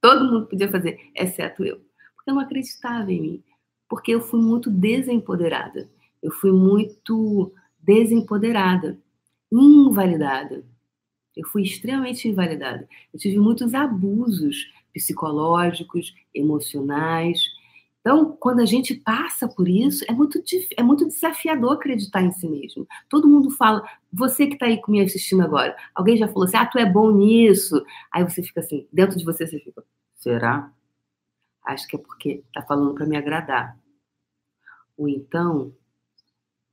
Todo 0.00 0.30
mundo 0.30 0.46
podia 0.46 0.70
fazer, 0.70 1.00
exceto 1.14 1.64
eu. 1.64 1.78
Porque 2.14 2.30
eu 2.30 2.34
não 2.34 2.42
acreditava 2.42 3.10
em 3.10 3.20
mim. 3.20 3.44
Porque 3.88 4.12
eu 4.12 4.20
fui 4.20 4.40
muito 4.40 4.70
desempoderada. 4.70 5.88
Eu 6.22 6.30
fui 6.30 6.52
muito 6.52 7.52
desempoderada, 7.80 8.98
invalidada. 9.50 10.64
Eu 11.36 11.46
fui 11.46 11.62
extremamente 11.62 12.28
invalidada. 12.28 12.88
Eu 13.12 13.18
tive 13.18 13.38
muitos 13.38 13.74
abusos 13.74 14.70
psicológicos, 14.92 16.14
emocionais, 16.34 17.42
então, 18.06 18.36
quando 18.38 18.60
a 18.60 18.64
gente 18.64 18.94
passa 18.94 19.48
por 19.48 19.68
isso, 19.68 20.04
é 20.08 20.12
muito, 20.12 20.40
é 20.76 20.82
muito 20.84 21.08
desafiador 21.08 21.72
acreditar 21.72 22.22
em 22.22 22.30
si 22.30 22.48
mesmo. 22.48 22.86
Todo 23.08 23.26
mundo 23.26 23.50
fala, 23.50 23.82
você 24.12 24.46
que 24.46 24.52
está 24.52 24.66
aí 24.66 24.80
me 24.86 25.02
assistindo 25.02 25.42
agora, 25.42 25.76
alguém 25.92 26.16
já 26.16 26.28
falou 26.28 26.44
assim, 26.44 26.56
ah, 26.56 26.66
tu 26.66 26.78
é 26.78 26.86
bom 26.86 27.10
nisso. 27.10 27.84
Aí 28.12 28.22
você 28.22 28.44
fica 28.44 28.60
assim, 28.60 28.86
dentro 28.92 29.18
de 29.18 29.24
você 29.24 29.44
você 29.44 29.58
fica, 29.58 29.82
será? 30.14 30.72
Acho 31.64 31.88
que 31.88 31.96
é 31.96 31.98
porque 31.98 32.44
está 32.46 32.62
falando 32.62 32.94
para 32.94 33.06
me 33.06 33.16
agradar. 33.16 33.76
Ou 34.96 35.08
então, 35.08 35.74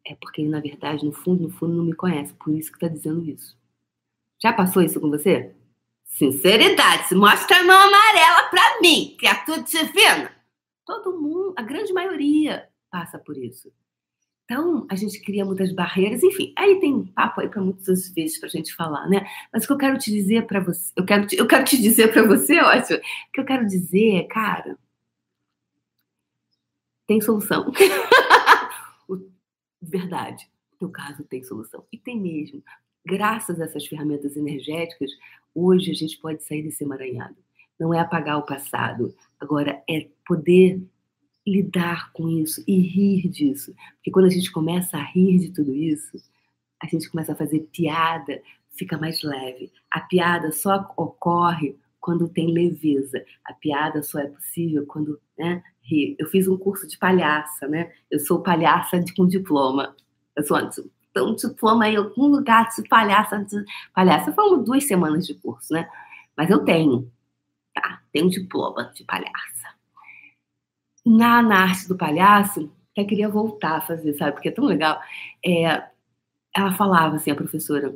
é 0.06 0.14
porque 0.14 0.42
ele, 0.42 0.52
na 0.52 0.60
verdade, 0.60 1.04
no 1.04 1.14
fundo, 1.14 1.42
no 1.42 1.50
fundo, 1.50 1.74
não 1.74 1.84
me 1.84 1.96
conhece, 1.96 2.32
por 2.36 2.54
isso 2.54 2.70
que 2.72 2.78
está 2.78 2.88
dizendo 2.88 3.28
isso. 3.28 3.58
Já 4.40 4.54
passou 4.54 4.84
isso 4.84 5.02
com 5.02 5.10
você? 5.10 5.52
Sinceridade, 6.06 7.16
mostra 7.16 7.58
a 7.58 7.64
mão 7.64 7.88
amarela 7.88 8.50
para 8.52 8.82
mim, 8.82 9.16
que 9.18 9.26
é 9.26 9.34
tudo 9.34 9.64
divino. 9.64 10.43
Todo 10.86 11.20
mundo, 11.20 11.54
a 11.58 11.62
grande 11.62 11.94
maioria 11.94 12.68
passa 12.92 13.18
por 13.18 13.38
isso. 13.38 13.72
Então, 14.46 14.86
a 14.90 14.96
gente 14.96 15.22
cria 15.22 15.46
muitas 15.46 15.72
barreiras, 15.72 16.22
enfim, 16.22 16.54
aí 16.58 16.80
tem 16.80 17.06
papo 17.06 17.40
aí 17.40 17.48
para 17.48 17.62
muitas 17.62 18.10
vezes 18.10 18.38
para 18.38 18.48
a 18.48 18.52
gente 18.52 18.76
falar, 18.76 19.08
né? 19.08 19.26
Mas 19.52 19.64
o 19.64 19.68
que 19.68 19.74
eu 19.74 19.78
quero 19.78 19.98
te 19.98 20.12
dizer 20.12 20.46
para 20.46 20.60
você, 20.60 20.92
eu 20.98 21.06
quero 21.06 21.26
te, 21.26 21.38
eu 21.38 21.48
quero 21.48 21.64
te 21.64 21.82
dizer 21.82 22.12
para 22.12 22.24
você, 22.24 22.60
ótimo, 22.60 23.00
o 23.00 23.32
que 23.32 23.40
eu 23.40 23.46
quero 23.46 23.66
dizer 23.66 24.18
é, 24.18 24.24
cara, 24.24 24.78
tem 27.08 27.22
solução. 27.22 27.72
Verdade, 29.82 30.50
o 30.74 30.78
teu 30.78 30.90
caso 30.90 31.24
tem 31.24 31.44
solução. 31.44 31.86
E 31.92 31.98
tem 31.98 32.20
mesmo. 32.20 32.64
Graças 33.06 33.60
a 33.60 33.66
essas 33.66 33.86
ferramentas 33.86 34.36
energéticas, 34.36 35.12
hoje 35.54 35.92
a 35.92 35.94
gente 35.94 36.18
pode 36.20 36.44
sair 36.44 36.64
desse 36.64 36.84
emaranhado. 36.84 37.36
Não 37.80 37.94
é 37.94 38.00
apagar 38.00 38.38
o 38.38 38.46
passado, 38.46 39.14
agora 39.44 39.84
é 39.90 40.08
poder 40.26 40.82
lidar 41.46 42.12
com 42.14 42.30
isso 42.30 42.64
e 42.68 42.80
rir 42.80 43.28
disso. 43.30 43.76
Porque 43.96 44.12
quando 44.12 44.26
a 44.26 44.30
gente 44.30 44.52
começa 44.52 44.98
a 44.98 45.04
rir 45.04 45.40
de 45.40 45.52
tudo 45.52 45.74
isso, 45.74 46.18
a 46.82 46.88
gente 46.88 47.10
começa 47.10 47.34
a 47.34 47.36
fazer 47.36 47.62
piada, 47.72 48.42
fica 48.78 48.98
mais 48.98 49.22
leve. 49.24 49.72
A 49.92 50.02
piada 50.02 50.52
só 50.52 50.92
ocorre 50.98 51.78
quando 52.00 52.30
tem 52.30 52.52
leveza. 52.52 53.24
A 53.46 53.54
piada 53.54 54.02
só 54.04 54.20
é 54.20 54.28
possível 54.28 54.86
quando 54.86 55.20
né, 55.38 55.64
ri. 55.82 56.16
Eu 56.20 56.28
fiz 56.28 56.48
um 56.48 56.58
curso 56.58 56.88
de 56.88 56.98
palhaça, 56.98 57.68
né? 57.68 57.92
Eu 58.10 58.20
sou 58.20 58.42
palhaça 58.42 59.00
de, 59.00 59.14
com 59.14 59.28
diploma. 59.28 59.96
Eu 60.36 60.44
sou 60.44 60.58
então, 60.58 61.30
um 61.30 61.36
diploma 61.36 61.88
em 61.88 61.96
algum 61.96 62.28
lugar 62.28 62.70
de 62.76 62.88
palhaça. 62.90 63.46
Palhaça 63.94 64.34
foi 64.34 64.64
duas 64.64 64.84
semanas 64.86 65.28
de 65.28 65.36
curso, 65.36 65.72
né? 65.72 65.88
Mas 66.36 66.50
eu 66.50 66.66
tenho, 66.66 67.12
tá? 67.74 68.02
Tenho 68.12 68.26
um 68.26 68.30
diploma 68.30 68.92
de 68.96 69.04
palhaça 69.04 69.54
na, 71.06 71.42
na 71.42 71.64
arte 71.64 71.88
do 71.88 71.98
palhaço, 71.98 72.72
até 72.92 73.04
queria 73.04 73.30
voltar 73.30 73.78
a 73.78 73.82
fazer, 73.82 74.14
sabe? 74.14 74.34
Porque 74.34 74.50
é 74.50 74.52
tão 74.52 74.66
legal. 74.66 75.00
É, 75.46 75.84
ela 76.56 76.72
falava 76.74 77.16
assim, 77.16 77.32
a 77.32 77.36
professora, 77.36 77.96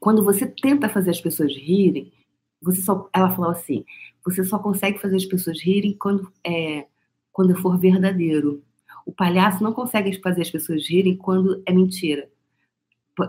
quando 0.00 0.24
você 0.24 0.46
tenta 0.46 0.88
fazer 0.88 1.10
as 1.10 1.20
pessoas 1.20 1.54
rirem, 1.54 2.12
você 2.60 2.80
só, 2.80 3.08
ela 3.14 3.30
falou 3.30 3.50
assim, 3.50 3.84
você 4.24 4.42
só 4.42 4.58
consegue 4.58 4.98
fazer 4.98 5.16
as 5.16 5.26
pessoas 5.26 5.60
rirem 5.60 5.96
quando 5.96 6.32
é, 6.44 6.86
quando 7.32 7.54
for 7.56 7.78
verdadeiro. 7.78 8.62
O 9.04 9.12
palhaço 9.12 9.62
não 9.62 9.72
consegue 9.72 10.20
fazer 10.20 10.42
as 10.42 10.50
pessoas 10.50 10.88
rirem 10.88 11.16
quando 11.16 11.62
é 11.66 11.72
mentira. 11.72 12.28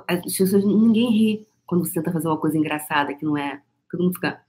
As 0.07 0.21
pessoas, 0.21 0.65
ninguém 0.65 1.11
ri 1.11 1.47
quando 1.65 1.85
você 1.85 1.93
tenta 1.93 2.11
fazer 2.11 2.27
uma 2.27 2.37
coisa 2.37 2.57
engraçada 2.57 3.13
que 3.13 3.25
não 3.25 3.37
é. 3.37 3.61
Todo 3.91 4.03
mundo 4.03 4.15
fica. 4.15 4.41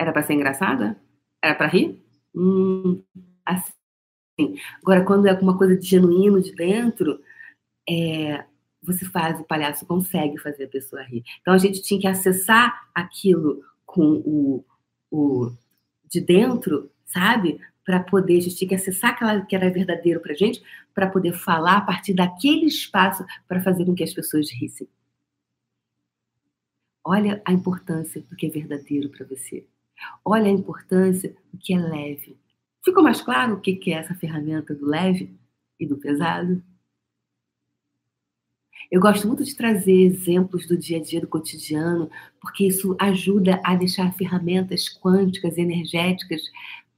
Era 0.00 0.14
para 0.14 0.22
ser 0.22 0.32
engraçada? 0.32 0.98
Era 1.44 1.54
para 1.54 1.66
rir? 1.66 2.02
Hum, 2.34 3.02
assim. 3.44 4.56
Agora, 4.82 5.04
quando 5.04 5.26
é 5.26 5.30
alguma 5.30 5.58
coisa 5.58 5.76
de 5.76 5.86
genuíno 5.86 6.40
de 6.40 6.54
dentro, 6.54 7.20
é, 7.86 8.46
você 8.82 9.04
faz, 9.04 9.38
o 9.38 9.44
palhaço 9.44 9.84
consegue 9.84 10.38
fazer 10.38 10.64
a 10.64 10.68
pessoa 10.68 11.02
rir. 11.02 11.22
Então, 11.42 11.52
a 11.52 11.58
gente 11.58 11.82
tinha 11.82 12.00
que 12.00 12.06
acessar 12.06 12.88
aquilo 12.94 13.62
com 13.84 14.22
o, 14.24 14.64
o 15.10 15.52
de 16.08 16.22
dentro, 16.22 16.90
sabe? 17.04 17.60
Para 17.84 18.00
poder, 18.00 18.38
a 18.38 18.40
gente 18.40 18.56
tinha 18.56 18.70
que 18.70 18.74
acessar 18.76 19.10
aquela 19.10 19.44
que 19.44 19.54
era 19.54 19.68
verdadeiro 19.68 20.20
para 20.20 20.32
gente, 20.32 20.62
para 20.94 21.10
poder 21.10 21.34
falar 21.34 21.76
a 21.76 21.82
partir 21.82 22.14
daquele 22.14 22.64
espaço 22.64 23.22
para 23.46 23.60
fazer 23.60 23.84
com 23.84 23.94
que 23.94 24.02
as 24.04 24.14
pessoas 24.14 24.50
rissem. 24.50 24.88
Olha 27.04 27.42
a 27.44 27.52
importância 27.52 28.22
do 28.22 28.34
que 28.34 28.46
é 28.46 28.48
verdadeiro 28.48 29.10
para 29.10 29.26
você. 29.26 29.66
Olha 30.24 30.46
a 30.46 30.50
importância 30.50 31.34
do 31.52 31.58
que 31.58 31.74
é 31.74 31.78
leve. 31.78 32.36
Ficou 32.84 33.02
mais 33.02 33.20
claro 33.20 33.54
o 33.54 33.60
que 33.60 33.92
é 33.92 33.96
essa 33.96 34.14
ferramenta 34.14 34.74
do 34.74 34.86
leve 34.86 35.34
e 35.78 35.86
do 35.86 35.96
pesado? 35.98 36.62
Eu 38.90 39.00
gosto 39.00 39.26
muito 39.26 39.44
de 39.44 39.54
trazer 39.54 39.92
exemplos 39.92 40.66
do 40.66 40.76
dia 40.76 40.98
a 40.98 41.02
dia, 41.02 41.20
do 41.20 41.28
cotidiano, 41.28 42.10
porque 42.40 42.66
isso 42.66 42.96
ajuda 42.98 43.60
a 43.64 43.76
deixar 43.76 44.12
ferramentas 44.14 44.88
quânticas, 44.88 45.56
energéticas 45.56 46.42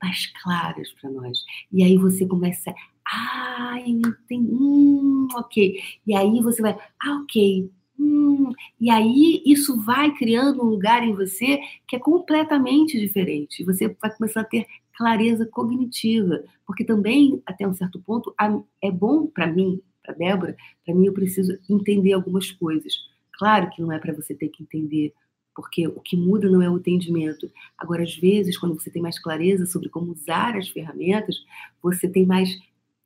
mais 0.03 0.27
claras 0.43 0.91
para 0.93 1.11
nós. 1.11 1.45
E 1.71 1.85
aí 1.85 1.97
você 1.97 2.27
começa, 2.27 2.75
ah, 3.07 3.77
entendi, 3.85 4.51
hum, 4.53 5.29
ok. 5.35 5.81
E 6.07 6.15
aí 6.15 6.41
você 6.41 6.63
vai, 6.63 6.73
ah, 7.05 7.21
ok. 7.23 7.71
Hum, 8.03 8.53
e 8.81 8.91
aí 8.91 9.41
isso 9.47 9.81
vai 9.81 10.13
criando 10.17 10.61
um 10.63 10.67
lugar 10.67 11.05
em 11.05 11.15
você 11.15 11.61
que 11.87 11.95
é 11.95 11.99
completamente 12.01 12.99
diferente. 12.99 13.65
Você 13.65 13.89
vai 14.01 14.11
começar 14.17 14.41
a 14.41 14.45
ter 14.45 14.67
clareza 14.97 15.47
cognitiva, 15.47 16.43
porque 16.67 16.85
também, 16.85 17.41
até 17.47 17.67
um 17.67 17.73
certo 17.75 18.01
ponto, 18.01 18.35
é 18.83 18.91
bom 18.91 19.27
para 19.29 19.47
mim, 19.47 19.81
para 20.03 20.15
Débora, 20.15 20.57
para 20.85 20.95
mim 20.95 21.07
eu 21.07 21.13
preciso 21.13 21.57
entender 21.71 22.13
algumas 22.13 22.51
coisas. 22.51 22.93
Claro 23.39 23.71
que 23.71 23.81
não 23.81 23.93
é 23.93 23.99
para 23.99 24.13
você 24.13 24.35
ter 24.35 24.49
que 24.49 24.63
entender, 24.65 25.13
porque 25.55 25.87
o 25.87 26.01
que 26.01 26.17
muda 26.17 26.51
não 26.51 26.61
é 26.61 26.69
o 26.69 26.79
entendimento. 26.79 27.49
Agora, 27.79 28.03
às 28.03 28.17
vezes, 28.17 28.59
quando 28.59 28.75
você 28.79 28.91
tem 28.91 29.01
mais 29.03 29.19
clareza 29.19 29.65
sobre 29.67 29.89
como 29.89 30.13
usar 30.13 30.57
as 30.57 30.69
ferramentas, 30.69 31.37
você 31.81 32.09
tem 32.09 32.27
mais 32.27 32.59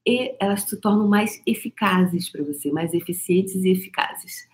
e 0.09 0.35
elas 0.41 0.63
se 0.63 0.77
tornam 0.81 1.09
mais 1.09 1.43
eficazes 1.47 2.31
para 2.31 2.45
você, 2.45 2.71
mais 2.71 2.95
eficientes 2.95 3.57
e 3.57 3.71
eficazes. 3.71 4.47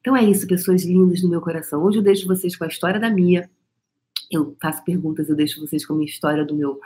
Então 0.00 0.16
é 0.16 0.24
isso, 0.24 0.46
pessoas 0.46 0.84
lindas 0.84 1.20
do 1.20 1.28
meu 1.28 1.40
coração. 1.40 1.82
Hoje 1.82 1.98
eu 1.98 2.02
deixo 2.02 2.26
vocês 2.26 2.56
com 2.56 2.64
a 2.64 2.68
história 2.68 3.00
da 3.00 3.10
Mia, 3.10 3.50
eu 4.30 4.56
faço 4.60 4.84
perguntas, 4.84 5.28
eu 5.28 5.36
deixo 5.36 5.60
vocês 5.60 5.86
com 5.86 5.94
a 5.94 5.96
minha 5.96 6.08
história 6.08 6.44
do 6.44 6.54
meu 6.54 6.80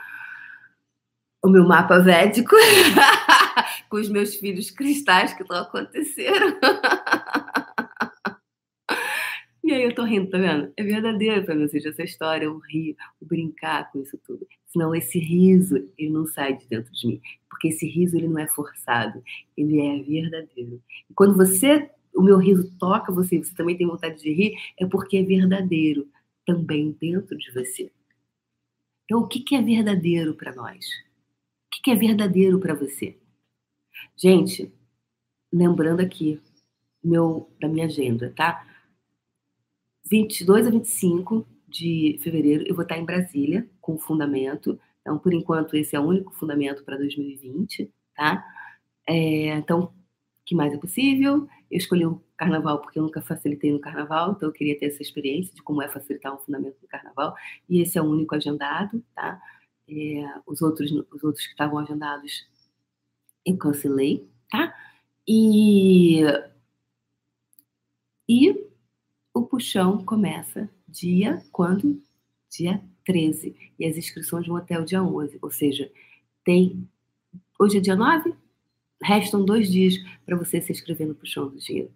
o 1.43 1.49
meu 1.49 1.67
mapa 1.67 1.99
védico 1.99 2.55
com 3.89 3.97
os 3.97 4.07
meus 4.07 4.35
filhos 4.35 4.71
cristais 4.71 5.33
que 5.33 5.41
estão 5.41 5.57
acontecendo. 5.57 6.57
e 9.61 9.73
aí 9.73 9.83
eu 9.83 9.93
tô 9.93 10.05
rindo, 10.05 10.29
tá 10.29 10.37
vendo? 10.37 10.71
É 10.77 10.83
verdadeiro 10.83 11.45
para 11.45 11.55
vocês 11.55 11.85
essa 11.85 12.01
história, 12.01 12.49
o 12.49 12.59
rir, 12.59 12.95
o 13.19 13.25
brincar 13.25 13.91
com 13.91 14.01
isso 14.01 14.17
tudo. 14.25 14.47
Senão 14.67 14.95
esse 14.95 15.19
riso, 15.19 15.85
ele 15.97 16.11
não 16.11 16.25
sai 16.25 16.55
de 16.57 16.65
dentro 16.65 16.93
de 16.93 17.07
mim. 17.07 17.21
Porque 17.49 17.67
esse 17.67 17.85
riso, 17.85 18.15
ele 18.17 18.29
não 18.29 18.39
é 18.39 18.47
forçado. 18.47 19.21
Ele 19.55 19.81
é 19.81 20.01
verdadeiro. 20.01 20.81
E 21.09 21.13
quando 21.13 21.35
você, 21.35 21.89
o 22.15 22.21
meu 22.21 22.37
riso 22.37 22.71
toca 22.77 23.11
você, 23.11 23.37
você 23.37 23.53
também 23.53 23.77
tem 23.77 23.87
vontade 23.87 24.21
de 24.21 24.33
rir, 24.33 24.55
é 24.77 24.85
porque 24.85 25.17
é 25.17 25.23
verdadeiro 25.23 26.07
também 26.45 26.91
dentro 26.99 27.37
de 27.37 27.51
você. 27.51 27.91
Então, 29.05 29.19
o 29.19 29.27
que 29.27 29.55
é 29.55 29.61
verdadeiro 29.61 30.33
para 30.35 30.55
nós? 30.55 30.85
O 30.85 31.83
que 31.83 31.91
é 31.91 31.95
verdadeiro 31.95 32.59
para 32.59 32.73
você? 32.73 33.17
Gente, 34.15 34.71
lembrando 35.51 36.01
aqui 36.01 36.39
meu, 37.03 37.49
da 37.59 37.67
minha 37.67 37.85
agenda, 37.85 38.33
tá? 38.35 38.65
22 40.09 40.67
a 40.67 40.69
25 40.69 41.45
de 41.67 42.19
fevereiro 42.21 42.63
eu 42.67 42.75
vou 42.75 42.83
estar 42.83 42.97
em 42.97 43.05
Brasília 43.05 43.67
com 43.81 43.95
o 43.95 43.99
fundamento. 43.99 44.79
Então, 45.01 45.17
por 45.17 45.33
enquanto, 45.33 45.75
esse 45.75 45.95
é 45.95 45.99
o 45.99 46.03
único 46.03 46.33
fundamento 46.33 46.83
para 46.83 46.97
2020, 46.97 47.91
tá? 48.15 48.45
É, 49.07 49.57
então, 49.57 49.93
que 50.45 50.55
mais 50.55 50.73
é 50.73 50.77
possível. 50.77 51.47
Eu 51.73 51.79
escolhi 51.79 52.05
o 52.05 52.21
carnaval 52.37 52.79
porque 52.79 52.99
eu 52.99 53.03
nunca 53.03 53.19
facilitei 53.19 53.71
no 53.71 53.79
carnaval, 53.79 54.33
então 54.33 54.47
eu 54.47 54.53
queria 54.53 54.77
ter 54.77 54.85
essa 54.85 55.01
experiência 55.01 55.55
de 55.55 55.63
como 55.63 55.81
é 55.81 55.89
facilitar 55.89 56.31
um 56.31 56.37
fundamento 56.37 56.77
no 56.79 56.87
carnaval. 56.87 57.35
E 57.67 57.81
esse 57.81 57.97
é 57.97 58.01
o 58.01 58.05
único 58.05 58.35
agendado, 58.35 59.03
tá? 59.15 59.41
É, 59.89 60.23
os, 60.45 60.61
outros, 60.61 60.91
os 60.91 61.23
outros 61.23 61.43
que 61.43 61.51
estavam 61.51 61.79
agendados 61.79 62.47
eu 63.43 63.57
cancelei, 63.57 64.29
tá? 64.51 64.71
E, 65.27 66.21
e 68.29 68.69
o 69.33 69.41
puxão 69.41 70.05
começa 70.05 70.69
dia 70.87 71.43
quando? 71.51 71.99
Dia 72.51 72.83
13. 73.03 73.73
E 73.79 73.85
as 73.87 73.97
inscrições 73.97 74.45
vão 74.45 74.57
até 74.57 74.79
o 74.79 74.85
dia 74.85 75.01
11. 75.03 75.39
Ou 75.41 75.49
seja, 75.49 75.91
tem. 76.45 76.87
Hoje 77.59 77.79
é 77.79 77.81
dia 77.81 77.95
9? 77.95 78.42
Restam 79.03 79.43
dois 79.43 79.69
dias 79.69 79.95
para 80.25 80.37
você 80.37 80.61
se 80.61 80.71
inscrever 80.71 81.05
no 81.05 81.13
Puxão 81.13 81.49
do 81.49 81.57
Dinheiro. 81.57 81.91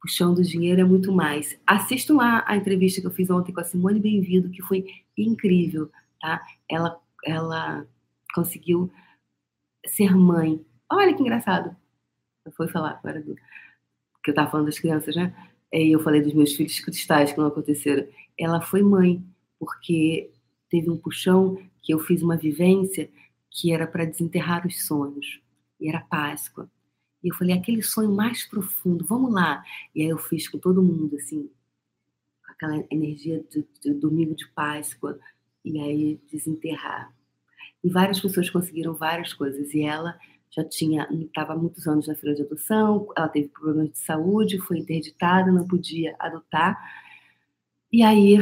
Puxão 0.00 0.32
do 0.32 0.42
Dinheiro 0.42 0.80
é 0.80 0.84
muito 0.84 1.12
mais. 1.12 1.58
Assistam 1.66 2.14
lá 2.14 2.44
a 2.46 2.56
entrevista 2.56 3.00
que 3.00 3.06
eu 3.08 3.10
fiz 3.10 3.28
ontem 3.28 3.52
com 3.52 3.60
a 3.60 3.64
Simone 3.64 3.98
Bem-vindo, 3.98 4.48
que 4.48 4.62
foi 4.62 4.86
incrível, 5.18 5.90
tá? 6.20 6.40
Ela, 6.68 6.96
ela 7.24 7.84
conseguiu 8.34 8.88
ser 9.84 10.14
mãe. 10.14 10.64
Olha 10.88 11.12
que 11.12 11.20
engraçado. 11.20 11.74
Eu 12.44 12.52
fui 12.52 12.68
falar 12.68 12.90
agora 12.90 13.20
do 13.20 13.34
que 14.22 14.30
eu 14.30 14.32
estava 14.32 14.50
falando 14.50 14.66
das 14.66 14.78
crianças, 14.78 15.16
né? 15.16 15.34
E 15.72 15.90
eu 15.90 15.98
falei 15.98 16.22
dos 16.22 16.34
meus 16.34 16.54
filhos 16.54 16.78
cristais 16.78 17.32
que 17.32 17.38
não 17.38 17.48
aconteceram. 17.48 18.06
Ela 18.38 18.60
foi 18.60 18.82
mãe, 18.82 19.24
porque 19.58 20.30
teve 20.70 20.88
um 20.88 20.96
puxão 20.96 21.58
que 21.80 21.92
eu 21.92 21.98
fiz 21.98 22.22
uma 22.22 22.36
vivência 22.36 23.10
que 23.50 23.72
era 23.72 23.88
para 23.88 24.04
desenterrar 24.04 24.64
os 24.64 24.86
sonhos 24.86 25.42
e 25.82 25.88
era 25.88 26.00
Páscoa. 26.00 26.70
E 27.22 27.28
eu 27.28 27.34
falei, 27.34 27.54
aquele 27.56 27.82
sonho 27.82 28.10
mais 28.10 28.46
profundo, 28.46 29.04
vamos 29.04 29.32
lá. 29.32 29.62
E 29.94 30.02
aí 30.02 30.08
eu 30.08 30.18
fiz 30.18 30.48
com 30.48 30.58
todo 30.58 30.82
mundo, 30.82 31.16
assim, 31.16 31.50
com 32.44 32.52
aquela 32.52 32.84
energia 32.90 33.44
de, 33.50 33.66
de 33.80 33.94
domingo 33.94 34.34
de 34.34 34.48
Páscoa, 34.48 35.18
e 35.64 35.78
aí 35.78 36.20
desenterrar. 36.30 37.12
E 37.82 37.88
várias 37.88 38.20
pessoas 38.20 38.50
conseguiram 38.50 38.94
várias 38.94 39.32
coisas. 39.32 39.72
E 39.74 39.82
ela 39.82 40.18
já 40.50 40.64
tinha, 40.64 41.08
estava 41.10 41.56
muitos 41.56 41.86
anos 41.86 42.06
na 42.06 42.14
fila 42.14 42.34
de 42.34 42.42
adoção, 42.42 43.08
ela 43.16 43.28
teve 43.28 43.48
problemas 43.48 43.90
de 43.90 43.98
saúde, 43.98 44.58
foi 44.60 44.78
interditada, 44.78 45.50
não 45.50 45.66
podia 45.66 46.14
adotar. 46.18 46.78
E 47.90 48.02
aí, 48.02 48.38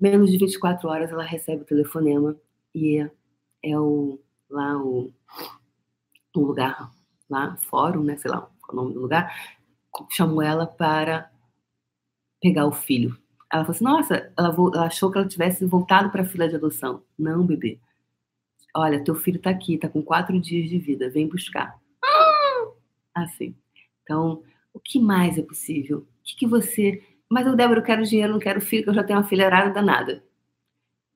menos 0.00 0.30
de 0.30 0.38
24 0.38 0.88
horas, 0.88 1.10
ela 1.10 1.22
recebe 1.22 1.62
o 1.62 1.66
telefonema 1.66 2.36
e 2.74 3.06
é 3.62 3.78
o 3.78 4.18
lá 4.48 4.76
o, 4.82 5.12
o 6.34 6.40
lugar, 6.40 6.90
lá, 7.28 7.56
fórum, 7.56 8.02
né, 8.02 8.16
sei 8.16 8.30
lá 8.30 8.48
qual 8.62 8.70
é 8.70 8.72
o 8.72 8.76
nome 8.76 8.94
do 8.94 9.00
lugar, 9.00 9.34
chamou 10.10 10.42
ela 10.42 10.66
para 10.66 11.30
pegar 12.40 12.66
o 12.66 12.72
filho. 12.72 13.16
Ela 13.52 13.64
falou 13.64 13.76
assim: 13.76 13.84
Nossa, 13.84 14.32
ela, 14.36 14.54
ela 14.54 14.86
achou 14.86 15.10
que 15.10 15.18
ela 15.18 15.28
tivesse 15.28 15.64
voltado 15.66 16.10
para 16.10 16.22
a 16.22 16.26
fila 16.26 16.48
de 16.48 16.56
adoção. 16.56 17.02
Não, 17.18 17.44
bebê. 17.44 17.78
Olha, 18.74 19.02
teu 19.02 19.14
filho 19.16 19.38
está 19.38 19.50
aqui, 19.50 19.74
está 19.74 19.88
com 19.88 20.02
quatro 20.02 20.38
dias 20.40 20.70
de 20.70 20.78
vida, 20.78 21.10
vem 21.10 21.28
buscar. 21.28 21.76
Assim. 23.12 23.56
Então, 24.04 24.44
o 24.72 24.78
que 24.78 25.00
mais 25.00 25.36
é 25.36 25.42
possível? 25.42 25.98
O 25.98 26.06
que, 26.22 26.36
que 26.36 26.46
você. 26.46 27.02
Mas 27.28 27.46
eu, 27.46 27.56
Débora, 27.56 27.80
eu 27.80 27.84
quero 27.84 28.04
dinheiro, 28.04 28.32
não 28.32 28.40
quero 28.40 28.60
filho, 28.60 28.84
que 28.84 28.90
eu 28.90 28.94
já 28.94 29.02
tenho 29.02 29.18
uma 29.18 29.26
filha 29.26 29.50
danada. 29.70 30.22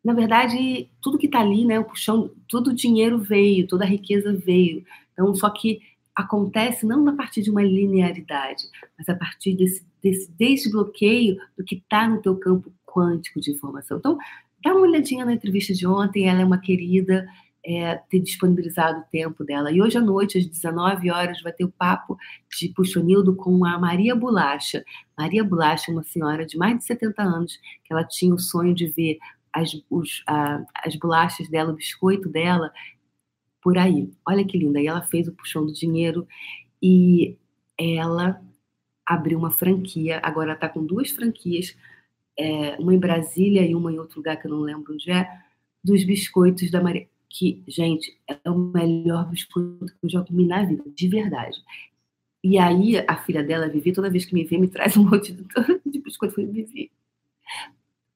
Na 0.04 0.12
verdade, 0.12 0.88
tudo 1.00 1.16
que 1.16 1.26
está 1.26 1.40
ali, 1.40 1.64
né, 1.64 1.78
o 1.78 1.84
puxão, 1.84 2.30
todo 2.46 2.68
o 2.68 2.74
dinheiro 2.74 3.18
veio, 3.18 3.66
toda 3.66 3.84
a 3.84 3.88
riqueza 3.88 4.34
veio. 4.34 4.84
Então, 5.12 5.34
só 5.34 5.48
que 5.48 5.80
acontece 6.14 6.86
não 6.86 7.08
a 7.08 7.12
partir 7.14 7.42
de 7.42 7.50
uma 7.50 7.62
linearidade, 7.62 8.64
mas 8.96 9.08
a 9.08 9.14
partir 9.14 9.56
desse, 9.56 9.84
desse 10.02 10.30
desbloqueio 10.32 11.36
do 11.56 11.64
que 11.64 11.76
está 11.76 12.06
no 12.06 12.20
teu 12.20 12.36
campo 12.36 12.72
quântico 12.86 13.40
de 13.40 13.50
informação. 13.50 13.98
Então, 13.98 14.18
dá 14.62 14.72
uma 14.72 14.82
olhadinha 14.82 15.24
na 15.24 15.32
entrevista 15.32 15.72
de 15.72 15.86
ontem, 15.86 16.28
ela 16.28 16.42
é 16.42 16.44
uma 16.44 16.58
querida, 16.58 17.26
é, 17.64 17.96
ter 18.10 18.20
disponibilizado 18.20 19.00
o 19.00 19.04
tempo 19.10 19.42
dela. 19.42 19.72
E 19.72 19.80
hoje 19.80 19.96
à 19.96 20.00
noite, 20.00 20.38
às 20.38 20.46
19 20.46 21.10
horas, 21.10 21.40
vai 21.42 21.52
ter 21.52 21.64
o 21.64 21.72
papo 21.72 22.16
de 22.58 22.68
Puxonildo 22.68 23.34
com 23.34 23.64
a 23.64 23.78
Maria 23.78 24.14
Bolacha. 24.14 24.84
Maria 25.16 25.42
Bolacha 25.42 25.90
é 25.90 25.94
uma 25.94 26.04
senhora 26.04 26.44
de 26.44 26.58
mais 26.58 26.76
de 26.78 26.84
70 26.84 27.22
anos, 27.22 27.58
que 27.82 27.92
ela 27.92 28.04
tinha 28.04 28.34
o 28.34 28.38
sonho 28.38 28.74
de 28.74 28.86
ver 28.86 29.18
as, 29.54 29.70
os, 29.88 30.22
a, 30.26 30.64
as 30.84 30.96
bolachas 30.96 31.48
dela, 31.48 31.72
o 31.72 31.76
biscoito 31.76 32.28
dela, 32.28 32.72
por 33.62 33.78
aí. 33.78 34.12
Olha 34.26 34.44
que 34.44 34.58
linda. 34.58 34.80
E 34.80 34.86
ela 34.86 35.02
fez 35.02 35.28
o 35.28 35.32
Puxão 35.32 35.64
do 35.64 35.72
Dinheiro 35.72 36.26
e 36.82 37.36
ela 37.78 38.42
abriu 39.06 39.38
uma 39.38 39.50
franquia. 39.50 40.20
Agora 40.22 40.54
está 40.54 40.68
com 40.68 40.84
duas 40.84 41.10
franquias, 41.10 41.76
é, 42.38 42.76
uma 42.78 42.94
em 42.94 42.98
Brasília 42.98 43.62
e 43.62 43.74
uma 43.74 43.92
em 43.92 43.98
outro 43.98 44.18
lugar 44.18 44.36
que 44.36 44.46
eu 44.46 44.50
não 44.50 44.60
lembro 44.60 44.92
onde 44.92 45.10
é, 45.10 45.28
dos 45.82 46.04
biscoitos 46.04 46.70
da 46.70 46.82
Maria 46.82 47.08
que, 47.34 47.64
gente, 47.66 48.16
é 48.28 48.48
o 48.48 48.56
melhor 48.56 49.28
biscoito 49.28 49.86
que 49.86 50.06
eu 50.06 50.08
já 50.08 50.22
comi 50.22 50.46
na 50.46 50.64
vida, 50.64 50.84
de 50.86 51.08
verdade. 51.08 51.60
E 52.44 52.58
aí, 52.58 52.96
a 53.08 53.16
filha 53.16 53.42
dela, 53.42 53.68
Vivi, 53.68 53.92
toda 53.92 54.10
vez 54.10 54.24
que 54.24 54.34
me 54.34 54.44
vê, 54.44 54.56
me 54.56 54.68
traz 54.68 54.96
um 54.96 55.04
monte 55.04 55.32
de, 55.32 55.42
de 55.84 55.98
biscoito. 55.98 56.40
Eu 56.40 56.46
falei, 56.46 56.64
Vivi, 56.64 56.92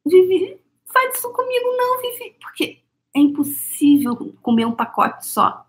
Vivi, 0.07 0.59
faz 0.93 1.17
isso 1.17 1.33
comigo 1.33 1.77
não, 1.77 2.01
Vivi. 2.01 2.37
Porque 2.41 2.81
é 3.15 3.21
impossível 3.21 4.17
comer 4.43 4.67
um 4.67 4.75
pacote 4.75 5.27
só. 5.27 5.67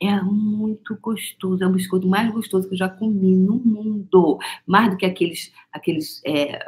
É 0.00 0.20
muito 0.22 0.96
gostoso, 0.96 1.62
é 1.62 1.66
o 1.66 1.72
biscoito 1.72 2.06
mais 2.06 2.30
gostoso 2.32 2.68
que 2.68 2.74
eu 2.74 2.78
já 2.78 2.88
comi 2.88 3.34
no 3.34 3.56
mundo. 3.56 4.38
Mais 4.66 4.90
do 4.90 4.96
que 4.96 5.06
aqueles, 5.06 5.52
aqueles 5.72 6.22
é, 6.24 6.58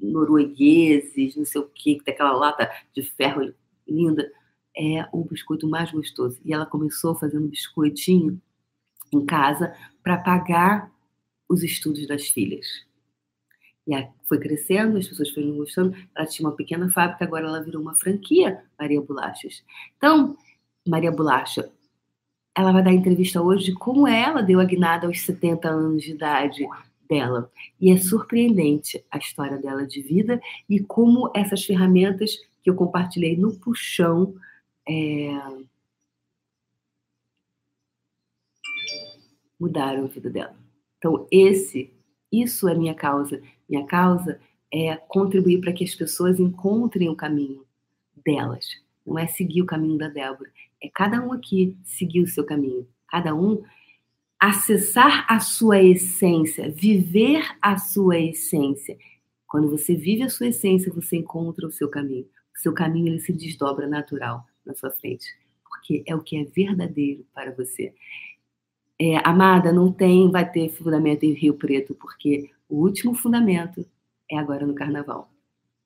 noruegueses, 0.00 1.36
não 1.36 1.44
sei 1.44 1.60
o 1.60 1.68
que, 1.68 1.96
que 1.96 2.04
tem 2.04 2.14
aquela 2.14 2.32
lata 2.32 2.70
de 2.94 3.02
ferro 3.02 3.52
linda 3.86 4.30
é 4.76 5.08
o 5.10 5.24
biscoito 5.24 5.66
mais 5.66 5.90
gostoso. 5.90 6.38
E 6.44 6.52
ela 6.52 6.66
começou 6.66 7.14
fazendo 7.14 7.48
biscoitinho 7.48 8.40
em 9.12 9.24
casa 9.24 9.74
para 10.02 10.18
pagar 10.18 10.92
os 11.48 11.62
estudos 11.62 12.06
das 12.06 12.28
filhas. 12.28 12.66
E 13.86 13.94
aí 13.94 14.08
foi 14.24 14.38
crescendo, 14.38 14.98
as 14.98 15.06
pessoas 15.06 15.30
foram 15.30 15.56
gostando. 15.56 15.96
Ela 16.14 16.26
tinha 16.26 16.48
uma 16.48 16.56
pequena 16.56 16.90
fábrica, 16.90 17.24
agora 17.24 17.46
ela 17.46 17.62
virou 17.62 17.80
uma 17.80 17.94
franquia, 17.94 18.62
Maria 18.78 19.00
Bolachas. 19.00 19.62
Então, 19.96 20.36
Maria 20.86 21.12
Bolacha, 21.12 21.70
ela 22.56 22.72
vai 22.72 22.82
dar 22.82 22.92
entrevista 22.92 23.42
hoje 23.42 23.66
de 23.66 23.74
como 23.74 24.08
ela 24.08 24.42
deu 24.42 24.60
a 24.60 24.64
guinada 24.64 25.06
aos 25.06 25.20
70 25.20 25.68
anos 25.68 26.02
de 26.02 26.12
idade 26.12 26.66
dela. 27.08 27.50
E 27.80 27.90
é 27.90 27.96
surpreendente 27.98 29.04
a 29.10 29.18
história 29.18 29.58
dela 29.58 29.86
de 29.86 30.00
vida 30.00 30.40
e 30.68 30.80
como 30.80 31.30
essas 31.34 31.64
ferramentas 31.64 32.36
que 32.62 32.70
eu 32.70 32.74
compartilhei 32.74 33.36
no 33.36 33.54
puxão 33.58 34.34
é, 34.88 35.28
mudaram 39.58 40.04
a 40.04 40.08
vida 40.08 40.30
dela. 40.30 40.56
Então, 40.98 41.26
esse, 41.30 41.92
isso 42.32 42.68
é 42.68 42.74
minha 42.74 42.94
causa. 42.94 43.40
Minha 43.68 43.86
causa 43.86 44.40
é 44.72 44.96
contribuir 44.96 45.60
para 45.60 45.72
que 45.72 45.84
as 45.84 45.94
pessoas 45.94 46.38
encontrem 46.38 47.08
o 47.08 47.16
caminho 47.16 47.64
delas. 48.24 48.66
Não 49.06 49.18
é 49.18 49.26
seguir 49.26 49.62
o 49.62 49.66
caminho 49.66 49.98
da 49.98 50.08
Débora. 50.08 50.50
É 50.82 50.88
cada 50.88 51.20
um 51.22 51.32
aqui 51.32 51.76
seguir 51.84 52.20
o 52.22 52.26
seu 52.26 52.44
caminho. 52.44 52.86
Cada 53.08 53.34
um 53.34 53.62
acessar 54.38 55.24
a 55.28 55.40
sua 55.40 55.82
essência, 55.82 56.70
viver 56.70 57.44
a 57.62 57.78
sua 57.78 58.18
essência. 58.18 58.98
Quando 59.46 59.70
você 59.70 59.94
vive 59.94 60.22
a 60.22 60.28
sua 60.28 60.48
essência, 60.48 60.92
você 60.92 61.16
encontra 61.16 61.66
o 61.66 61.70
seu 61.70 61.88
caminho. 61.88 62.26
O 62.54 62.58
seu 62.58 62.72
caminho 62.72 63.08
ele 63.08 63.20
se 63.20 63.32
desdobra 63.32 63.86
natural 63.86 64.44
na 64.64 64.74
sua 64.74 64.90
frente, 64.90 65.26
porque 65.64 66.02
é 66.06 66.14
o 66.14 66.20
que 66.20 66.36
é 66.36 66.44
verdadeiro 66.44 67.24
para 67.32 67.52
você. 67.52 67.94
É, 68.98 69.16
amada, 69.28 69.72
não 69.72 69.92
tem, 69.92 70.30
vai 70.30 70.50
ter 70.50 70.70
fundamento 70.70 71.22
em 71.24 71.32
Rio 71.32 71.54
Preto, 71.54 71.94
porque 71.94 72.50
o 72.68 72.82
último 72.82 73.14
fundamento 73.14 73.86
é 74.30 74.38
agora 74.38 74.66
no 74.66 74.74
Carnaval. 74.74 75.30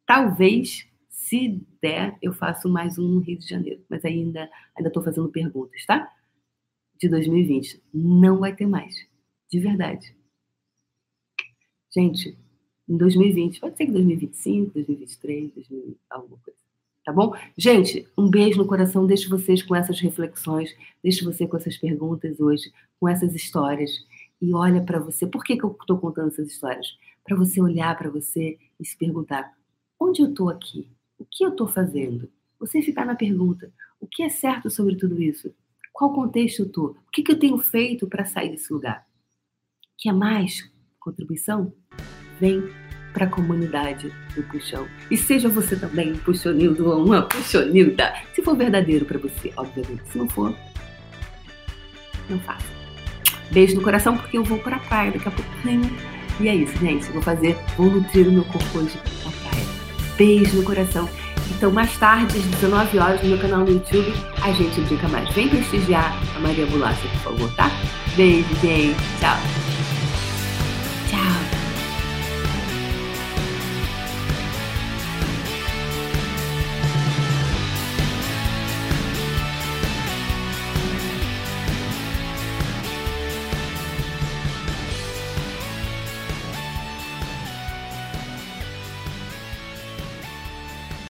Talvez, 0.07 0.89
se 1.09 1.61
der, 1.81 2.17
eu 2.23 2.33
faço 2.33 2.69
mais 2.69 2.99
um 2.99 3.07
no 3.07 3.21
Rio 3.21 3.39
de 3.39 3.49
Janeiro, 3.49 3.85
mas 3.89 4.05
ainda 4.05 4.51
ainda 4.77 4.89
estou 4.89 5.03
fazendo 5.03 5.29
perguntas, 5.29 5.85
tá? 5.87 6.11
De 6.99 7.09
2020, 7.09 7.83
não 7.93 8.39
vai 8.39 8.55
ter 8.55 8.67
mais, 8.67 9.07
de 9.51 9.59
verdade. 9.59 10.15
Gente, 11.93 12.37
em 12.89 12.97
2020, 12.97 13.61
pode 13.61 13.77
ser 13.77 13.87
que 13.87 13.93
2025, 13.93 14.75
2023, 14.75 15.53
2000, 15.53 15.99
alguma 16.11 16.39
coisa 16.39 16.61
tá 17.05 17.13
bom? 17.13 17.35
Gente, 17.57 18.07
um 18.17 18.31
beijo 18.31 18.59
no 18.59 18.67
coração, 18.67 19.07
deixo 19.07 19.29
vocês 19.29 19.63
com 19.63 19.75
essas 19.75 19.99
reflexões, 20.01 20.75
deixo 21.03 21.25
você 21.25 21.47
com 21.47 21.57
essas 21.57 21.77
perguntas 21.77 22.39
hoje, 22.41 22.73
com 22.99 23.09
essas 23.09 23.35
histórias. 23.35 23.91
E 24.41 24.55
olha 24.55 24.83
para 24.83 24.99
você, 24.99 25.27
por 25.27 25.45
que, 25.45 25.57
que 25.57 25.65
eu 25.65 25.77
estou 25.79 25.99
contando 25.99 26.29
essas 26.29 26.49
histórias? 26.49 26.87
Para 27.25 27.37
você 27.37 27.61
olhar 27.61 27.97
para 27.97 28.09
você 28.09 28.59
e 28.79 28.85
se 28.85 28.97
perguntar: 28.97 29.53
onde 30.01 30.23
eu 30.23 30.31
estou 30.31 30.49
aqui? 30.49 30.91
O 31.19 31.25
que 31.25 31.45
eu 31.45 31.51
estou 31.51 31.69
fazendo? 31.69 32.31
Você 32.59 32.81
ficar 32.81 33.05
na 33.05 33.15
pergunta: 33.15 33.71
o 34.01 34.07
que 34.07 34.23
é 34.23 34.29
certo 34.29 34.71
sobre 34.71 34.97
tudo 34.97 35.21
isso? 35.21 35.53
Qual 35.93 36.15
contexto 36.15 36.61
eu 36.61 36.67
estou? 36.67 36.87
O 36.91 37.11
que, 37.13 37.23
que 37.23 37.33
eu 37.33 37.39
tenho 37.39 37.59
feito 37.59 38.07
para 38.07 38.25
sair 38.25 38.51
desse 38.51 38.73
lugar? 38.73 39.07
Quer 39.99 40.15
mais 40.15 40.71
contribuição? 40.99 41.73
Vem 42.39 42.63
para 43.13 43.27
a 43.27 43.31
comunidade 43.31 44.11
do 44.35 44.43
puxão. 44.45 44.89
E 45.11 45.17
seja 45.17 45.49
você 45.49 45.79
também 45.79 46.17
puxonildo 46.17 46.89
ou 46.89 47.05
uma 47.05 47.23
puxonilda, 47.23 48.15
se 48.35 48.43
for 48.43 48.57
verdadeiro 48.57 49.05
para 49.05 49.19
você, 49.19 49.53
obviamente. 49.57 50.09
Se 50.09 50.17
não 50.17 50.29
for, 50.29 50.57
não 52.31 52.39
faça. 52.41 52.80
Beijo 53.51 53.75
no 53.75 53.83
coração, 53.83 54.17
porque 54.17 54.39
eu 54.39 54.45
vou 54.45 54.59
para 54.59 54.77
a 54.77 54.81
praia 54.81 55.11
daqui 55.11 55.29
a 55.29 55.31
pouquinho. 55.31 55.91
E 56.39 56.49
é 56.49 56.55
isso, 56.55 56.77
gente. 56.79 57.07
Eu 57.07 57.15
vou 57.15 57.23
fazer, 57.23 57.57
vou 57.77 57.91
nutrir 57.91 58.29
o 58.29 58.33
meu 58.33 58.45
corpo 58.45 58.79
hoje 58.79 58.99
na 59.25 59.31
praia. 59.31 59.67
Beijo 60.17 60.57
no 60.57 60.63
coração. 60.63 61.09
Então, 61.51 61.71
mais 61.71 61.95
tarde, 61.99 62.39
às 62.39 62.45
19 62.45 62.99
horas, 62.99 63.23
no 63.23 63.29
meu 63.29 63.39
canal 63.39 63.61
no 63.61 63.71
YouTube, 63.71 64.15
a 64.43 64.53
gente 64.53 64.81
brinca 64.81 65.09
mais. 65.09 65.29
Vem 65.35 65.49
prestigiar 65.49 66.17
a 66.37 66.41
Maria 66.41 66.67
Bolacha, 66.67 67.07
por 67.09 67.33
favor, 67.33 67.53
tá? 67.55 67.71
Beijo, 68.17 68.49
gente. 68.63 68.97
Tchau. 69.21 69.60